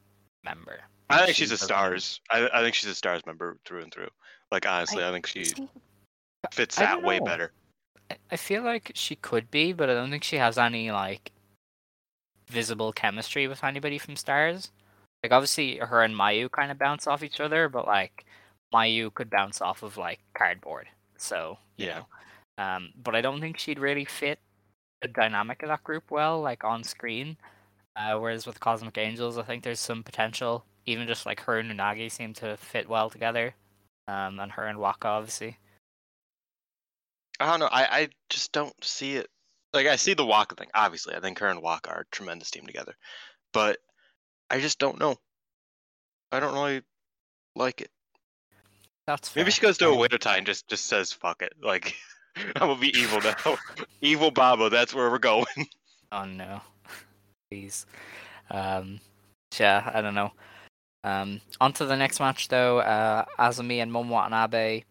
[0.44, 0.80] member.
[1.10, 2.20] I think she's she a Stars.
[2.30, 4.08] I, I think she's a Stars member through and through.
[4.50, 5.52] Like honestly, I, think she
[6.52, 7.52] fits that way better.
[8.10, 11.32] I- I feel like she could be, but I don't think she has any like
[12.48, 14.70] visible chemistry with anybody from Stars.
[15.24, 18.26] Like obviously, her and Mayu kind of bounce off each other, but like
[18.74, 20.86] Mayu could bounce off of like cardboard.
[21.16, 22.02] So you Yeah.
[22.58, 22.62] know.
[22.62, 24.38] Um, but I don't think she'd really fit
[25.00, 27.38] the dynamic of that group well, like on screen.
[27.96, 30.66] Uh, whereas with Cosmic Angels, I think there's some potential.
[30.84, 33.54] Even just like her and Unagi seem to fit well together.
[34.06, 35.56] Um, and her and Waka obviously.
[37.40, 37.70] I don't know.
[37.72, 39.30] I, I just don't see it.
[39.72, 40.68] Like I see the Waka thing.
[40.74, 42.94] Obviously, I think her and Waka are a tremendous team together,
[43.54, 43.78] but
[44.50, 45.16] I just don't know.
[46.32, 46.82] I don't really
[47.56, 47.90] like it.
[49.06, 51.52] That's Maybe she goes to a winter tie and just just says fuck it.
[51.62, 51.94] Like
[52.36, 53.56] I'm gonna be evil now.
[54.00, 54.70] evil Baba.
[54.70, 55.46] That's where we're going.
[56.12, 56.60] Oh no,
[57.50, 57.86] please.
[58.48, 59.00] Um,
[59.58, 60.30] yeah, I don't know.
[61.02, 62.78] Um, on to the next match though.
[62.78, 64.84] Uh, Azumi and Momo Watanabe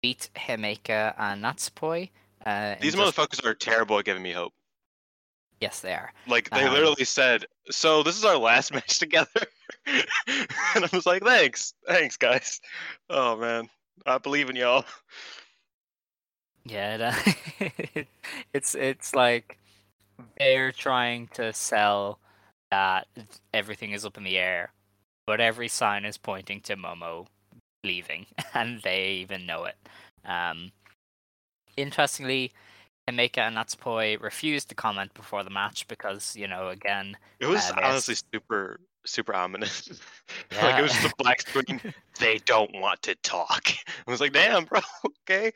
[0.00, 2.08] beat Himeka and Natsupoi.
[2.46, 4.54] Uh, in These just- motherfuckers are terrible at giving me hope.
[5.60, 6.12] Yes, they are.
[6.26, 9.46] Like they Um, literally said, "So this is our last match together,"
[9.86, 12.60] and I was like, "Thanks, thanks, guys."
[13.08, 13.68] Oh man,
[14.06, 14.84] I believe in y'all.
[16.64, 16.94] Yeah,
[17.60, 18.02] it, uh,
[18.52, 19.58] it's it's like
[20.38, 22.18] they're trying to sell
[22.70, 23.06] that
[23.52, 24.72] everything is up in the air,
[25.26, 27.26] but every sign is pointing to Momo
[27.84, 29.76] leaving, and they even know it.
[30.24, 30.72] Um,
[31.76, 32.52] interestingly,
[33.08, 37.70] Himeka and Natsupoi refused to comment before the match because, you know, again, It was
[37.70, 39.88] Uh, honestly super, super ominous.
[40.62, 41.80] like it was just a black screen.
[42.18, 43.68] they don't want to talk.
[44.06, 44.80] I was like, "Damn, bro.
[45.28, 45.52] Okay."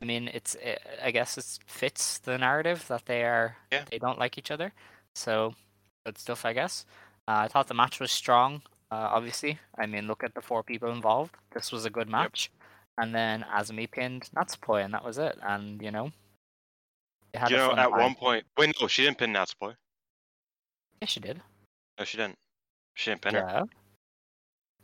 [0.00, 3.84] I mean, it's uh, I guess it fits the narrative that they are Yeah.
[3.90, 4.72] they don't like each other.
[5.14, 5.54] So
[6.06, 6.86] good stuff, I guess.
[7.26, 8.62] Uh, I thought the match was strong.
[8.90, 11.34] Uh, obviously, I mean, look at the four people involved.
[11.52, 12.50] This was a good match.
[13.00, 15.38] And then Azumi pinned Natsupoi, and that was it.
[15.42, 16.10] And you know,
[17.48, 19.74] You know, at one point, wait, no, she didn't pin Natsupoi.
[21.00, 21.40] yeah, she did.
[21.98, 22.36] No, she didn't.
[22.94, 23.64] She didn't pin her.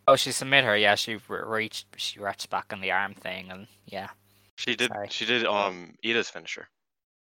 [0.07, 0.77] Oh, she submitted her.
[0.77, 1.87] Yeah, she reached.
[1.97, 4.11] She reached back on the arm thing, and yeah.
[4.57, 4.93] She did.
[4.93, 5.09] Sorry.
[5.11, 5.45] She did.
[5.45, 6.69] Um, Ida's finisher,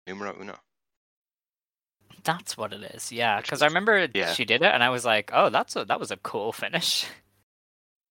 [0.05, 0.57] numero uno.
[2.25, 3.11] That's what it is.
[3.11, 4.33] Yeah, because I remember yeah.
[4.33, 7.05] she did it, and I was like, "Oh, that's a that was a cool finish."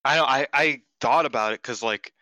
[0.05, 0.25] I know.
[0.25, 2.13] I I thought about it because like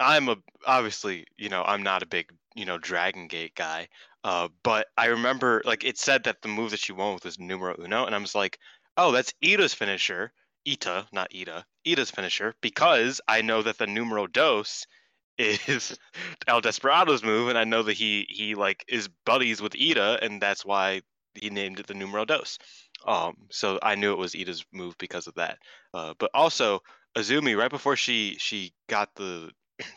[0.00, 0.36] I'm a
[0.66, 3.88] obviously you know I'm not a big you know Dragon Gate guy.
[4.24, 7.38] Uh, but I remember like it said that the move that she won with was
[7.38, 8.58] numero uno, and I was like,
[8.96, 10.32] oh, that's Ida's finisher.
[10.66, 11.66] Ita, not Ida.
[11.86, 14.86] Ida's finisher because I know that the numero dos
[15.38, 15.98] is
[16.46, 20.40] El Desperado's move, and I know that he he like is buddies with Ida, and
[20.40, 21.02] that's why
[21.34, 22.58] he named it the numero dos.
[23.06, 25.58] Um, so I knew it was Ida's move because of that.
[25.92, 26.80] Uh, but also
[27.16, 29.50] Azumi, right before she she got the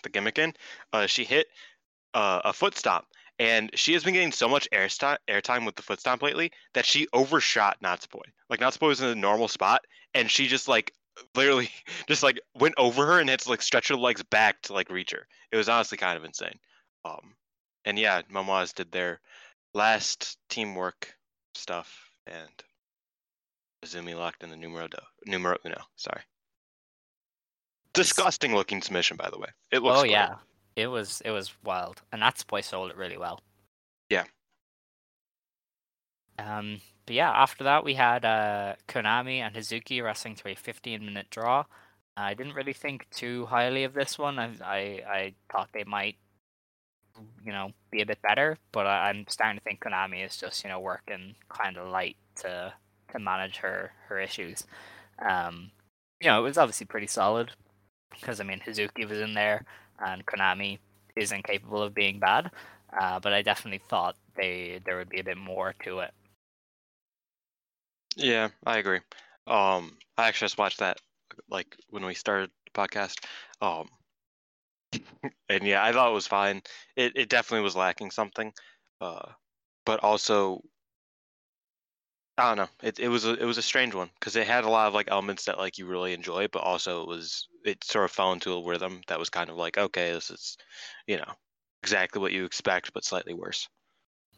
[0.03, 0.53] the gimmick in,
[0.93, 1.47] uh, she hit
[2.13, 3.05] uh, a foot stomp,
[3.39, 6.51] and she has been getting so much air sti- airtime with the foot stomp lately
[6.73, 8.23] that she overshot Natsupoi.
[8.49, 9.81] Like Natsupoi was in a normal spot,
[10.13, 10.93] and she just like
[11.35, 11.69] literally
[12.07, 14.89] just like went over her and had to like stretch her legs back to like
[14.89, 15.27] reach her.
[15.51, 16.59] It was honestly kind of insane.
[17.03, 17.35] Um,
[17.83, 19.19] and yeah, MOMOAZ did their
[19.73, 21.13] last teamwork
[21.53, 22.49] stuff, and
[23.85, 25.81] Azumi locked in the numero do, numero uno.
[25.97, 26.21] Sorry.
[27.95, 29.47] Disgusting looking submission, by the way.
[29.71, 29.99] It looks.
[29.99, 30.11] oh great.
[30.11, 30.35] yeah,
[30.75, 33.39] it was it was wild, and that's boy sold it really well.
[34.09, 34.25] Yeah.
[36.37, 41.05] Um, but yeah, after that we had uh, Konami and Hazuki wrestling to a 15
[41.05, 41.63] minute draw.
[42.17, 44.39] I didn't really think too highly of this one.
[44.39, 44.75] I I,
[45.07, 46.17] I thought they might,
[47.45, 50.63] you know, be a bit better, but I, I'm starting to think Konami is just
[50.63, 52.73] you know working kind of light to
[53.13, 54.65] to manage her her issues.
[55.19, 55.71] Um,
[56.19, 57.51] you know, it was obviously pretty solid
[58.11, 59.65] because I mean Hazuki was in there
[60.05, 60.79] and Konami
[61.15, 62.51] is incapable of being bad.
[62.97, 66.13] Uh, but I definitely thought they there would be a bit more to it.
[68.15, 68.99] Yeah, I agree.
[69.47, 70.97] Um, I actually just watched that
[71.49, 73.25] like when we started the podcast.
[73.61, 73.89] Um,
[75.49, 76.61] and yeah, I thought it was fine.
[76.95, 78.53] It it definitely was lacking something.
[79.01, 79.31] Uh,
[79.85, 80.61] but also,
[82.37, 82.69] I don't know.
[82.83, 84.93] It it was a it was a strange one because it had a lot of
[84.93, 88.33] like elements that like you really enjoy, but also it was it sort of fell
[88.33, 90.57] into a rhythm that was kind of like okay, this is,
[91.07, 91.31] you know,
[91.81, 93.69] exactly what you expect, but slightly worse.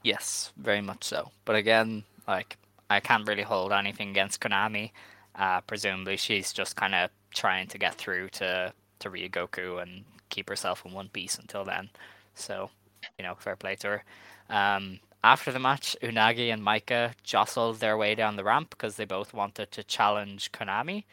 [0.03, 1.31] Yes, very much so.
[1.43, 2.57] But again, like
[2.89, 4.91] I can't really hold anything against Konami.
[5.35, 10.49] Uh, presumably, she's just kind of trying to get through to to Ryogoku and keep
[10.49, 11.89] herself in one piece until then.
[12.35, 12.69] So,
[13.17, 14.03] you know, fair play to her.
[14.49, 19.03] Um, after the match, Unagi and Maika jostled their way down the ramp because they
[19.03, 21.03] both wanted to challenge Konami.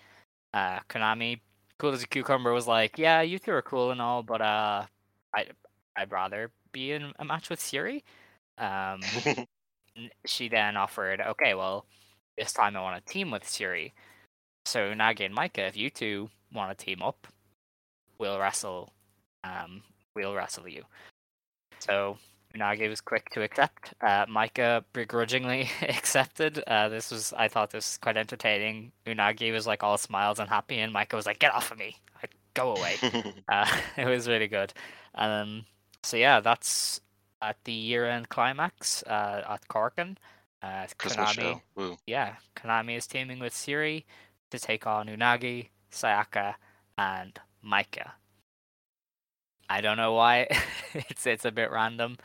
[0.53, 1.41] Uh, Konami,
[1.79, 4.87] cool as a cucumber, was like, "Yeah, you two are cool and all, but uh,
[5.35, 5.47] I
[5.97, 8.03] I'd rather be in a match with Syuri."
[8.57, 9.01] Um,
[10.27, 11.87] she then offered, okay, well,
[12.39, 13.93] this time I want to team with Syuri.
[14.67, 17.27] So Unagi and Maika, if you two want to team up,
[18.19, 18.93] we'll wrestle.
[19.43, 19.83] Um,
[20.15, 20.85] we'll wrestle you.
[21.81, 22.17] So
[22.55, 23.95] Unagi was quick to accept.
[24.01, 26.63] Uh, Maika begrudgingly accepted.
[26.67, 28.93] Uh, this was, I thought this was quite entertaining.
[29.07, 31.97] Unagi was like all smiles and happy, and Maika was like, "Get off of me!
[32.23, 32.97] Like, go away."
[33.49, 34.73] uh, it was really good.
[35.15, 35.65] Um,
[36.03, 37.01] so yeah, that's
[37.43, 40.17] at the year-end climax uh, at Corkin.
[40.63, 41.61] Uh, Konami.
[42.07, 44.05] Yeah, Konami is teaming with Syuri
[44.51, 46.55] to take on Unagi, Sayaka,
[46.97, 48.13] and Maika.
[49.69, 50.47] I don't know why
[50.95, 52.17] it's it's a bit random,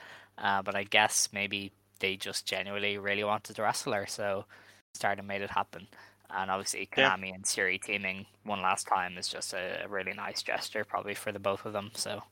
[0.41, 4.45] uh, but I guess maybe they just genuinely really wanted to wrestle her, so
[4.93, 5.87] Stardom made it happen.
[6.29, 7.11] And obviously, Yeah.
[7.11, 11.31] Konami and Syuri teaming one last time is just a, really nice gesture, probably for
[11.31, 11.91] the both of them.
[11.95, 12.23] So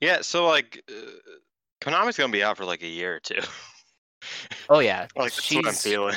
[0.00, 1.32] Yeah, so like, uh,
[1.80, 3.40] Konami's gonna be out for like a year or two.
[4.68, 6.16] Oh yeah, like that's what I'm feeling.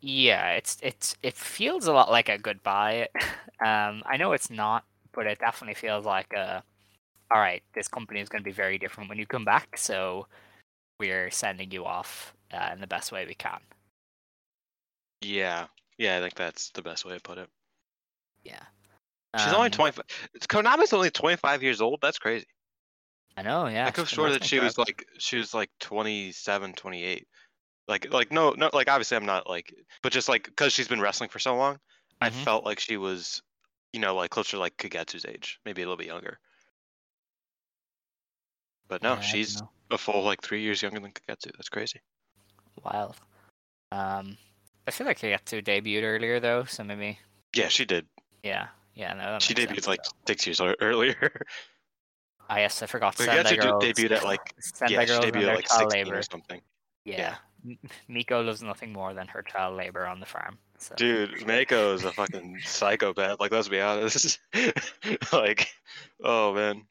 [0.00, 3.08] Yeah, it's it's it feels a lot like a goodbye.
[3.62, 6.64] Um, I know it's not, but it definitely feels like a.
[7.30, 10.26] All right, this company is going to be very different when you come back, so
[11.00, 13.60] we're sending you off uh, in the best way we can.
[15.20, 15.66] yeah,
[15.98, 17.48] yeah, I think that's the best way to put it.
[18.44, 18.62] Yeah.
[19.38, 20.04] She's only Um, 25.
[20.48, 22.00] Konami's only 25 years old.
[22.02, 22.46] That's crazy.
[23.36, 23.86] I know, yeah.
[23.86, 27.26] I could have sworn that she was like she was like 27, 28.
[27.88, 31.00] Like like no no like obviously I'm not like but just like because she's been
[31.00, 31.78] wrestling for so long,
[32.20, 32.32] I Mhm.
[32.44, 33.42] felt like she was
[33.92, 36.38] you know like closer to like Kagetsu's age, maybe a little bit younger.
[38.90, 41.52] But no, Yeah, she's a full like three years younger than Kagetsu.
[41.56, 42.00] That's crazy.
[42.84, 43.16] wild.
[43.92, 44.36] Um,
[44.86, 47.18] I feel like Kagetsu debuted earlier though, so maybe
[47.54, 48.06] Yeah, she did.
[48.42, 49.14] yeah, yeah.
[49.14, 50.10] No, that She makes debuted sense, like though.
[50.26, 51.44] six years ear- earlier.
[52.50, 53.16] Ah, yes, I forgot.
[53.16, 53.84] But Sendai Kagetsu Girls.
[53.84, 56.18] debuted at like Sendai yeah, she Girls and debuted at like child 16 labor.
[56.18, 56.60] or something.
[57.04, 57.36] Yeah.
[57.64, 57.78] M-
[58.10, 60.58] Meiko loves nothing more than her child labor on the farm.
[60.78, 60.94] So.
[60.96, 63.38] Dude, Mako is a fucking psychopath.
[63.38, 64.40] Like, let's be honest.
[65.32, 65.68] like,
[66.24, 66.86] oh man,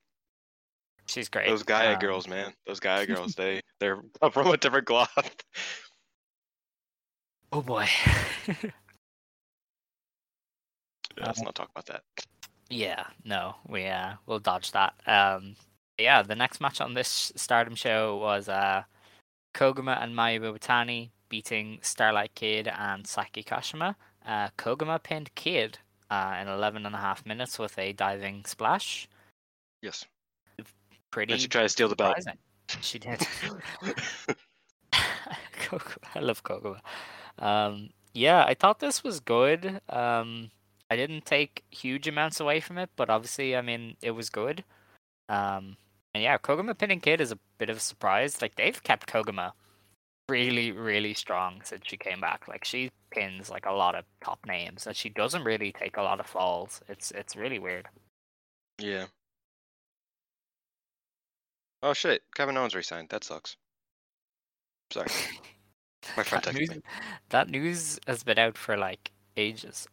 [1.09, 1.47] She's great.
[1.49, 2.53] those Gaia Um, girls, man.
[2.67, 4.01] Those Gaia girls, they they're
[4.31, 5.09] from a different cloth.
[7.51, 7.87] Oh boy.
[11.17, 12.03] Let's not talk about that.
[12.69, 14.93] yeah, no, we uh we'll dodge that.
[15.07, 15.55] Um
[15.97, 18.83] yeah, the next match on this Stardom show was uh
[19.55, 23.95] Koguma and Mayu Iwatani beating Starlight Kid and Saki Kashima.
[24.23, 25.79] Uh Koguma pinned Kid
[26.11, 29.09] uh in 11 and a half minutes with a diving splash.
[29.81, 30.05] Yes.
[31.11, 32.17] Pretty Then she tried to steal the belt.
[32.81, 33.25] She did.
[36.15, 36.79] I love Koguma.
[37.39, 39.81] Um, yeah, I thought this was good.
[39.89, 40.51] Um,
[40.89, 44.63] I didn't take huge amounts away from it, but obviously, I mean, it was good.
[45.29, 45.77] Um,
[46.13, 48.41] and yeah, Koguma pinning Kid is a bit of a surprise.
[48.41, 49.51] Like they've kept Koguma
[50.27, 52.47] really, really strong since she came back.
[52.47, 56.01] Like she pins like a lot of top names, and she doesn't really take a
[56.01, 56.81] lot of falls.
[56.89, 57.87] It's it's really weird.
[58.79, 59.05] Yeah.
[61.81, 63.09] Oh shit, Kevin Owens resigned.
[63.09, 63.55] That sucks.
[64.91, 65.07] Sorry.
[66.17, 66.81] My friend that, texted news, me.
[67.29, 69.87] that news has been out for like ages.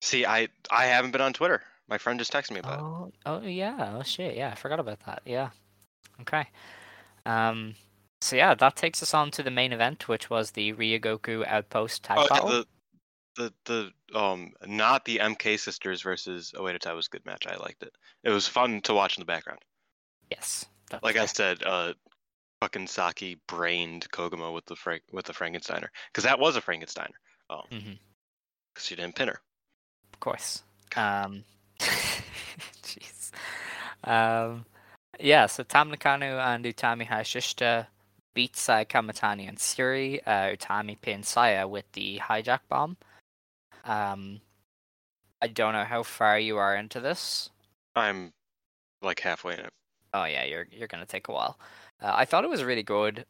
[0.00, 1.62] See, I I haven't been on Twitter.
[1.88, 2.82] My friend just texted me about it.
[2.82, 3.94] Oh, oh yeah.
[3.96, 4.36] Oh shit.
[4.36, 5.22] Yeah, I forgot about that.
[5.24, 5.50] Yeah.
[6.20, 6.46] Okay.
[7.24, 7.74] Um.
[8.20, 12.02] So yeah, that takes us on to the main event, which was the Ryogoku Outpost
[12.02, 12.48] tag Oh, battle.
[12.48, 12.66] the
[13.36, 13.52] the
[14.12, 17.46] the um not the MK sisters versus Oedo Tai was a good match.
[17.46, 17.92] I liked it.
[18.24, 19.60] It was fun to watch in the background.
[20.30, 20.64] Yes.
[20.90, 21.94] That's Like I said, uh,
[22.60, 27.14] fucking Saki brained Koguma with the Frank with the Frankensteiner because that was a Frankensteiner.
[27.50, 27.92] Oh, mm-hmm.
[28.74, 29.40] because she didn't pin her.
[30.12, 30.62] Of course.
[30.96, 31.44] Um.
[32.82, 33.30] Jeez.
[34.04, 34.64] Um.
[35.20, 35.46] Yeah.
[35.46, 37.86] So Tam Nakano and Utami Hayashishita
[38.34, 40.20] beat Saya Kamitani and Syuri.
[40.26, 42.96] Uh, Utami pins Saya with the hijack bomb.
[43.84, 44.40] Um.
[45.42, 47.50] I don't know how far you are into this.
[47.94, 48.32] I'm
[49.02, 49.72] like halfway in it.
[50.14, 51.58] Oh yeah, you're you're gonna take a while.
[52.00, 53.26] Uh, I thought it was really good.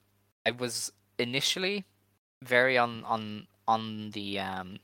[0.47, 1.85] I was initially
[2.43, 4.79] very on on on the um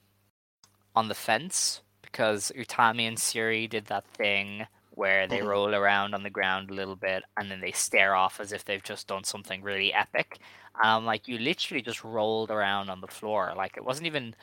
[0.94, 5.46] on the fence because Utami and Syuri did that thing where they Mhm.
[5.46, 8.64] roll around on the ground a little bit and then they stare off as if
[8.64, 10.38] they've just done something really epic.
[10.82, 13.52] Um, like you literally just rolled around on the floor.
[13.56, 14.34] Like it wasn't even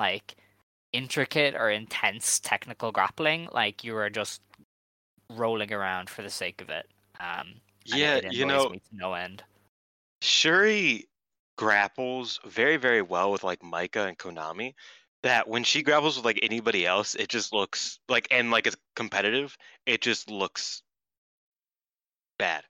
[0.00, 0.36] like
[0.92, 3.48] intricate or intense technical grappling.
[3.52, 4.40] Like you were just
[5.30, 6.86] rolling around for the sake of it.
[7.20, 9.42] Um, Yeah, you know, no end.
[10.22, 11.04] Syuri
[11.56, 14.74] grapples very, very well with like Maika and Konami.
[15.24, 18.76] That when she grapples with like anybody else, it just looks like and like it's
[18.94, 20.82] competitive, it just looks
[22.38, 22.62] bad.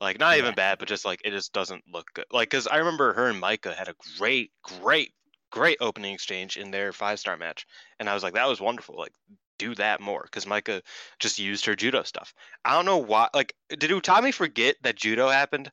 [0.00, 2.26] Like not even bad, but just like it just doesn't look good.
[2.30, 5.12] Like because I remember her and Maika had a great, great,
[5.50, 7.66] great opening exchange in their five star match,
[7.98, 8.96] and I was like, that was wonderful.
[8.96, 9.12] Like
[9.58, 10.80] do that more because Maika
[11.18, 12.32] just used her judo stuff.
[12.64, 13.28] I don't know why.
[13.34, 15.70] Like did Utami forget that judo happened?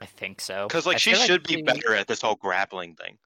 [0.00, 0.66] I think so.
[0.66, 3.18] Because I like she feel should be she- better at this whole grappling thing.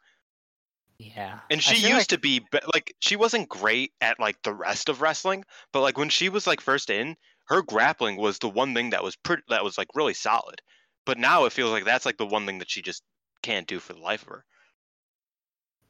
[0.98, 4.54] Yeah, And she used like- to be, be like she wasn't great at like the
[4.54, 7.16] rest of wrestling, but like when she was like first in,
[7.48, 10.62] her grappling was the one thing that was pretty that was like really solid.
[11.04, 13.02] But now it feels like that's like the one thing that she just
[13.42, 14.44] can't do for the life of her.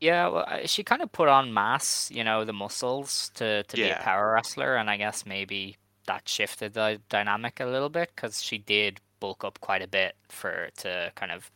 [0.00, 3.88] Yeah, well, she kind of put on mass, you know, the muscles to to be
[3.88, 5.76] a power wrestler, and I guess maybe
[6.06, 10.14] that shifted the dynamic a little bit because she did bulk up quite a bit
[10.28, 11.50] for to kind of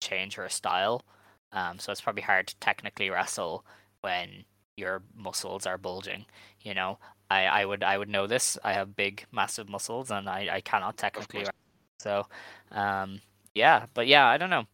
[0.00, 1.04] change her style.
[1.52, 3.64] Um, so it's probably hard to technically wrestle
[4.00, 4.44] when
[4.76, 6.24] your muscles are bulging.
[6.62, 6.98] You know,
[7.30, 8.58] I, I would I would know this.
[8.64, 11.40] I have big, massive muscles, and I, I cannot technically.
[11.40, 11.52] wrestle.
[12.00, 12.26] So,
[12.72, 13.20] um,
[13.54, 14.66] yeah, but yeah, I don't know.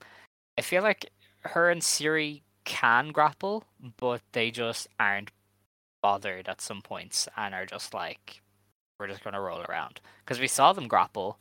[0.59, 3.65] I feel like her and Syuri can grapple,
[3.97, 5.31] but they just aren't
[6.03, 8.41] bothered at some points and are just like,
[8.99, 11.39] we're just gonna roll around because we saw them grapple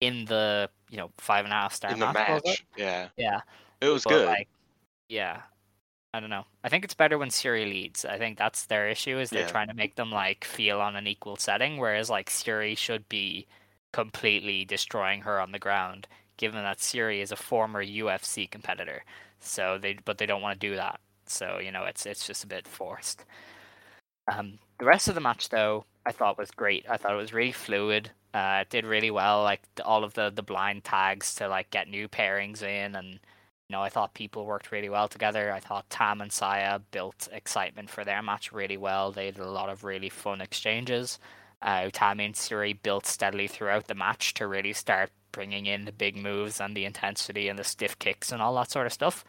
[0.00, 2.28] in the you know five and a half star in the match.
[2.38, 2.46] it?
[2.46, 2.64] match.
[2.76, 3.08] Yeah.
[3.16, 3.40] Yeah,
[3.80, 4.26] It was but, good.
[4.26, 4.48] Like,
[5.08, 5.42] yeah,
[6.14, 6.44] I don't know.
[6.64, 8.04] I think it's better when Syuri leads.
[8.04, 9.48] I think that's their issue is they're Yeah.
[9.48, 13.46] trying to make them like feel on an equal setting, whereas like Syuri should be
[13.92, 16.06] completely destroying her on the ground,
[16.36, 19.04] given that Syuri is a former UFC competitor.
[19.40, 21.00] So they, but they don't want to do that.
[21.26, 23.24] So you know, it's it's just a bit forced.
[24.28, 26.86] Um, the rest of the match, though, I thought was great.
[26.88, 28.10] I thought it was really fluid.
[28.32, 29.42] Uh, it did really well.
[29.42, 33.76] Like all of the the blind tags to like get new pairings in, and you
[33.76, 35.52] know, I thought people worked really well together.
[35.52, 39.12] I thought Tam and Saya built excitement for their match really well.
[39.12, 41.18] They did a lot of really fun exchanges.
[41.62, 45.92] Uh, Utami and Syuri built steadily throughout the match to really start bringing in the
[45.92, 49.24] big moves and the intensity and the stiff kicks and all that sort of stuff.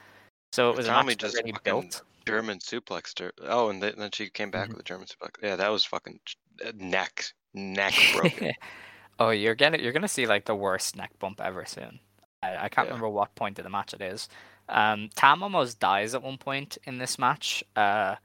[0.53, 2.01] So it was a match that just really built.
[2.27, 3.31] German suplexed her.
[3.41, 4.73] Oh, and then, then she came back Mhm.
[4.73, 5.31] with a German suplex.
[5.41, 6.19] Yeah, that was fucking
[6.65, 8.51] uh, neck neck broken.
[9.19, 11.99] oh, you're gonna you're gonna see like the worst neck bump ever soon.
[12.43, 12.93] I, I can't Yeah.
[12.93, 14.29] remember what point of the match it is.
[14.69, 17.63] Um, Tam almost dies at one point in this match.
[17.75, 18.15] Uh,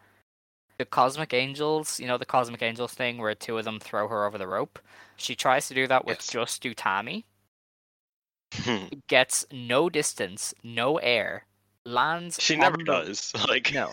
[0.79, 4.27] the Cosmic Angels, you know the Cosmic Angels thing where two of them throw her
[4.27, 4.79] over the rope.
[5.17, 6.27] She tries to do that with Yes.
[6.29, 7.25] just Utami.
[9.09, 11.47] Gets no distance, no air,
[11.85, 12.41] lands.
[12.41, 13.33] she never the- does.
[13.49, 13.93] Like No.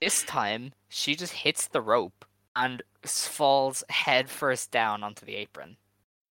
[0.00, 2.24] This time, she just hits the rope
[2.56, 5.76] and falls head first down onto the apron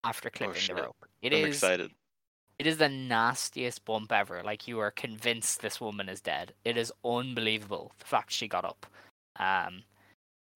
[0.04, 0.76] after clipping the Oh, shit.
[0.76, 1.06] rope.
[1.22, 1.90] It I'm is excited.
[2.58, 4.42] it is the nastiest bump ever.
[4.44, 6.52] Like you are convinced this woman is dead.
[6.64, 8.86] It is unbelievable the fact she got up.
[9.38, 9.82] Um,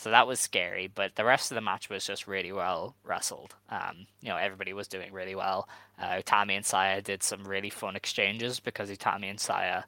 [0.02, 3.54] So that was scary, but the rest of the match was just really well wrestled.
[3.70, 5.68] Um, you know, everybody was doing really well.
[5.96, 9.84] Uh, Utami and Saya did some really fun exchanges because Utami and Saya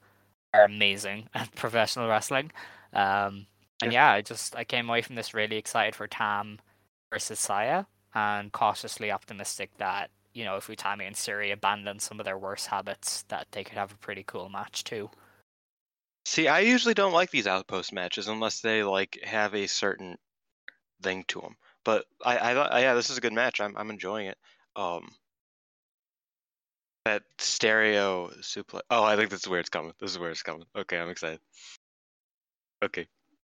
[0.52, 2.52] are amazing at professional wrestling.
[2.92, 3.46] Um,
[3.82, 6.60] and yeah, I just I came away from this really excited for Tam
[7.12, 12.24] versus Saya and cautiously optimistic that you know if Utami and Syuri abandon some of
[12.24, 15.10] their worst habits, that they could have a pretty cool match too.
[16.24, 20.16] See, I usually don't like these outpost matches unless they like have a certain
[21.02, 21.56] thing to them.
[21.84, 23.60] But I, I, thought- yeah, this is a good match.
[23.60, 24.38] I'm, I'm enjoying it.
[24.74, 25.10] Um,
[27.04, 28.80] that stereo suplex.
[28.90, 29.92] Oh, I think this is where it's coming.
[30.00, 30.64] This is where it's coming.
[30.74, 31.40] Okay, I'm excited.
[32.82, 33.06] Okay,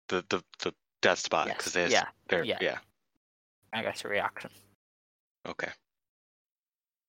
[0.09, 2.57] the the the death spot Yes, because they yeah, they're yeah.
[2.61, 2.77] yeah.
[3.73, 4.51] I got a reaction.
[5.47, 5.69] Okay.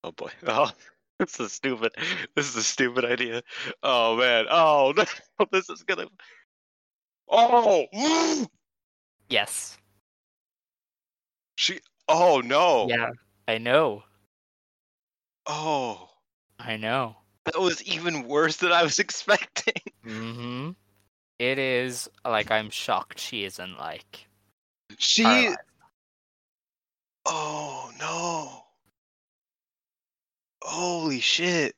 [0.05, 0.31] Oh boy.
[0.47, 0.71] Oh,
[1.21, 1.93] this is stupid.
[2.37, 3.43] This is a stupid idea.
[3.83, 4.47] Oh man.
[4.49, 4.95] Oh
[5.41, 5.47] no.
[5.51, 6.07] This is gonna.
[7.29, 7.87] Oh.
[9.31, 9.77] Yes.
[11.57, 11.81] She.
[12.09, 12.87] Oh no.
[12.89, 13.11] Yeah,
[13.47, 14.05] I know.
[15.45, 16.09] Oh.
[16.59, 17.17] I know.
[17.45, 19.75] That was even worse than I was expecting.
[20.07, 20.71] Mm-hmm.
[21.39, 24.27] It is like I'm shocked she isn't like
[24.97, 25.55] She.
[27.27, 28.68] Oh no.
[30.69, 31.75] Holy shit.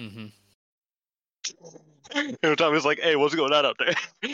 [0.00, 0.26] Mm-hmm.
[2.16, 3.94] You know, Tommy's like, "Hey, what's going on out there?"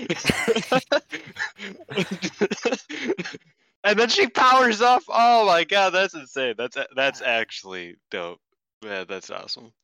[3.84, 5.02] and then she powers up.
[5.10, 6.54] Oh my god, that's insane.
[6.56, 8.40] That's that's actually dope.
[8.82, 9.74] Yeah, that's awesome.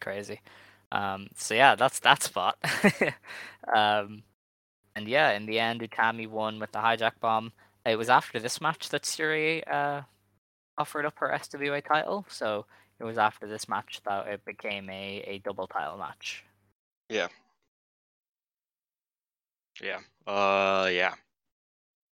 [0.00, 0.40] Crazy.
[0.92, 1.28] Um.
[1.36, 2.56] So yeah, that's that spot.
[3.76, 4.22] um.
[4.94, 7.52] And yeah, in the end, Utami won with the hijack bomb.
[7.86, 10.02] It was after this match that Syuri uh
[10.78, 12.26] offered up her SWA title.
[12.28, 12.66] So
[12.98, 16.44] it was after this match that it became a a double title match.
[17.08, 17.28] Yeah.
[19.82, 20.00] Yeah.
[20.26, 20.88] Uh.
[20.92, 21.14] Yeah.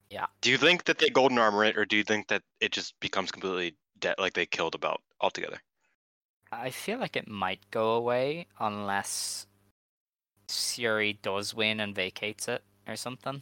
[0.09, 0.28] Yeah.
[0.41, 2.93] Do you think that they golden armor it, or do you think that it just
[2.99, 5.59] becomes completely dead, like they killed about altogether?
[6.51, 9.47] I feel like it might go away unless
[10.47, 13.41] Syuri does win and vacates it or something.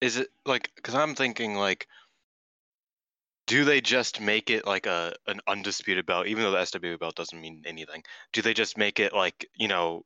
[0.00, 1.86] Is it like because I'm thinking like,
[3.46, 7.16] do they just make it like a an undisputed belt, even though the SW belt
[7.16, 8.02] doesn't mean anything?
[8.32, 10.04] Do they just make it like you know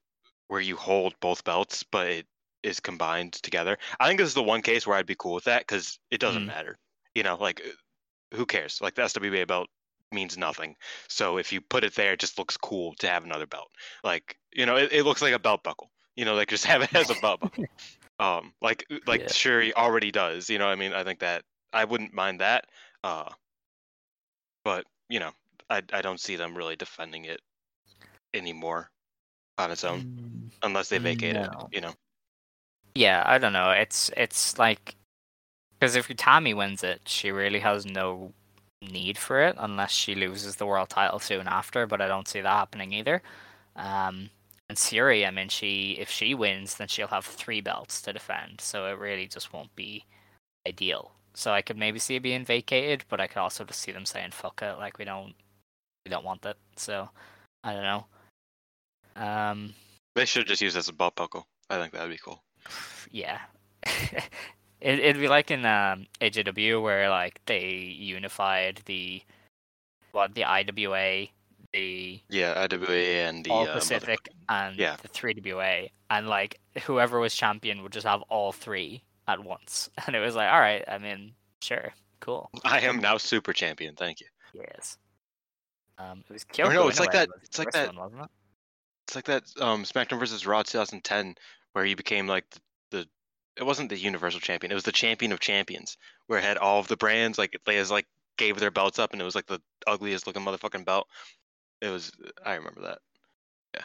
[0.48, 2.26] where you hold both belts, but it
[2.62, 3.78] is combined together?
[4.00, 6.20] I think this is the one case where I'd be cool with that because it
[6.20, 6.46] doesn't Mm.
[6.46, 6.78] matter.
[7.14, 8.80] You know, like uh, who cares?
[8.80, 9.68] Like the SWA belt
[10.12, 10.76] means nothing.
[11.08, 13.68] So if you put it there, it just looks cool to have another belt.
[14.02, 15.90] Like you know, it, it looks like a belt buckle.
[16.16, 17.66] You know, like just have it as a belt buckle.
[18.18, 19.28] Um, like like Yeah.
[19.28, 20.48] Syuri already does.
[20.48, 21.42] You know, what I mean, I think that
[21.72, 22.66] I wouldn't mind that.
[23.02, 23.30] Uh,
[24.64, 25.32] but you know,
[25.70, 27.40] I I don't see them really defending it
[28.34, 28.90] anymore
[29.58, 31.42] on its own Mm, unless they vacate no.
[31.42, 31.50] it.
[31.72, 31.94] You know.
[32.94, 33.70] Yeah, I don't know.
[33.70, 34.94] It's it's like
[35.78, 38.32] because if Utami wins it, she really has no
[38.82, 41.86] need for it unless she loses the world title soon after.
[41.86, 43.22] But I don't see that happening either.
[43.76, 44.30] Um,
[44.68, 48.60] and Syuri, I mean, she if she wins, then she'll have three belts to defend.
[48.60, 50.04] So it really just won't be
[50.66, 51.12] ideal.
[51.34, 54.06] So I could maybe see it being vacated, but I could also just see them
[54.06, 55.34] saying "fuck it," like we don't
[56.04, 56.56] we don't want it.
[56.76, 57.10] So
[57.62, 58.06] I don't know.
[59.16, 59.74] Um,
[60.14, 61.46] They should just use it as a belt buckle.
[61.70, 62.42] I think that'd be cool.
[63.10, 63.40] yeah.
[63.82, 69.22] it, it'd be like in um, AJW where like they unified the
[70.12, 71.26] what the IWA,
[71.74, 74.96] the Yeah, IWA and the All uh, Pacific, and yeah.
[75.02, 80.14] the 3WA, and like whoever was champion would just have all three at once, and
[80.16, 83.94] it was like, all right, I mean, sure, cool, I am now super champion.
[83.96, 84.26] Thank you.
[84.54, 84.98] yes.
[85.98, 88.30] Um, it was Or no, it's like that- it's like that- one, it?
[89.06, 91.34] It's like that um SmackDown versus Raw 2010
[91.72, 92.60] where he became like the,
[92.90, 93.06] the
[93.56, 94.72] it wasn't the Universal Champion.
[94.72, 95.96] It was the Champion of Champions
[96.26, 98.06] where it had all of the brands like they just like
[98.38, 101.06] gave their belts up and it was like the ugliest looking motherfucking belt.
[101.84, 102.12] It was
[102.44, 102.98] I remember that.
[103.74, 103.82] Yeah.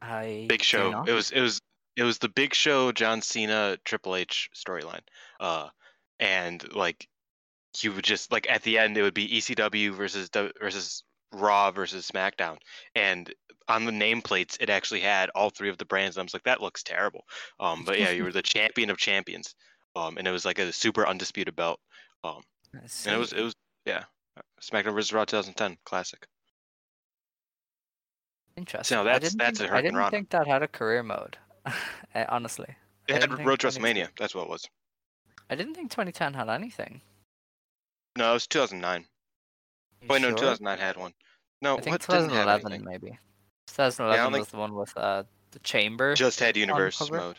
[0.00, 1.04] I Big Show.
[1.06, 1.60] It was it was
[1.96, 5.02] it was the Big Show John Cena Triple H storyline.
[5.38, 5.68] Uh
[6.18, 7.06] and like
[7.82, 12.10] you would just like at the end it would be ECW versus versus Raw versus
[12.10, 12.56] SmackDown
[12.94, 13.32] and
[13.68, 16.44] on the nameplates it actually had all three of the brands and I was like
[16.44, 17.24] that looks terrible.
[17.60, 19.54] Um but yeah, you were the champion of champions.
[19.94, 21.80] Um and it was like a super undisputed belt.
[22.24, 22.40] Um
[22.72, 24.04] and it was it was yeah.
[24.62, 26.26] SmackDown versus Raw 2010 classic.
[28.58, 28.98] Interesting.
[28.98, 31.36] I that's- didn't that's think, a I Hurricane didn't think that had a career mode.
[32.14, 32.74] eh, honestly,
[33.08, 34.08] It I had Road to 2010 WrestleMania.
[34.18, 34.68] That's what it was.
[35.50, 37.00] I didn't think 2010 had anything.
[38.16, 39.06] No, it was 2009.
[40.02, 41.12] You Wait, no, 2009 had one.
[41.62, 42.84] No, I think what didn't have 2011 anything?
[42.84, 43.18] maybe.
[43.68, 46.14] 2011 think- was the one with uh the chamber.
[46.14, 47.38] Just had universe mode.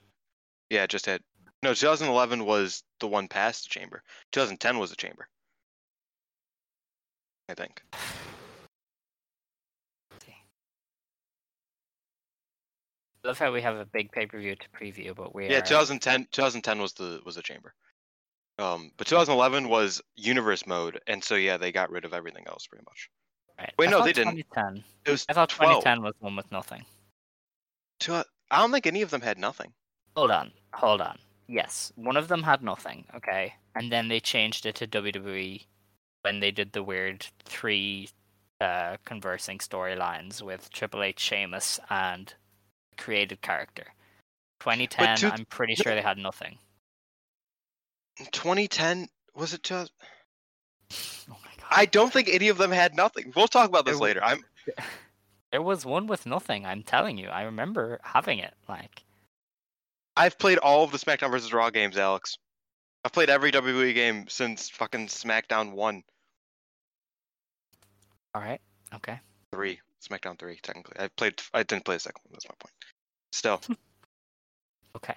[0.69, 1.21] Yeah, just had.
[1.61, 4.01] No, 2011 was the one past the chamber.
[4.31, 5.27] 2010 was the chamber.
[7.49, 7.81] I think.
[13.23, 15.61] Love how we have a big pay per view to preview, but we Yeah, are
[15.61, 16.27] 2010.
[16.31, 17.73] 2010 was the was the chamber.
[18.57, 22.67] Um, but 2011 was universe mode, and so yeah, they got rid of everything else
[22.67, 23.09] pretty much.
[23.57, 23.73] right.
[23.77, 24.35] Wait, I no, they didn't.
[24.35, 24.83] 2010.
[25.05, 25.81] It was I thought 12.
[25.83, 26.85] 2010 was one with nothing.
[27.99, 28.13] Two-
[28.51, 29.73] I don't think any of them had nothing.
[30.15, 31.19] Hold on, hold on.
[31.47, 33.05] Yes, one of them had nothing.
[33.15, 35.65] Okay, and then they changed it to WWE
[36.23, 38.09] when they did the weird three
[38.61, 42.33] uh, conversing storylines with Triple H, Sheamus, and
[42.99, 43.85] created character.
[44.59, 46.57] 2010, two- I'm pretty sure they had nothing.
[48.31, 49.63] 2010 was it?
[49.63, 49.89] 2000?
[51.31, 51.67] Oh my god.
[51.69, 53.31] I don't think any of them had nothing.
[53.35, 54.23] We'll talk about this There later.
[54.23, 54.43] I'm
[55.51, 56.65] There was one with nothing.
[56.65, 57.27] I'm telling you.
[57.29, 58.53] I remember having it.
[58.67, 59.03] Like,
[60.15, 61.53] I've played all of the SmackDown vs.
[61.53, 62.37] Raw games, Alex.
[63.03, 66.03] I've played every WWE game since fucking SmackDown one,
[68.35, 68.61] all right,
[68.95, 69.19] okay.
[69.51, 70.59] three, SmackDown three.
[70.61, 71.41] Technically, I played.
[71.53, 72.33] I didn't play the second one.
[72.33, 72.73] That's my point.
[73.31, 73.61] Still,
[74.95, 75.15] Okay.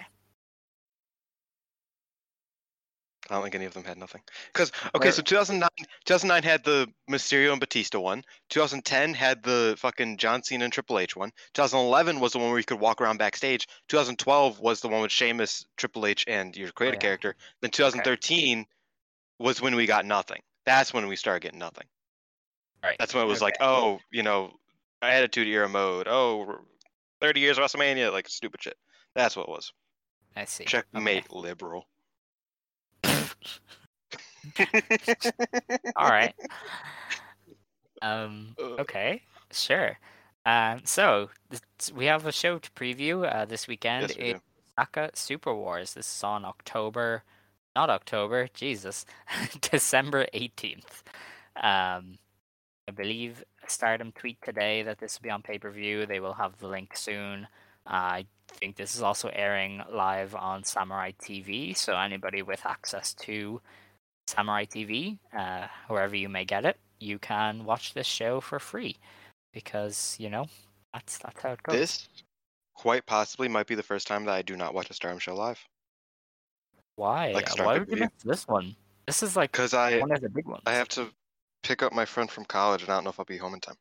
[3.31, 4.21] I don't think any of them had nothing.
[4.53, 5.69] Because okay, so 2009,
[6.05, 8.25] 2009 had the Mysterio and Batista one.
[8.51, 11.31] 2010 had the fucking John Cena and Triple H one.
[11.55, 13.69] 2011 was the one where you could walk around backstage.
[13.89, 17.09] 2012 was the one with Sheamus, Triple H, and your creative oh, yeah.
[17.09, 17.37] character.
[17.61, 18.67] Then 2013
[19.39, 20.41] was when we got nothing.
[20.67, 21.87] That's when we started getting nothing.
[22.83, 22.97] Right.
[22.99, 24.53] That's when it was like, oh, you know,
[25.03, 26.07] Attitude Era mode.
[26.09, 26.59] Oh,
[27.21, 28.77] 30 years of WrestleMania, like stupid shit.
[29.15, 29.73] That's what it was.
[30.37, 30.65] I see.
[30.65, 31.87] Checkmate, liberal.
[35.97, 36.35] All right.
[38.03, 38.57] Um.
[38.61, 39.23] Okay.
[39.53, 39.97] Sure.
[40.45, 40.81] Um.
[40.83, 41.31] So
[41.95, 44.09] we have a show to preview uh, this weekend.
[44.09, 44.41] Yes, we It's.
[44.77, 45.95] Osaka Super Wars.
[45.95, 47.23] This is on October,
[47.77, 48.49] not October.
[48.53, 49.07] Jesus,
[49.61, 51.05] December eighteenth.
[51.55, 52.19] Um.
[52.89, 56.07] I believe Stardom tweet today that this will be on pay per view.
[56.07, 57.47] They will have the link soon.
[57.87, 63.61] I think this is also airing live on Samurai TV, so anybody with access to
[64.29, 68.97] Samurai TV, uh, wherever you may get it, you can watch this show for free
[69.53, 70.47] because you know
[70.95, 71.77] that's that's how it goes.
[71.77, 72.09] This
[72.75, 75.35] quite possibly might be the first time that I do not watch a Stardom show
[75.35, 75.59] live.
[76.97, 77.33] Why?
[77.33, 78.77] like Uh, Why would you miss this one?
[79.07, 80.63] This is like Because I one of the big ones.
[80.67, 81.09] I have to
[81.63, 83.61] pick up my friend from college, and I don't know if I'll be home in
[83.61, 83.77] time.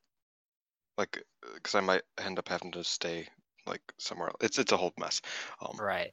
[0.97, 1.23] Like,
[1.55, 3.27] because I might end up having to stay
[3.65, 4.37] like somewhere else.
[4.41, 5.21] It's it's a whole mess.
[5.61, 6.11] Um, right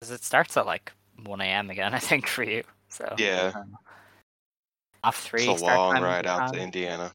[0.00, 0.92] because it starts at like
[1.24, 1.70] one a.m.
[1.70, 1.94] again.
[1.94, 2.64] I think for you.
[2.88, 3.52] So Yeah.
[3.54, 3.76] um,
[5.04, 5.42] Off three.
[5.42, 7.12] it's a start long ride out to Indiana.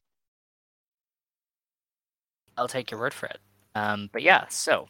[2.56, 3.38] I'll take your word for it.
[3.74, 4.88] Um, but yeah, so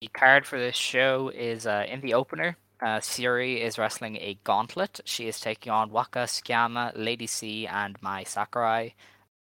[0.00, 2.56] the card for this show is uh, in the opener.
[2.82, 5.00] Uh, Syuri is wrestling a gauntlet.
[5.04, 8.94] She is taking on Waka, Tsukiyama, Lady C, and Mai Sakurai.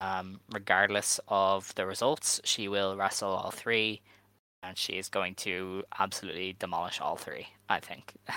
[0.01, 4.01] Um, regardless of the results, she will wrestle all three,
[4.63, 7.47] and she is going to absolutely demolish all three.
[7.69, 8.15] I think.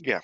[0.00, 0.20] Yeah.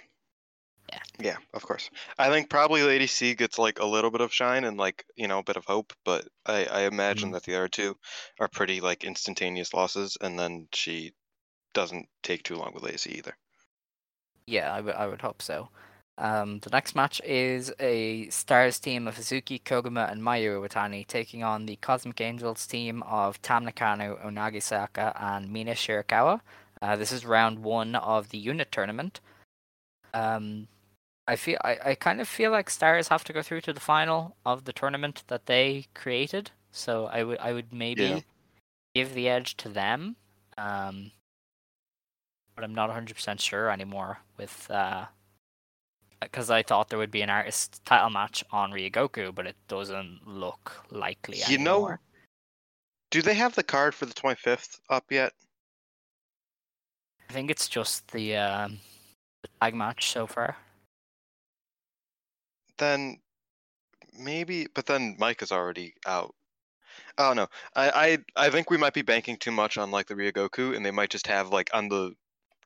[0.93, 1.03] Yeah.
[1.21, 1.89] Yeah, of course.
[2.19, 5.29] I think probably Lady C gets like a little bit of shine and like you
[5.29, 7.33] know a bit of hope, but I I imagine Mhm.
[7.33, 7.97] that the other two
[8.41, 11.13] are pretty like instantaneous losses, and then she
[11.75, 13.37] doesn't take too long with Lady C either.
[14.47, 15.69] Yeah, I would I would hope so.
[16.19, 21.43] Um, the next match is a Stars team of Hazuki, Koguma, and Mayu Iwatani taking
[21.43, 24.61] on the Cosmic Angels team of Tam Nakano, Unagi
[25.19, 26.41] and Mina Shirakawa.
[26.83, 29.21] Uh, this is round one of the unit tournament.
[30.13, 30.69] Um,
[31.27, 33.81] I feel I, I kind of feel like Stars have to go through to the
[33.81, 36.51] final of the tournament that they created.
[36.71, 38.21] So I would I would maybe Yeah.
[38.95, 40.17] give the edge to them.
[40.59, 41.13] Um,
[42.61, 45.07] but I'm not 100% sure anymore with uh
[46.21, 50.21] because I thought there would be an artist title match on Ryogoku, but it doesn't
[50.27, 51.97] look likely You know-
[53.11, 55.33] Do they have the card for the 25th up yet?
[57.31, 58.81] I think it's just the um
[59.43, 60.57] the tag match so far.
[62.77, 63.21] Then
[64.13, 66.35] maybe, but then Mike is already out.
[67.17, 70.15] Oh no, I I I think we might be banking too much on like the
[70.15, 72.13] Ryogoku, and they might just have like on the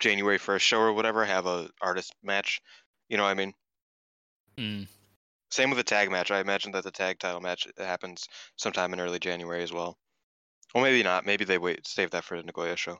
[0.00, 2.60] January first show or whatever have a artist match.
[3.08, 3.54] You know what I mean?
[4.56, 4.88] Mm.
[5.50, 6.30] Same with the tag match.
[6.30, 8.26] I imagine that the tag title match happens
[8.56, 9.98] sometime in early January as well.
[10.74, 11.26] Well, maybe not.
[11.26, 12.98] Maybe they wait save that for the Nagoya show.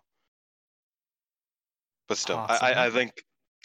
[2.09, 3.25] But still, I, I, I think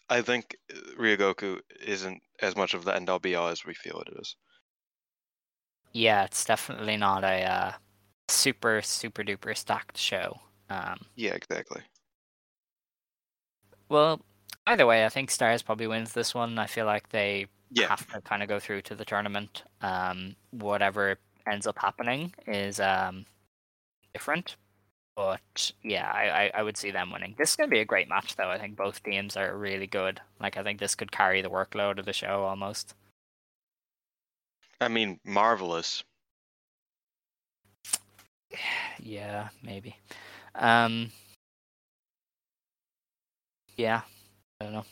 [0.10, 3.74] I think uh, Ryogoku isn't as much of the end all be all as we
[3.74, 4.36] feel it is.
[5.94, 7.72] Yeah, it's definitely not a uh,
[8.28, 10.40] super super duper stacked show.
[10.70, 11.82] Um, Yeah, exactly.
[13.90, 14.22] Well,
[14.68, 16.58] either way, I think Stars probably wins this one.
[16.60, 17.88] I feel like they Yeah.
[17.90, 19.64] have to kind of go through to the tournament.
[19.82, 21.18] Um, whatever
[21.48, 23.26] ends up happening is um,
[24.14, 24.56] different.
[25.16, 27.36] But yeah, I, I, I would see them winning.
[27.38, 28.50] This is going to be a great match, though.
[28.50, 30.22] I think both teams are really good.
[30.40, 32.94] Like, I think this could carry the workload of the show almost.
[34.80, 36.04] I mean, marvelous.
[39.02, 39.96] Yeah, maybe.
[40.56, 41.12] Um,
[43.80, 44.02] yeah,
[44.60, 44.86] I don't know.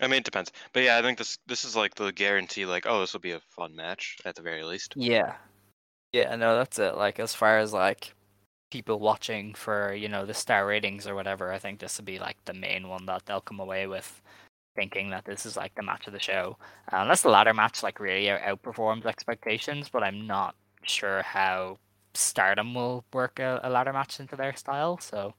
[0.00, 0.52] I mean, it depends.
[0.72, 2.66] But yeah, I think this this is like the guarantee.
[2.66, 4.94] Like, oh, this will be a fun match at the very least.
[4.96, 5.34] Yeah.
[6.12, 6.94] Yeah, no, that's it.
[6.94, 8.14] Like as far as like
[8.70, 12.18] people watching for, you know, the star ratings or whatever, I think this would be
[12.18, 14.22] like the main one that they'll come away with
[14.76, 16.56] thinking that this is like the match of the show.
[16.92, 21.78] Uh, unless the ladder match like really outperforms expectations, but I'm not sure how
[22.14, 25.34] Stardom will work a, a ladder match into their style, so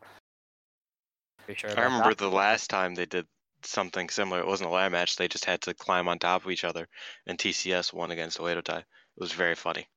[1.47, 2.17] pretty sure I remember that.
[2.17, 3.25] the last time they did
[3.63, 4.39] something similar.
[4.41, 5.15] It wasn't a ladder match.
[5.15, 6.87] They just had to climb on top of each other,
[7.25, 8.77] and TCS won against Oedo Tai.
[8.79, 8.85] It
[9.17, 9.87] was very funny.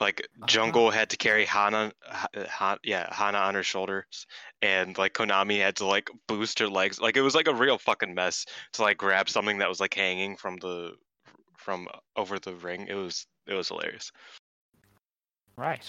[0.00, 0.46] Like Uh-huh.
[0.46, 4.26] Jungle had to carry Hana, Ha- Ha- yeah, Hana on her shoulders,
[4.60, 7.00] and like Konami had to like boost her legs.
[7.00, 9.94] Like it was like a real fucking mess to like grab something that was like
[9.94, 10.92] hanging from the
[11.56, 12.86] from over the ring.
[12.88, 14.10] It was it was hilarious.
[15.56, 15.88] Right.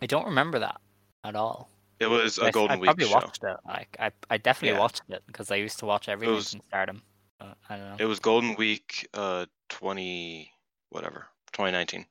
[0.00, 0.80] I don't remember that
[1.24, 1.68] at all.
[2.02, 3.14] It was I a th- Golden I Week probably show.
[3.14, 3.56] watched it.
[3.66, 4.80] Like I, I definitely Yeah.
[4.80, 7.02] watched it because I used to watch everything was- from Stardom.
[7.40, 7.96] Uh, I don't know.
[7.98, 10.52] It was Golden Week, uh, twenty
[10.90, 12.06] whatever, twenty nineteen.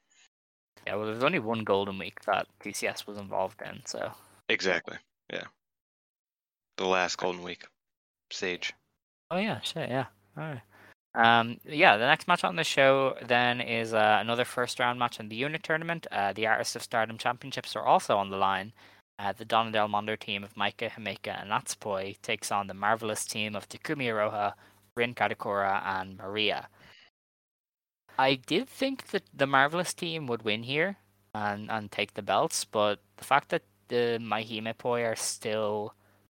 [0.87, 4.11] yeah, well, there was only one Golden Week that TCS was involved in, so
[4.49, 4.97] Exactly.
[5.31, 5.43] Yeah.
[6.77, 7.63] The last Golden Week.
[8.31, 8.73] Sage.
[9.29, 10.05] Oh yeah, shit, yeah.
[10.37, 10.61] All right.
[11.13, 15.19] Um, yeah, the next match on the show then is uh, another first round match
[15.19, 16.07] in the unit tournament.
[16.11, 18.71] Uh, the Artists of Stardom Championships are also on the line.
[19.21, 23.23] Uh, the Donna Del Mondo team of Maika Himeka and Natsupoi takes on the marvelous
[23.23, 24.53] team of Takumi Iroha,
[24.95, 26.67] Rin Kadokura, and Maria.
[28.17, 30.97] I did think that the marvelous team would win here
[31.35, 35.93] and, and take the belts, but the fact that the MaiHimePoi are still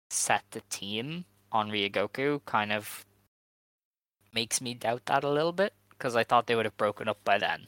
[0.10, 1.23] set the team
[1.53, 3.05] on Ryogoku kind of
[4.34, 7.23] makes me doubt that a little bit because I thought they would have broken up
[7.23, 7.68] by then,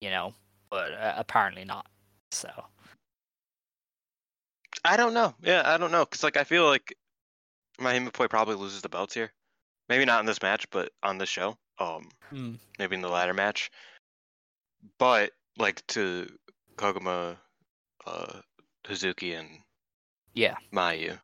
[0.00, 0.34] you know,
[0.70, 1.86] but uh, apparently not.
[2.30, 2.48] So
[4.84, 5.34] I don't know.
[5.42, 6.04] Yeah, I don't know.
[6.04, 6.96] Because, like, I feel like
[7.78, 9.32] MaiHimePoi probably loses the belts here.
[9.88, 11.56] Maybe not in this match, but on this show.
[11.78, 12.54] Um, Hmm.
[12.78, 13.70] maybe in the latter match.
[14.98, 16.28] But, like, to
[16.76, 17.36] Koguma,
[18.06, 18.40] uh,
[18.84, 19.48] Hazuki, and
[20.34, 21.20] yeah, Mayu.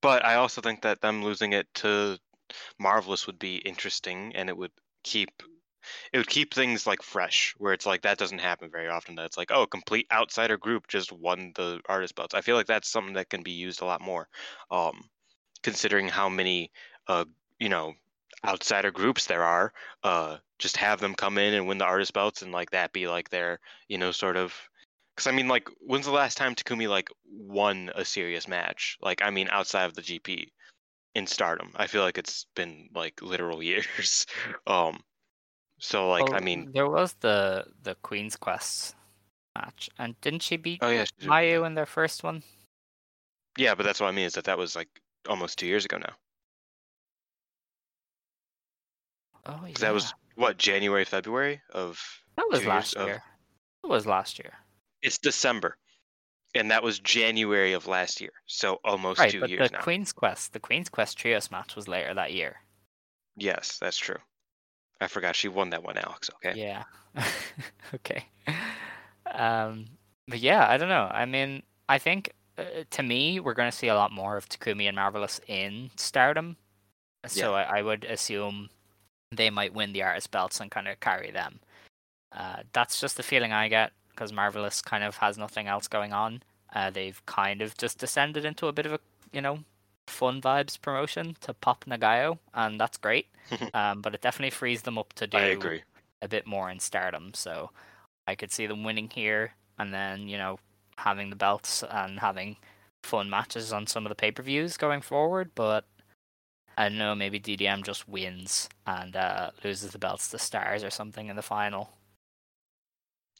[0.00, 2.18] But I also think that them losing it to
[2.78, 4.72] Marvelous would be interesting, and it would
[5.04, 5.30] keep
[6.12, 9.14] it would keep things like fresh, where it's like that doesn't happen very often.
[9.16, 12.34] That it's like, oh, complete outsider group just won the artist belts.
[12.34, 14.28] I feel like that's something that can be used a lot more,
[14.70, 15.08] um,
[15.62, 16.70] considering how many,
[17.06, 17.24] uh,
[17.58, 17.94] you know,
[18.44, 19.72] outsider groups there are.
[20.02, 23.08] Uh, just have them come in and win the artist belts, and like that be
[23.08, 24.54] like their, you know, sort of
[25.18, 28.96] because I mean, like, when's the last time Takumi like won a serious match?
[29.02, 30.52] Like, I mean, outside of the GP
[31.16, 34.26] in Stardom, I feel like it's been like literal years.
[34.68, 35.00] um,
[35.78, 38.94] so like, I mean, there was the the Queen's Quest
[39.56, 42.42] match, and didn't she beat oh yeah, she Mayu in their first one?
[43.56, 44.88] yeah, but that's what I mean is that that was like
[45.28, 46.12] almost two years ago now.
[49.46, 49.74] Oh yeah.
[49.80, 51.98] that was what January, February of.
[52.36, 53.22] that was last of- year.
[53.82, 54.52] That was last year,
[55.02, 55.76] It's December,
[56.54, 58.32] and that was January of last year.
[58.46, 59.30] So almost right?
[59.30, 59.82] two But years the now.
[59.82, 62.56] Queen's Quest, the Queen's Quest trios match was later that year.
[63.36, 64.18] Yes, that's true.
[65.00, 66.30] I forgot she won that one, Alex.
[66.36, 66.58] Okay.
[66.58, 66.84] Yeah.
[67.94, 68.24] okay.
[69.32, 69.86] Um,
[70.26, 71.08] but yeah, I don't know.
[71.10, 74.48] I mean, I think uh, to me, we're going to see a lot more of
[74.48, 76.56] Takumi and Marvelous in Stardom.
[77.26, 78.70] So I, I would assume
[79.32, 81.60] they might win the artist belts and kind of carry them.
[82.32, 86.12] Uh, that's just the feeling I get because Marvelous kind of has nothing else going
[86.12, 86.42] on.
[86.74, 89.00] Uh, they've kind of just descended into a bit of a,
[89.32, 89.60] you know,
[90.08, 93.28] fun vibes promotion to pop Nagayo, and that's great.
[93.74, 95.82] um, but it definitely frees them up to do I agree.
[96.20, 97.32] a bit more in Stardom.
[97.34, 97.70] So
[98.26, 100.58] I could see them winning here, and then you know
[100.96, 102.56] having the belts and having
[103.04, 105.50] fun matches on some of the pay per views going forward.
[105.54, 105.84] But
[106.76, 110.90] I don't know, maybe DDM just wins and uh, loses the belts to Stars or
[110.90, 111.90] something in the final.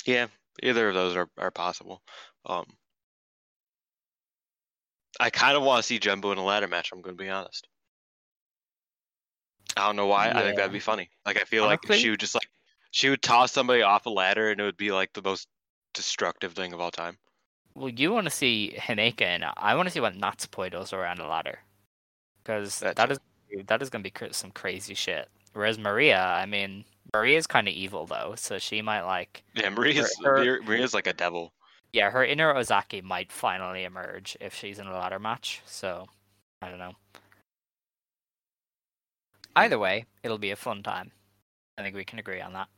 [0.04, 0.26] Yeah,
[0.62, 2.02] either of those are, are possible.
[2.46, 2.64] Um,
[5.20, 6.90] I kind of want to see Jumbo in a ladder match.
[6.92, 7.66] I'm going to be honest.
[9.76, 10.30] I don't know why.
[10.30, 11.10] I think that'd be funny.
[11.26, 12.48] Like I feel like she would just like
[12.90, 15.46] she would toss somebody off a ladder, and it would be like the most
[15.94, 17.18] destructive thing of all time.
[17.74, 21.20] Well, you want to see Himeka and I want to see what Natsupoi does around
[21.20, 21.60] a ladder,
[22.42, 23.18] because that is
[23.66, 25.28] that is gonna be some crazy shit.
[25.52, 30.16] Whereas Maria, I mean, Maria's kind of evil though, so she might like Yeah, Maria's
[30.24, 31.52] her- Maria- Maria's like a devil.
[31.92, 35.62] Yeah, her inner Ozaki might finally emerge if she's in a ladder match.
[35.66, 36.06] So
[36.62, 36.92] I don't know.
[39.56, 41.10] Either way, it'll be a fun time.
[41.76, 42.68] I think we can agree on that.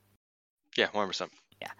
[0.76, 1.10] Yeah, one
[1.60, 1.72] Yeah.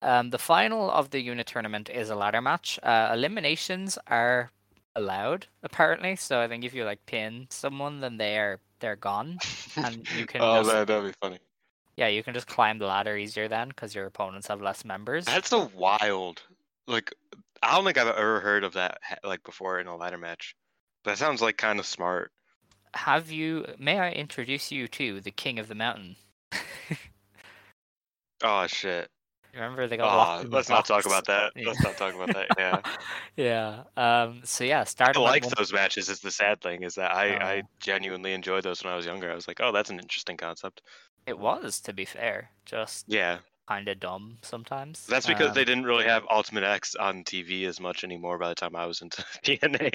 [0.00, 2.78] Um, the final of the unit tournament is a ladder match.
[2.82, 4.50] Uh, eliminations are
[4.94, 9.38] allowed apparently, so I think if you like pin someone, then they are they're gone,
[9.76, 11.38] and you can oh, just, that that'd be funny.
[11.96, 15.24] yeah you can just climb the ladder easier then because your opponents have less members.
[15.24, 16.42] That's a wild.
[16.88, 17.12] Like,
[17.62, 20.56] I don't think I've ever heard of that like before in a ladder match.
[21.04, 22.32] That sounds like kind of smart.
[22.94, 23.66] Have you?
[23.78, 26.16] May I introduce you to the King of the Mountain?
[28.42, 29.10] Oh shit.
[29.54, 31.52] Remember they got Oh, locked in the let's not talk about that.
[31.56, 31.68] Yeah.
[31.68, 32.46] Let's not talk about that.
[32.56, 32.80] Yeah.
[33.36, 33.82] yeah.
[33.96, 34.42] Um.
[34.44, 36.08] So yeah, I starting like those matches.
[36.08, 37.68] Is the sad thing is that I I Oh.
[37.80, 39.30] genuinely enjoyed those when I was younger.
[39.30, 40.82] I was like, oh, that's an interesting concept.
[41.26, 43.38] It was, to be fair, just Yeah,
[43.68, 45.04] kind of dumb sometimes.
[45.06, 48.48] that's because Um, they didn't really have Ultimate X on TV as much anymore by
[48.48, 49.92] the time I was into TNA.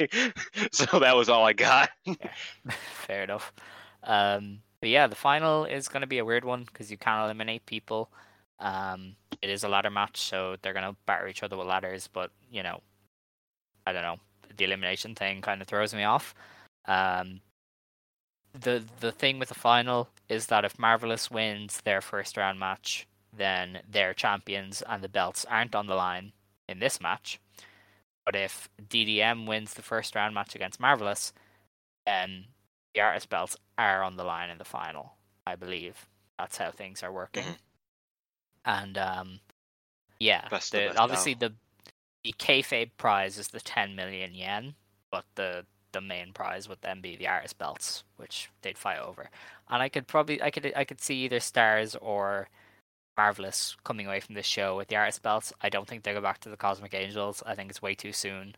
[0.72, 1.90] so that was all I got.
[3.08, 3.52] Fair enough.
[4.04, 7.24] Um, but yeah, the final is going to be a weird one because you can't
[7.26, 8.10] eliminate people.
[8.60, 12.08] Um, it is a ladder match, so they're going to batter each other with ladders.
[12.08, 12.80] But you know,
[13.88, 14.20] I don't know.
[14.56, 16.36] The elimination thing kind of throws me off.
[16.86, 17.42] Um,
[18.54, 23.08] the the thing with the final is that if Marvelous wins their first round match,
[23.36, 26.34] then they're champions and the belts aren't on the line
[26.68, 27.40] in this match.
[28.26, 31.34] But if DDM wins the first round match against Marvelous,
[32.06, 32.46] then
[32.94, 35.16] the artist belts are on the line in the final.
[35.46, 36.08] I believe
[36.38, 37.44] that's how things are working.
[37.44, 37.58] Mhm.
[38.66, 39.40] And um,
[40.20, 41.54] yeah, the, obviously the
[42.24, 44.76] the kayfabe prize is the 10 million yen,
[45.12, 49.30] but the the main prize would then be the artist belts, which they'd fight over.
[49.70, 52.50] And I could probably I could I could see either Stars or
[53.18, 55.54] Marvelous coming away from this show with the artist belts.
[55.62, 57.44] I don't think they go back to the Cosmic Angels.
[57.46, 58.56] I think it's way too soon.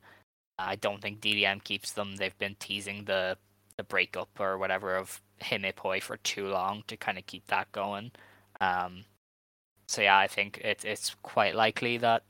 [0.58, 2.16] I don't think DDM keeps them.
[2.16, 3.38] They've been teasing the
[3.78, 7.72] the breakup or whatever of him Himipoi for too long to kind of keep that
[7.72, 8.12] going.
[8.62, 9.04] Um,
[9.88, 12.24] so yeah, I think it, it's quite likely that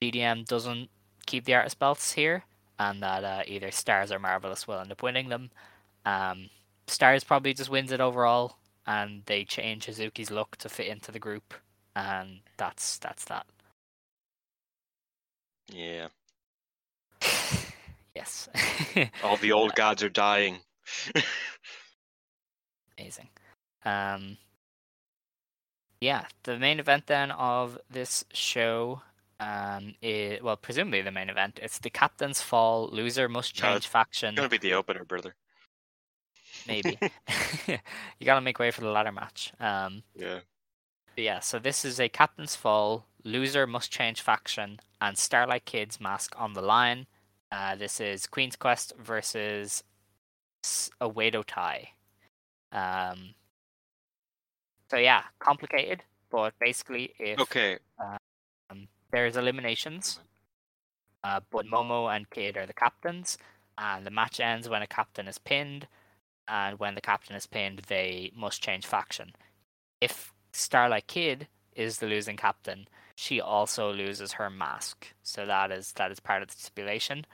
[0.00, 0.88] DDM doesn't
[1.26, 2.44] keep the artist belts here,
[2.78, 5.50] and that uh, either Stars or Marvelous will end up winning them.
[6.06, 6.48] Um,
[6.86, 11.18] Stars probably just wins it overall, and they change Hazuki's look to fit into the
[11.18, 11.54] group,
[11.96, 13.46] and that's that's that.
[15.68, 16.08] Yeah.
[18.14, 18.48] yes,
[19.22, 20.58] All the old gods are dying.
[22.98, 23.28] amazing.
[23.84, 24.38] Um,
[26.00, 29.00] yeah, the main event then of this show,
[29.40, 31.58] um, is well, presumably the main event.
[31.62, 32.88] It's the captain's fall.
[32.92, 34.30] Loser must No, change faction.
[34.30, 35.34] It's gonna be the opener, brother.
[36.66, 36.98] Maybe
[37.68, 39.52] you gotta make way for the ladder match.
[39.60, 40.40] Um, Yeah.
[41.16, 43.06] yeah, so this is a captain's fall.
[43.24, 47.06] Loser must change faction, and Starlight Kid's mask on the line.
[47.52, 49.82] Uh, this is Queen's Quest versus
[50.64, 51.90] S- Oedo Tai.
[52.72, 53.34] Um,
[54.90, 57.78] so yeah, complicated, but basically, if Okay.
[58.70, 60.18] um, there's eliminations,
[61.22, 63.38] uh, but Momo and Kid are the captains,
[63.78, 65.86] and the match ends when a captain is pinned,
[66.48, 69.32] and when the captain is pinned, they must change faction.
[70.00, 75.92] If Starlight Kid is the losing captain, she also loses her mask, so that is
[75.92, 77.24] that is part of the stipulation.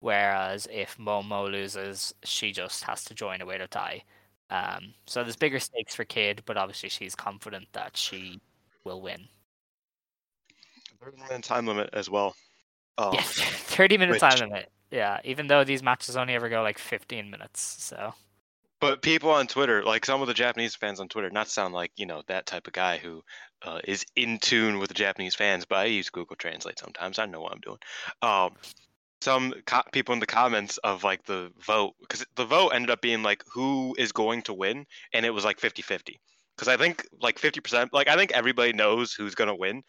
[0.00, 4.02] Whereas if Momo loses, she just has to join Oedo Tai.
[4.50, 8.40] Um, so there's bigger stakes for Kid, but obviously she's confident that she
[8.84, 9.26] will win.
[11.00, 12.36] There's a time limit as well.
[12.98, 14.70] Oh, Yeah, 30 minute time limit.
[14.90, 17.60] Yeah, even though these matches only ever go like 15 minutes.
[17.60, 18.14] So,
[18.84, 21.90] But people on Twitter, like some of the Japanese fans on Twitter, not sound like
[21.96, 23.22] you know that type of guy who
[23.62, 27.18] uh, is in tune with the Japanese fans, but I use Google Translate sometimes.
[27.18, 27.78] I know what I'm doing.
[28.20, 28.56] Um,
[29.22, 33.00] some co- people in the comments of like the vote, because the vote ended up
[33.00, 34.84] being like who is going to win,
[35.14, 36.16] and it was like 50-50.
[36.54, 39.82] Because I think like 50%, like I think everybody knows who's gonna win,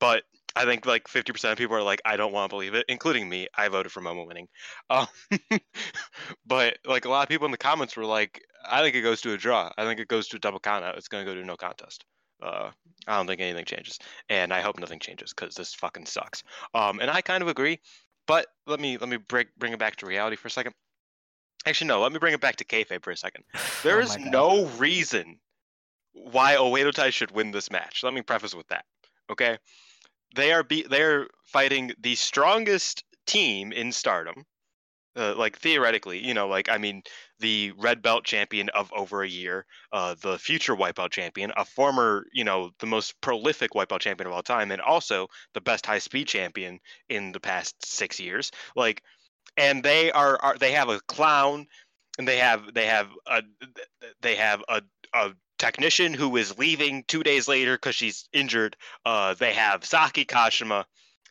[0.00, 0.24] but
[0.56, 3.28] I think like 50% of people are like, I don't want to believe it, including
[3.28, 3.48] me.
[3.56, 4.48] I voted for Momo winning.
[4.88, 5.06] Um,
[6.46, 9.20] but like a lot of people in the comments were like, I think it goes
[9.22, 9.70] to a draw.
[9.76, 10.96] I think it goes to a double count out.
[10.96, 12.04] It's going to go to no contest.
[12.42, 12.70] Uh,
[13.06, 13.98] I don't think anything changes.
[14.28, 16.42] And I hope nothing changes because this fucking sucks.
[16.74, 17.80] Um, and I kind of agree.
[18.26, 20.74] But let me let me break, bring it back to reality for a second.
[21.66, 22.00] Actually, no.
[22.00, 23.44] Let me bring it back to kayfabe for a second.
[23.82, 25.40] There Oh is no reason
[26.12, 28.02] why Oedo Tai should win this match.
[28.02, 28.84] Let me preface with that.
[29.30, 29.58] Okay.
[30.34, 34.44] They are be they're fighting the strongest team in Stardom.
[35.16, 37.02] Uh, like theoretically, you know, like I mean,
[37.40, 42.26] the red belt champion of over a year, uh, the future wipeout champion, a former,
[42.32, 45.98] you know, the most prolific wipeout champion of all time, and also the best high
[45.98, 46.78] speed champion
[47.08, 48.52] in the past six years.
[48.76, 49.02] Like,
[49.56, 51.66] and they are, are they have a clown,
[52.18, 53.42] and they have they have a
[54.22, 54.80] they have a
[55.12, 58.76] a technician who is leaving two days later because she's injured.
[59.04, 60.86] Uh, they have Saki Kashima,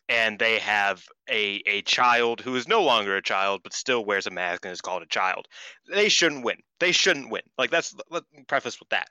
[0.08, 4.26] and they have a a child who is no longer a child but still wears
[4.26, 5.48] a mask and is called a child.
[5.92, 6.58] They shouldn't win.
[6.78, 7.42] They shouldn't win.
[7.58, 9.08] Like that's let me preface with that.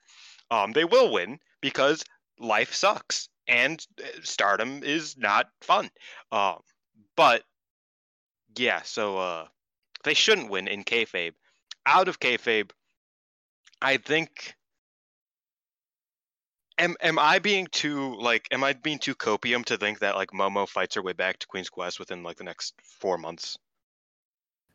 [0.50, 2.04] Um, they will win because
[2.40, 5.90] life sucks and uh, stardom is not fun.
[6.32, 6.60] Um,
[7.18, 7.44] but
[8.58, 9.46] yeah, so uh,
[10.06, 11.34] they shouldn't win in kayfabe.
[11.86, 12.72] Out of kayfabe,
[13.82, 14.56] I think
[16.80, 20.32] am am I being too like am I being too copium to think that like
[20.32, 23.58] Momo fights her way back to Queen's Quest within like the next four months?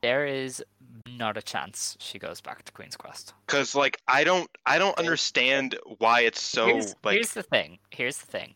[0.02, 0.62] There is
[1.09, 3.32] not a chance she goes back to Queen's Quest.
[3.47, 7.78] Because like I don't I don't understand why it's so here's, like here's the thing.
[7.90, 8.55] Here's the thing.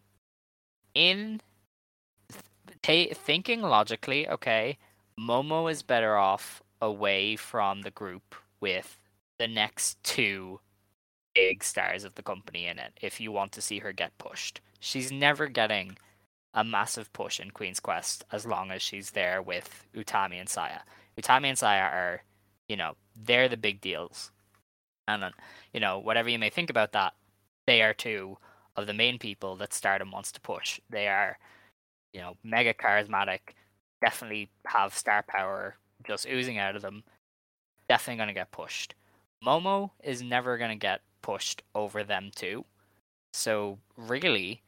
[0.94, 1.40] In
[2.84, 4.78] thinking logically, okay,
[5.18, 8.98] Momo is better off away from the group with
[9.38, 10.60] the next two
[11.38, 14.60] big stars of the company in it if you want to see her get pushed.
[14.80, 15.96] She's never getting
[16.52, 20.80] a massive push in Queen's Quest as long as she's there with Utami and Saya.
[21.20, 22.22] Utami and Saya are,
[22.68, 24.32] you know, they're the big deals.
[25.06, 25.30] And, uh,
[25.72, 27.14] you know, whatever you may think about that,
[27.66, 28.38] they are two
[28.76, 30.80] of the main people that Stardom wants to push.
[30.90, 31.38] They are,
[32.12, 33.40] you know, mega charismatic,
[34.00, 37.04] definitely have star power just oozing out of them.
[37.88, 38.94] Definitely going to get pushed.
[39.44, 42.64] Momo is never going to get pushed over them too.
[43.34, 44.62] So really,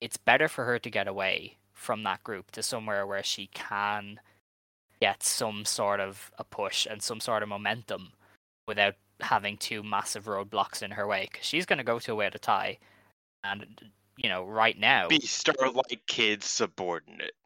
[0.00, 4.18] it's better for her to get away from that group to somewhere where she can
[5.00, 8.14] get some sort of a push and some sort of momentum
[8.66, 11.28] without having two massive roadblocks in her way.
[11.30, 12.78] Because she's going to go to Oedo Tai,
[13.44, 13.64] and
[14.16, 17.36] you know, right now, be Starlight Kid subordinate.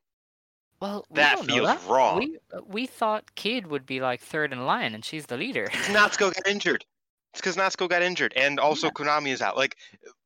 [0.80, 1.86] well, we that feels that.
[1.86, 2.20] wrong.
[2.20, 5.66] We we thought Kid would be like third in line, and she's the leader.
[5.92, 6.86] Natsuko got injured.
[7.32, 8.92] It's because Natsuko got injured, and also Yeah.
[8.92, 9.56] Konami is out.
[9.56, 9.76] Like,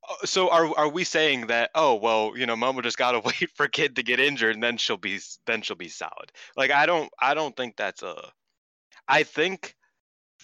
[0.09, 1.71] uh, so are are we saying that?
[1.75, 4.77] Oh well, you know, Momo just gotta wait for Kid to get injured, and then
[4.79, 6.33] she'll be then she'll be solid.
[6.57, 8.17] Like, I don't I don't think that's a.
[9.07, 9.75] I think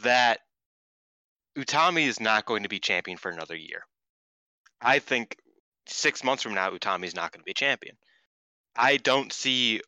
[0.03, 0.41] that
[1.57, 3.85] Utami is not going to be champion for another year.
[4.81, 5.37] I think
[5.87, 7.97] six months from now, Utami is not going to be champion.
[8.81, 9.83] I don't see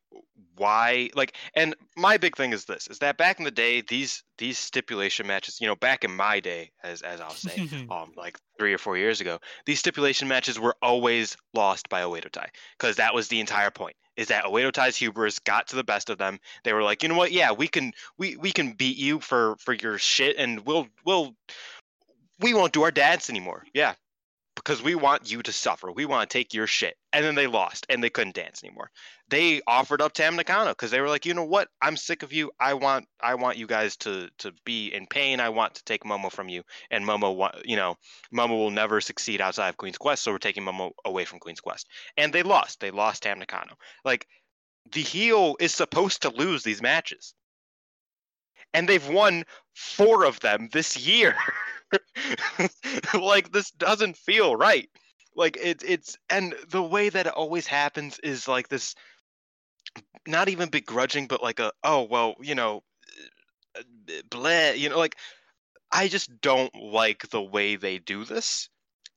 [0.57, 4.23] why like and my big thing is this is that back in the day these
[4.37, 8.39] these stipulation matches you know back in my day as as I'll say um like
[8.59, 12.49] 3 or 4 years ago these stipulation matches were always lost by Oedo Tai
[12.79, 16.11] cuz that was the entire point is that Oedo Tai's hubris got to the best
[16.11, 16.39] of them.
[16.65, 17.33] They were like you know what?
[17.33, 21.35] Yeah we can we we can beat you for for your shit and we'll we'll
[22.41, 23.65] we won't do our dance anymore.
[23.73, 23.95] Yeah
[24.65, 25.91] because we want you to suffer.
[25.91, 26.97] We want to take your shit.
[27.13, 28.91] And then they lost and they couldn't dance anymore.
[29.29, 31.69] They offered up Tam Nakano because they were like, you know what?
[31.81, 32.53] I'm sick of you.
[32.61, 35.41] I want I want you guys to to be in pain.
[35.41, 36.63] I want to take Momo from you.
[36.91, 37.97] And Momo, you know,
[38.33, 41.61] Momo will never succeed outside of Queen's Quest, so we're taking Momo away from Queen's
[41.61, 41.89] Quest.
[42.17, 42.81] And they lost.
[42.81, 43.77] They lost Tam Nakano.
[44.05, 44.27] Like
[44.93, 47.35] the heel is supposed to lose these matches.
[48.75, 49.45] And they've won
[49.75, 51.37] four of them this year.
[53.15, 54.89] like this doesn't feel right.
[55.35, 58.95] Like it's it's and the way that it always happens is like this
[60.27, 62.83] not even begrudging but like a oh well, you know,
[64.29, 65.17] bleh, you know like
[65.93, 68.69] I just don't like the way they do this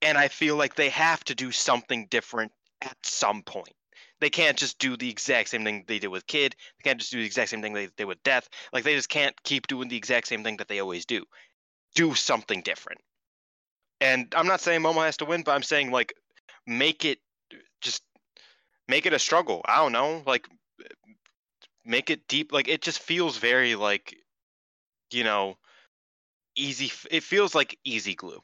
[0.02, 3.74] and I feel like they have to do something different at some point.
[4.20, 6.56] They can't just do the exact same thing they did with Kid.
[6.78, 8.48] They can't just do the exact same thing they did with Death.
[8.72, 11.26] Like they just can't keep doing the exact same thing that they always do.
[11.96, 13.02] Do something different.
[14.02, 16.14] And I'm not saying Momo has to win, but I'm saying like
[16.68, 17.20] make it
[17.82, 18.04] just
[18.88, 19.62] make it a struggle.
[19.66, 20.48] I don't know, like
[21.86, 22.52] make it deep.
[22.52, 24.16] Like it just feels very like
[25.12, 25.58] you know
[26.56, 26.92] easy.
[27.10, 28.42] It feels like easy glue.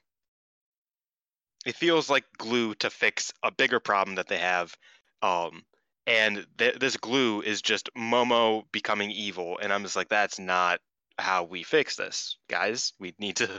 [1.66, 4.74] It feels like glue to fix a bigger problem that they have.
[5.22, 5.64] Um,
[6.08, 10.80] and th- this glue is just Momo becoming evil, and I'm just like, that's not
[11.18, 12.94] how we fix this, guys.
[13.00, 13.50] We need to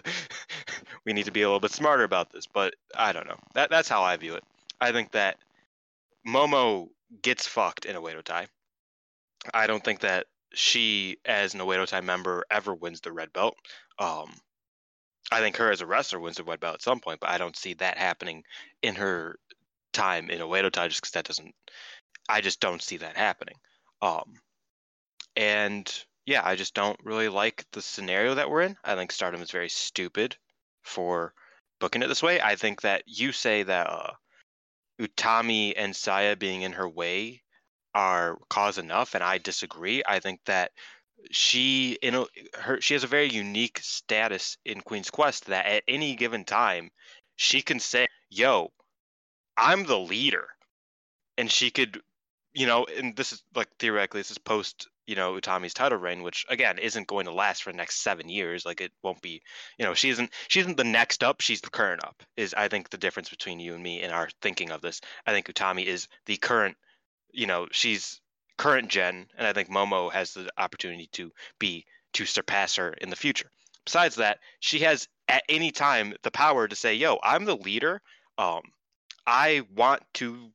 [1.07, 2.47] we need to be a little bit smarter about this.
[2.47, 3.39] But I don't know.
[3.55, 4.45] That that's how I view it.
[4.81, 5.39] I think that
[6.27, 6.89] Momo
[7.23, 8.47] gets fucked in a Oedo Tai.
[9.53, 13.57] I don't think that she, as an Oedo Tai member, ever wins the red belt.
[13.99, 14.33] Um,
[15.31, 17.39] I think her as a wrestler wins the red belt at some point, but I
[17.39, 18.45] don't see that happening
[18.83, 19.39] in her
[19.93, 21.55] time in Oedo Tai just because that doesn't.
[22.29, 23.57] I just don't see that happening.
[24.01, 24.35] Um,
[25.37, 28.77] and yeah, I just don't really like the scenario that we're in.
[28.85, 30.36] I think Stardom is very stupid
[30.82, 31.35] for
[31.81, 32.40] booking it this way.
[32.40, 34.12] I think that you say that uh,
[35.01, 37.43] Utami and Saya being in her way
[37.94, 40.03] are cause enough, and I disagree.
[40.07, 40.70] I think that
[41.31, 45.85] she in a, her she has a very unique status in Queen's Quest that at
[45.89, 46.90] any given time
[47.36, 48.73] she can say, "Yo,
[49.57, 50.49] I'm the leader,"
[51.36, 52.01] and she could,
[52.53, 56.23] you know, and this is like theoretically this is post you know Utami's title reign,
[56.23, 58.65] which again isn't going to last for the next seven years.
[58.65, 59.43] Like it won't be,
[59.79, 61.41] you know, she isn't she isn't the next up.
[61.41, 62.23] She's the current up.
[62.37, 65.01] Is I think the difference between you and me in our thinking of this.
[65.27, 66.77] I think Utami is the current,
[67.33, 68.20] you know, she's
[68.59, 71.85] current gen, and I think Momo has the opportunity to be
[72.15, 73.51] to surpass her in the future.
[73.85, 78.01] Besides that, she has at any time the power to say, "Yo, I'm the leader.
[78.39, 78.62] Um,
[79.27, 80.53] I want to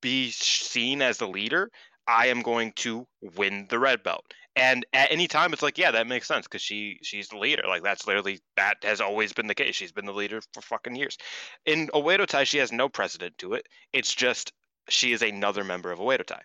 [0.00, 1.70] be seen as the leader.
[2.06, 3.06] I am going to
[3.36, 4.24] win the red belt."
[4.56, 7.64] And at any time, it's like, yeah, that makes sense because she she's the leader.
[7.66, 9.74] Like that's literally that has always been the case.
[9.74, 11.18] She's been the leader for fucking years.
[11.66, 13.66] In Oedo Tai, she has no precedent to it.
[13.92, 14.52] It's just
[14.88, 16.42] she is another member of Oedo Tai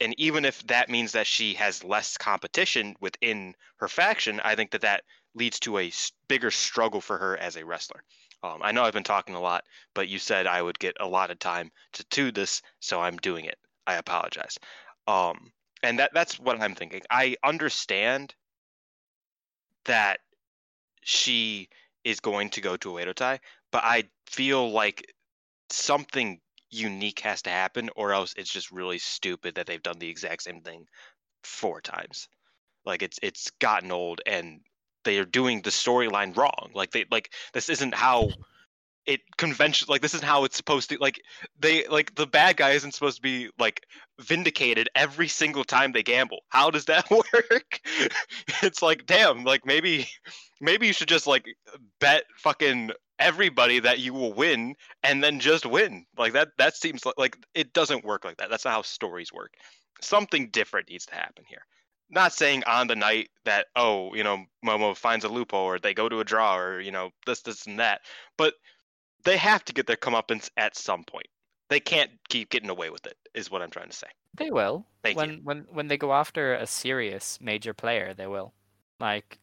[0.00, 4.70] and even if that means that she has less competition within her faction, I think
[4.70, 5.04] that that
[5.34, 5.92] leads to a
[6.28, 8.02] bigger struggle for her as a wrestler.
[8.42, 9.64] Um, I know I've been talking a lot,
[9.94, 13.16] but you said I would get a lot of time to do this, so I'm
[13.16, 13.58] doing it.
[13.86, 14.58] I apologize.
[15.08, 15.52] Um,
[15.82, 17.02] and that that's what I'm thinking.
[17.10, 18.34] I understand
[19.86, 20.20] that
[21.02, 21.68] she
[22.04, 23.40] is going to go to Oedo Tai,
[23.72, 25.14] but I feel like
[25.70, 26.40] something
[26.70, 30.42] unique has to happen, or else it's just really stupid that they've done the exact
[30.42, 30.84] same thing
[31.42, 32.28] four times.
[32.84, 34.60] Like it's it's gotten old, and
[35.04, 36.70] they are doing the storyline wrong.
[36.74, 38.30] Like they like this isn't how
[39.08, 41.22] it convention like this isn't how it's supposed to like
[41.58, 43.86] they like the bad guy isn't supposed to be like
[44.20, 46.40] vindicated every single time they gamble.
[46.50, 47.80] How does that work?
[48.62, 50.08] It's like damn like maybe
[50.60, 51.46] maybe you should just like
[52.00, 56.04] bet fucking everybody that you will win and then just win.
[56.18, 58.50] Like that that seems like, like it doesn't work like that.
[58.50, 59.54] That's not how stories work.
[60.02, 61.62] Something different needs to happen here.
[62.10, 65.94] Not saying on the night that oh you know momo finds a loophole or they
[65.94, 68.02] go to a draw or you know this this and that
[68.36, 68.52] but
[69.28, 71.28] they have to get their comeuppance at some point
[71.68, 74.86] they can't keep getting away with it is what i'm trying to say They will.
[75.02, 75.40] Thank when you.
[75.42, 78.52] when when they go after a serious major player, they will.
[79.00, 79.38] Like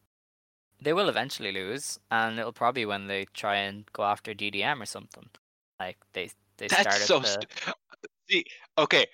[0.80, 4.86] they will eventually lose, and it'll probably when they try and go after DDM or
[4.86, 5.28] something.
[5.78, 7.20] Like they they That's started so.
[7.20, 7.76] the, St-
[8.28, 8.44] See,
[8.76, 9.06] okay,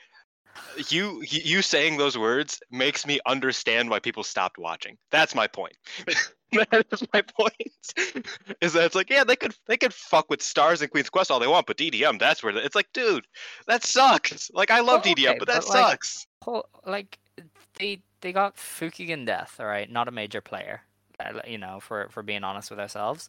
[0.89, 4.97] you you saying those words makes me understand why people stopped watching.
[5.11, 5.77] That's my point.
[6.71, 7.55] that is my point.
[8.61, 11.31] Is that it's like, yeah, they could they could fuck with stars and Queen's Quest
[11.31, 13.27] all they want, but DDM, that's where the, it's like, dude,
[13.67, 14.51] that sucks.
[14.53, 16.27] Like, I love Well, DDM, okay, but that but, like, sucks.
[16.43, 17.19] whole like
[17.79, 20.83] they they got Fukigen Death, all right, not a major player.
[21.21, 23.29] uh, You know, for for being honest with ourselves,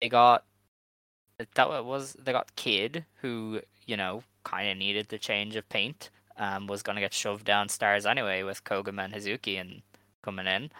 [0.00, 0.44] they got
[1.54, 6.10] that was they got Kid, who you know kind of needed the change of paint.
[6.36, 9.82] Um, was gonna get shoved down stars anyway with Koguma and Hazuki and
[10.22, 10.70] coming in.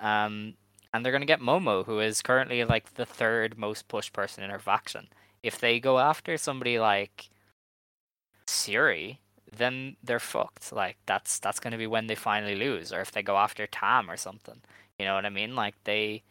[0.00, 0.54] Um,
[0.94, 4.50] and they're gonna get Momo, who is currently like the third most pushed person in
[4.50, 5.08] her faction.
[5.42, 7.30] If they go after somebody like
[8.46, 9.18] Syuri,
[9.56, 10.72] then they're fucked.
[10.72, 14.08] Like that's that's gonna be when they finally lose, or if they go after Tam
[14.08, 14.60] or something.
[14.98, 15.56] You know what I mean?
[15.56, 16.22] Like they,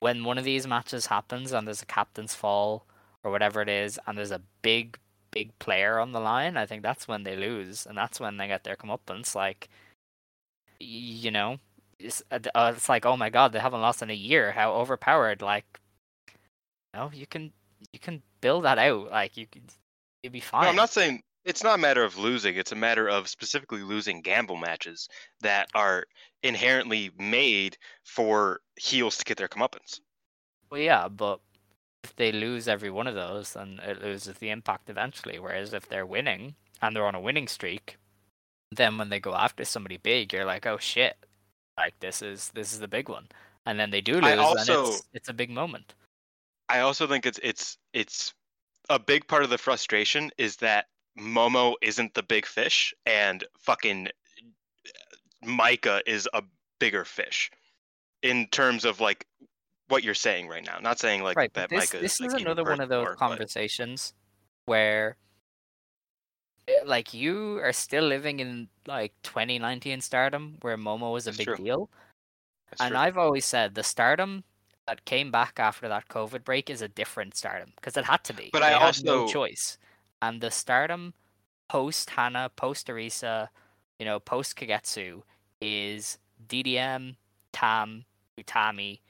[0.00, 2.84] when one of these matches happens and there's a captain's fall
[3.24, 4.98] or whatever it is, and there's a big
[5.30, 8.48] big player on the line, I think that's when they lose, and that's when they
[8.48, 9.34] get their comeuppance.
[9.34, 9.68] Like,
[10.80, 11.58] you know,
[11.98, 14.52] it's, uh, uh, it's like oh my god, they haven't lost in a year.
[14.52, 15.42] How overpowered!
[15.42, 15.80] Like,
[16.28, 17.52] you know, you can
[17.92, 19.10] you can build that out.
[19.10, 19.62] Like you could,
[20.22, 20.64] you'd be fine.
[20.64, 22.56] No, I'm not saying it's not a matter of losing.
[22.56, 25.08] It's a matter of specifically losing gamble matches
[25.40, 26.04] that are
[26.42, 30.00] inherently made for heels to get their comeuppance.
[30.70, 31.40] Well, yeah, but
[32.04, 35.38] if they lose every one of those, then it loses the impact eventually.
[35.38, 37.96] Whereas if they're winning and they're on a winning streak,
[38.70, 41.16] then when they go after somebody big, you're like, oh shit,
[41.78, 43.26] like this is this is the big one.
[43.66, 45.94] And then they do lose, I and it's it's a big moment.
[46.68, 48.34] I also think it's it's it's
[48.90, 50.86] a big part of the frustration is that
[51.18, 54.08] Momo isn't the big fish and fucking
[55.44, 56.42] Maika is a
[56.78, 57.50] bigger fish
[58.22, 59.26] in terms of like
[59.88, 60.78] what you're saying right now.
[60.80, 63.04] Not saying like right, that this Maika this is, is even another one of those
[63.04, 64.14] more, but- conversations
[64.66, 65.27] where eh,
[66.84, 71.46] like you are still living in like 2019 stardom where Momo was a That's big
[71.46, 71.56] true.
[71.56, 71.90] deal.
[72.70, 72.98] That's and true.
[72.98, 74.44] I've always said the stardom
[74.86, 78.32] that came back after that COVID break is a different stardom because it had to
[78.34, 78.50] be.
[78.52, 79.78] But They I had no also- choice.
[80.22, 81.14] and the Stardom
[81.68, 83.48] post Hana, post Arisa,
[83.98, 85.22] you know, post Kagetsu
[85.60, 86.18] is
[86.48, 87.16] DDM,
[87.52, 88.04] Tam,
[88.40, 89.00] Utami,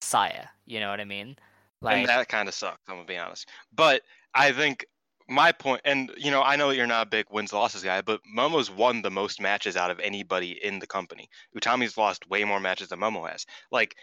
[0.00, 0.46] Saya.
[0.66, 1.36] You know what I mean?
[1.82, 2.80] and that kind of sucks.
[2.88, 3.48] I'm gonna be honest.
[3.72, 4.02] But
[4.34, 4.86] I think
[5.28, 8.20] my point, and you know, I know you're not a big wins losses guy, but
[8.24, 11.28] Momo's won the most matches out of anybody in the company.
[11.56, 13.46] Utami's lost way more matches than Momo has.
[13.70, 13.96] Like,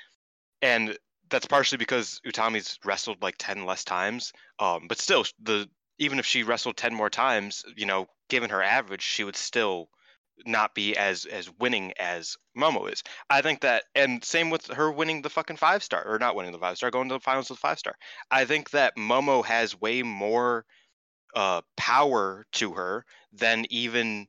[0.62, 0.98] and
[1.30, 4.34] that's partially because Utami's wrestled like ten less times.
[4.60, 8.64] Um, but still, the even if she wrestled ten more times, you know, given her
[8.64, 9.90] average, she would still
[10.46, 13.04] not be as as winning as Momo is.
[13.30, 16.52] I think that, and same with her winning the fucking five star or not winning
[16.52, 17.96] the five star, going to the finals with five star.
[18.32, 20.66] I think that Momo has way more
[21.36, 24.28] uh, power to her than even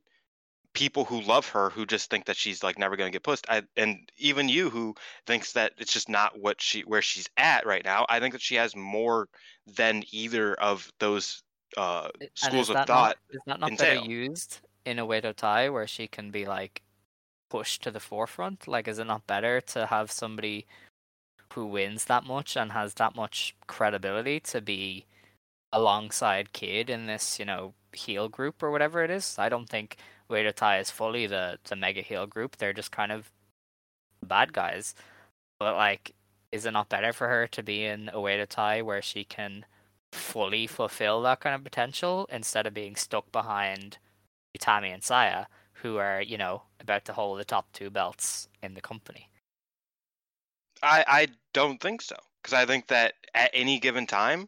[0.73, 3.45] people who love her who just think that she's like never going to get pushed
[3.47, 4.93] I, and even you who
[5.25, 8.41] thinks that it's just not what she where she's at right now i think that
[8.41, 9.29] she has more
[9.77, 11.43] than either of those
[11.77, 14.01] uh, schools of thought Not, is that not entail.
[14.01, 16.81] better used in Oedo Tai where she can be like
[17.49, 18.67] pushed to the forefront?
[18.67, 20.65] Like, is it not better to have somebody
[21.53, 25.05] who wins that much and has that much credibility to be
[25.75, 29.35] alongside Kid in this, you know, heel group or whatever it is?
[29.37, 29.97] I don't think
[30.29, 32.55] Oedo Tai is fully the the mega heel group.
[32.57, 33.31] They're just kind of
[34.23, 34.95] bad guys.
[35.59, 36.15] But like,
[36.51, 39.65] is it not better for her to be in a Oedo Tai where she can
[40.11, 43.97] fully fulfill that kind of potential instead of being stuck behind
[44.57, 48.73] Utami and Saya, who are, you know, about to hold the top two belts in
[48.73, 49.29] the company.
[50.81, 54.47] I, I don't think so because I think that at any given time,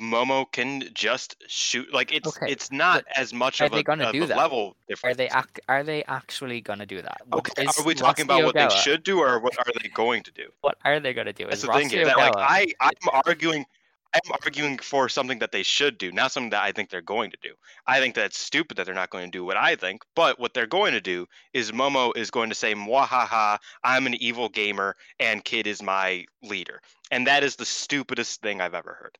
[0.00, 1.92] Momo can just shoot.
[1.92, 4.36] Like it's Okay, it's not as much of a, of do a that?
[4.36, 7.22] level Are they ac- are they actually gonna do that?
[7.32, 10.22] Okay, is are we talking about what they should do or what are they going
[10.24, 10.48] to do?
[10.62, 11.44] What are they gonna do?
[11.46, 12.06] That's Is the thing Rossy here.
[12.06, 13.66] That like I I'm arguing.
[14.14, 17.32] I'm arguing for something that they should do, not something that I think they're going
[17.32, 17.54] to do.
[17.84, 20.02] I think that's stupid that they're not going to do what I think.
[20.14, 24.14] But what they're going to do is Momo is going to say, "Mwahaha, I'm an
[24.14, 26.80] evil gamer, and Kid is my leader,"
[27.10, 29.18] and that is the stupidest thing I've ever heard.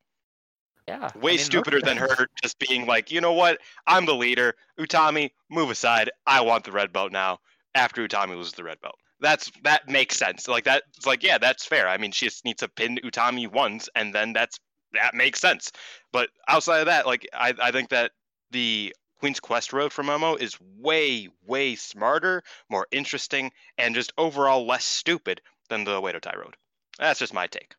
[0.87, 3.59] Yeah, I way mean, stupider than her just being like, you know what?
[3.87, 4.55] I'm the leader.
[4.79, 6.11] Utami, move aside.
[6.27, 7.39] I want the red belt now.
[7.75, 10.47] After Utami loses the red belt, that's that makes sense.
[10.47, 11.89] Like that's like yeah, that's fair.
[11.89, 14.59] I mean, she just needs to pin Utami once, and then that's
[14.93, 15.73] that makes sense.
[16.13, 18.13] But outside of that, like I, I think that
[18.51, 24.67] the Queen's Quest road for Momo is way, way smarter, more interesting, and just overall
[24.67, 26.57] less stupid than the Oedo Tai road.
[26.99, 27.75] That's just my take.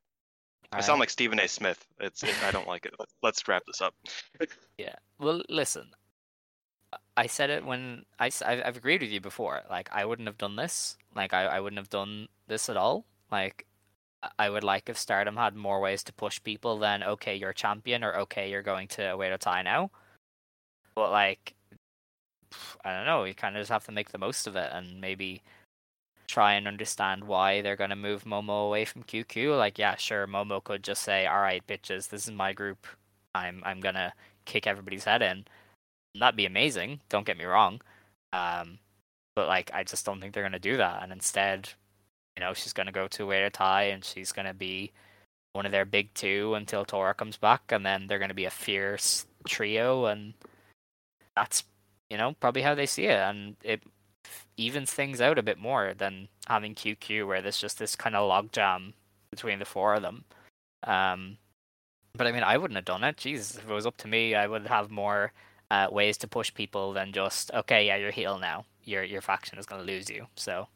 [0.71, 1.47] I sound like Stephen A.
[1.47, 1.85] Smith.
[1.99, 2.93] It's it, I don't like it.
[3.21, 3.93] Let's wrap this up.
[4.77, 4.95] Yeah.
[5.19, 5.91] Well, listen.
[7.17, 9.61] I said it when I, I've, agreed with you before.
[9.69, 10.97] Like, I wouldn't have done this.
[11.15, 13.05] Like, I, I wouldn't have done this at all.
[13.31, 13.65] Like,
[14.37, 17.55] I- would like if Stardom had more ways to push people than, okay, you're a
[17.55, 19.91] champion, or okay, you're going to Oedo Tai now.
[20.93, 21.53] But, like,
[22.83, 23.23] I don't know.
[23.23, 25.41] You kind of just have to make the most of it and maybe
[26.27, 29.57] try and understand why they're going to move Momo away from QQ.
[29.57, 32.87] Like, yeah, sure, Momo could just say, all right, bitches, this is my group.
[33.33, 34.13] I'm, I'm to
[34.45, 35.45] kick everybody's head in.
[36.17, 37.01] That'd be amazing.
[37.09, 37.81] Don't get me wrong.
[38.33, 38.79] Um,
[39.35, 41.03] but like, I just don't think they're gonna do that.
[41.03, 41.69] And instead,
[42.37, 44.91] you know, she's gonna go to Oedo Tai and she's gonna be
[45.53, 48.49] one of their big two until Tora comes back, and then they're gonna be a
[48.49, 50.33] fierce trio, and
[51.35, 51.63] that's
[52.09, 53.81] you know probably how they see it, and it
[54.57, 58.29] evens things out a bit more than having QQ where there's just this kind of
[58.29, 58.93] logjam
[59.31, 60.23] between the four of them.
[60.83, 61.37] Um,
[62.15, 63.17] but I mean, I wouldn't have done it.
[63.17, 65.33] Jesus, if it was up to me, I would have more
[65.71, 68.65] uh, ways to push people than just okay, yeah, you're heel now.
[68.83, 70.27] Your your faction is gonna lose you.
[70.35, 70.67] So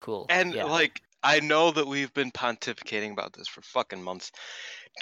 [0.00, 0.26] cool.
[0.28, 0.64] And yeah.
[0.64, 4.30] like, I know that we've been pontificating about this for fucking months.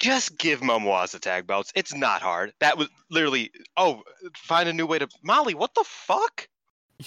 [0.01, 1.73] Just give MOMOAZ the tag belts.
[1.75, 2.53] It's not hard.
[2.61, 3.51] That was literally.
[3.77, 4.03] Oh,
[4.35, 5.09] find a new way to.
[5.23, 6.49] Molly, what the fuck?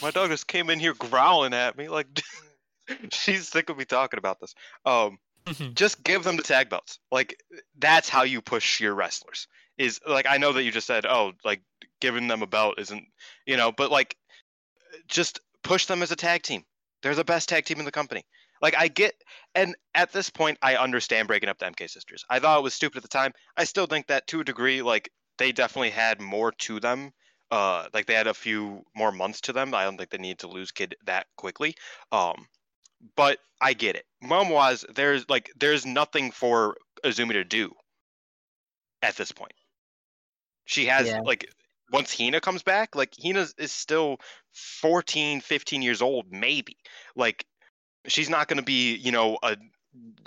[0.01, 2.07] My dog just came in here growling at me like.
[3.11, 4.55] she's sick of me talking about this.
[4.85, 5.19] Um,
[5.73, 6.99] just give them the tag belts.
[7.11, 7.41] Like
[7.77, 9.47] that's how you push your wrestlers.
[9.77, 11.61] Is like I know that you just said, oh, like
[12.01, 13.05] giving them a belt isn't,
[13.45, 14.15] you know, but like
[15.07, 16.65] just push them as a tag team.
[17.01, 18.25] They're the best tag team in the company.
[18.61, 19.13] Like I get,
[19.55, 22.25] and at this point, I understand breaking up the MK sisters.
[22.29, 23.31] I thought it was stupid at the time.
[23.55, 27.13] I still think that to a degree, like they definitely had more to them.
[27.51, 29.73] Uh, like they had a few more months to them.
[29.73, 31.75] I don't think they need to lose Kid that quickly.
[32.11, 32.47] Um,
[33.15, 34.05] but I get it.
[34.23, 37.73] MOMOAZ, there's like there's nothing for Azumi to do
[39.01, 39.53] at this point.
[40.65, 41.21] She has Yeah.
[41.21, 41.51] like
[41.91, 44.19] once Hina comes back, like Hina is still
[44.53, 46.77] 14, 15 years old, maybe.
[47.15, 47.45] Like
[48.07, 49.57] she's not going to be, you know, a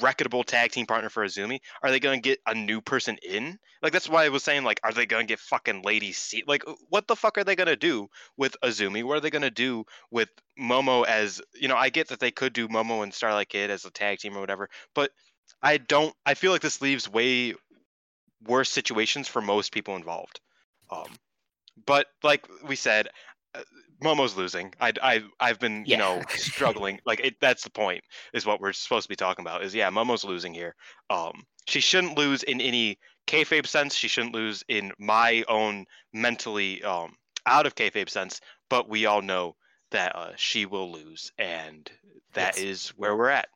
[0.00, 3.58] reputable tag team partner for Azumi, are they going to get a new person in?
[3.82, 6.44] Like that's why I was saying like, are they going to get fucking Lady C?
[6.46, 9.04] Like, what the fuck are they going to do with Azumi?
[9.04, 10.28] What are they going to do with
[10.60, 11.76] Momo as you know?
[11.76, 14.40] I get that they could do Momo and Starlight Kid as a tag team or
[14.40, 15.10] whatever, but
[15.62, 16.14] I don't.
[16.26, 17.54] I feel like this leaves way
[18.46, 20.40] worse situations for most people involved.
[20.90, 21.08] Um,
[21.86, 23.08] but like we said,
[23.54, 23.62] uh,
[24.02, 24.74] Momo's losing.
[24.80, 27.00] I I I've been you know struggling.
[27.06, 28.02] Like it, that's the point.
[28.32, 29.62] Is what we're supposed to be talking about.
[29.64, 30.74] Is yeah, Momo's losing here.
[31.10, 33.94] Um, she shouldn't lose in any kayfabe sense.
[33.94, 37.14] She shouldn't lose in my own mentally um
[37.46, 38.40] out of kayfabe sense.
[38.68, 39.56] But we all know
[39.90, 41.90] that uh, she will lose, and
[42.34, 42.64] that Yes.
[42.64, 43.48] is where we're at.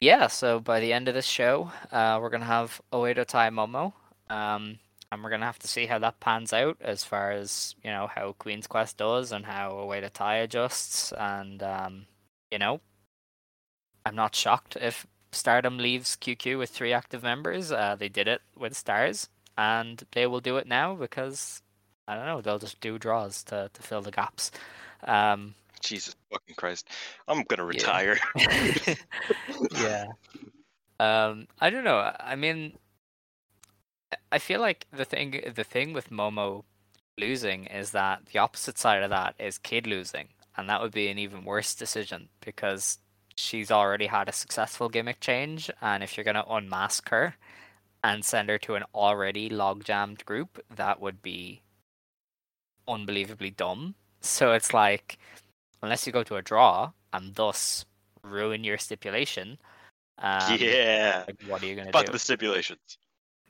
[0.00, 3.92] Yeah, so by the end of this show, uh, we're gonna have Oedo Tai Momo,
[4.28, 4.78] um,
[5.16, 8.06] and we're gonna have to see how that pans out as far as you know
[8.06, 12.04] how Queen's Quest does and how Oedo Tai adjusts, and um,
[12.52, 12.82] you know,
[14.04, 17.72] I'm not shocked if Stardom leaves QQ with three active members.
[17.72, 21.62] Uh, they did it with Stars, and they will do it now because
[22.06, 24.50] I don't know they'll just do draws to to fill the gaps.
[25.04, 26.90] Um, Jesus fucking Christ,
[27.26, 27.68] I'm gonna Yeah.
[27.68, 28.18] retire.
[29.70, 30.04] yeah.
[31.00, 32.12] Um, I don't know.
[32.20, 32.76] I mean,
[34.32, 36.64] I- feel like the thing the thing with Momo
[37.18, 41.08] losing is that the opposite side of that is Kid losing, and that would be
[41.08, 42.98] an even worse decision because
[43.36, 47.36] she's already had a successful gimmick change, and if you're gonna unmask her
[48.04, 51.62] and send her to an already log jammed group, that would be
[52.86, 53.94] unbelievably dumb.
[54.20, 55.18] So it's like,
[55.82, 57.84] unless you go to a draw and thus
[58.22, 59.58] ruin your stipulation,
[60.18, 62.12] um, yeah, like what are you gonna fuck do?
[62.12, 62.98] the stipulations.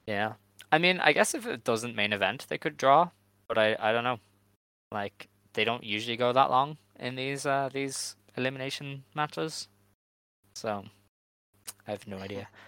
[0.06, 0.34] Yeah,
[0.72, 3.10] I mean, I guess if it doesn't main event, they could draw,
[3.48, 4.18] but I I don't know.
[4.92, 9.68] Like they don't usually go that long in these uh these elimination matches,
[10.54, 10.84] so
[11.86, 12.48] I have no idea.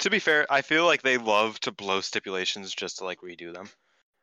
[0.00, 3.54] To be fair, I feel like they love to blow stipulations just to like redo
[3.54, 3.70] them.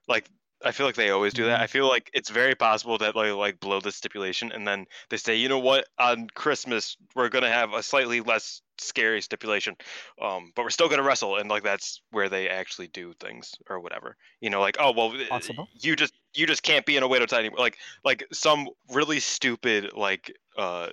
[0.08, 0.30] Like
[0.64, 1.60] I feel like they always do that.
[1.60, 1.64] Mhm.
[1.64, 5.18] I feel like it's very possible that they like blow the stipulation and then they
[5.18, 9.76] say, you know what, on Christmas we're gonna have a slightly less scary stipulation,
[10.22, 13.80] um, but we're still gonna wrestle, and like that's where they actually do things or
[13.80, 14.16] whatever.
[14.40, 15.68] You know, like oh well, uh, Possible.
[15.80, 19.94] you just you just can't be in a Oedo Tai like like some really stupid
[19.94, 20.90] like uh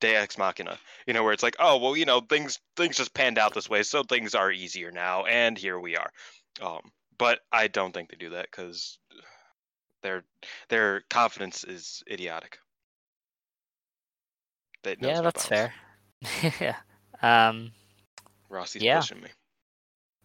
[0.00, 3.14] Deus Ex Machina, you know, where it's like, oh well, you know, things things just
[3.14, 6.10] panned out this way, so things are easier now, and here we are.
[6.60, 8.98] Um, but I don't think they do that because
[10.02, 10.24] their
[10.68, 12.58] their confidence is idiotic.
[14.82, 15.48] They knows yeah, no that's bounds.
[15.48, 15.74] fair.
[16.60, 16.76] yeah.
[17.22, 17.72] Um.
[18.50, 19.00] Rossy's Yeah.
[19.00, 19.28] pushing me.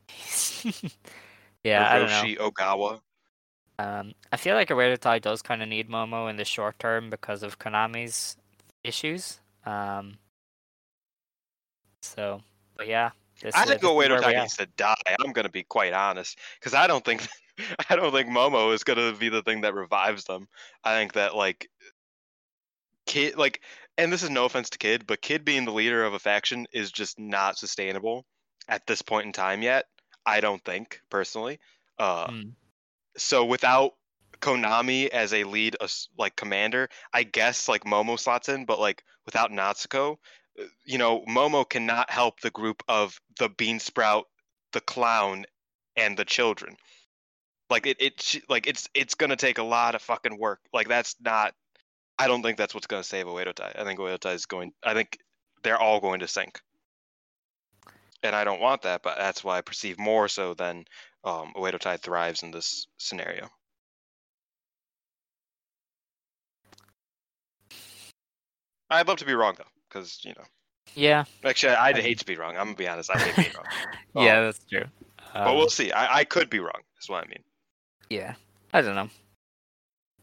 [1.63, 2.23] yeah, I don't know.
[2.23, 3.01] Hiroshi Ogawa.
[3.80, 7.09] Um, I feel like Oedo Tai does kind of need Momo in the short term
[7.09, 8.38] because of Konami's
[8.84, 9.39] issues.
[9.65, 10.18] Um,
[12.03, 12.41] so,
[12.77, 13.09] but yeah,
[13.41, 14.95] this, I think Oedo where Tai we needs to die.
[15.19, 17.27] I'm gonna be quite honest, because I don't think
[17.89, 20.47] I don't think Momo is gonna be the thing that revives them.
[20.84, 21.69] I think that like
[23.07, 23.61] Kid, like,
[24.02, 26.65] and this is no offense to Kid, but Kid being the leader of a faction
[26.73, 28.26] is just not sustainable
[28.68, 29.86] at this point in time yet.
[30.26, 31.60] I don't think personally.
[31.99, 32.53] Uh, Mm.
[33.15, 33.94] so without
[34.40, 39.03] Konami as a lead, as- like commander, I guess like Momo slots in, but like
[39.26, 40.18] without Natsuko,
[40.60, 44.28] uh, you know, Momo cannot help the group of the Bean Sprout,
[44.72, 45.45] the Clown,
[45.95, 46.76] and the children.
[47.69, 50.60] Like it, it, like it's it's gonna take a lot of fucking work.
[50.73, 51.53] Like that's not.
[52.22, 53.72] I don't think that's what's gonna save Oedo Tai.
[53.76, 54.72] I think Oedo Tai is going.
[54.84, 55.18] I think
[55.64, 56.60] they're all going to sink.
[58.23, 60.85] And I don't want that, but that's why I perceive more so than
[61.23, 63.49] um, Oedo Tai thrives in this scenario.
[68.91, 70.43] I'd love to be wrong though, because you know,
[70.93, 72.57] Yeah, actually, I'd hate to be wrong.
[72.57, 73.10] I'm gonna be honest.
[73.10, 73.65] I hate being wrong,
[74.26, 74.85] yeah, Um, that's true.
[75.34, 75.91] but Um, we'll see.
[75.91, 76.81] I, I could be wrong.
[77.02, 77.43] Is what I mean.
[78.10, 78.35] Yeah,
[78.73, 79.10] I don't know.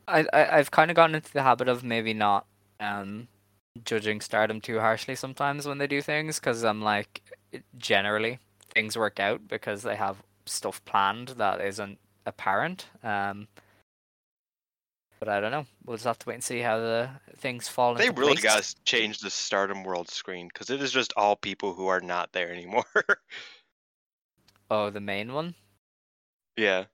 [0.08, 2.46] I, I I've kind of gotten into the habit of maybe not
[2.80, 3.28] um
[3.84, 7.22] judging Stardom too harshly sometimes when they do things because I'm like
[7.76, 8.38] generally
[8.74, 10.16] things work out because they have
[10.46, 12.86] stuff planned that isn't apparent.
[13.02, 13.48] Um,
[15.18, 15.66] but I don't know.
[15.84, 18.74] We'll just have to wait and see how the things fall They really got to
[18.84, 22.52] change the Stardom World screen because it is just all people who are not there
[22.52, 22.84] anymore.
[24.70, 25.54] Oh, the main one.
[26.58, 26.84] yeah,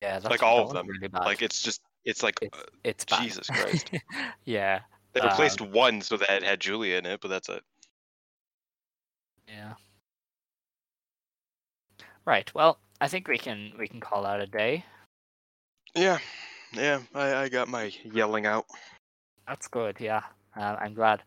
[0.00, 0.86] Yeah, that's like all of them.
[0.86, 1.08] Really.
[1.12, 3.22] Like it's just it's like it's uh, it's bad.
[3.22, 3.90] Jesus Christ.
[4.44, 4.80] yeah.
[5.12, 7.62] they um, replaced one so that it had Giulia in it, but that's it.
[9.48, 9.74] Yeah.
[12.24, 12.52] Right.
[12.54, 14.84] Well, I think we can we can call out a day.
[15.94, 16.18] Yeah,
[16.72, 17.00] yeah.
[17.14, 18.66] I, I got my yelling out.
[19.46, 19.96] That's good.
[20.00, 20.22] Yeah.
[20.56, 21.22] Uh, I'm glad.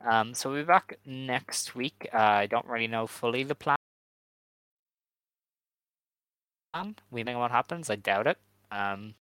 [0.00, 2.08] Um, so we'll be back next week.
[2.12, 3.76] Uh, I don't really know fully the plan.
[7.10, 7.90] We know what happens.
[7.90, 8.38] I doubt it.
[8.70, 9.14] Um,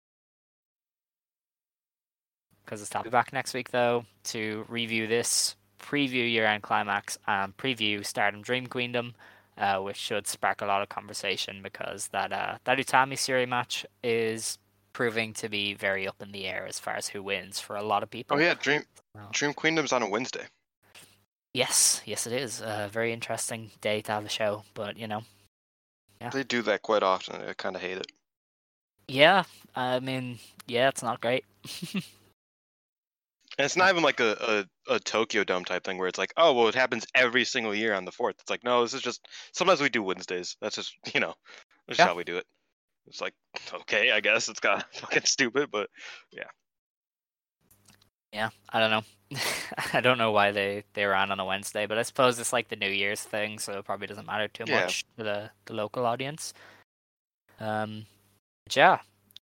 [2.65, 3.01] because it's time.
[3.03, 8.41] We'll be back next week though to review this, preview year-end climax, and preview Stardom
[8.41, 9.13] Dream Queendom,
[9.57, 13.85] uh, which should spark a lot of conversation because that uh, that Utami Syuri match
[14.03, 14.57] is
[14.93, 17.83] proving to be very up in the air as far as who wins for a
[17.83, 18.37] lot of people.
[18.37, 18.83] Oh yeah, Dream
[19.31, 20.45] Dream Queendom's on a Wednesday.
[21.53, 25.23] Yes, yes, it is a very interesting day to have a show, but you know,
[26.19, 26.29] Yeah.
[26.29, 27.41] They do that quite often.
[27.47, 28.07] I kind of hate it.
[29.07, 29.43] yeah,
[29.75, 31.45] I mean, yeah, it's not great.
[33.57, 36.33] And it's not even like a, a, a Tokyo Dome type thing where it's like,
[36.37, 38.35] oh, well, it happens every single year on the 4th.
[38.41, 40.57] It's like, no, this is just, sometimes we do Wednesdays.
[40.61, 41.33] That's just, you know,
[41.87, 42.07] that's Yeah.
[42.07, 42.45] how we do it.
[43.07, 43.33] It's like,
[43.73, 45.89] okay, I guess it's kind of fucking stupid, but
[46.31, 46.49] Yeah,
[48.33, 49.03] Yeah, I don't know.
[49.93, 52.67] I don't know why they they ran on a Wednesday, but I suppose it's like
[52.67, 54.81] the New Year's thing, so it probably doesn't matter too Yeah.
[54.81, 56.53] much to the the local audience.
[57.59, 58.05] Um,
[58.65, 58.99] but yeah,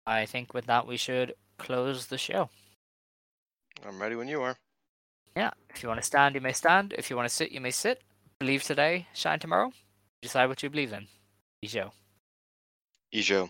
[0.06, 2.50] I think with that we should close the show.
[3.86, 4.58] I'm ready when you are.
[5.36, 6.94] Yeah, if you want to stand, you may stand.
[6.98, 8.02] If you want to sit, you may sit.
[8.40, 9.72] Believe today, shine tomorrow.
[10.22, 11.08] Decide what you believe in.
[11.64, 11.92] Show.
[13.14, 13.50] Ijo.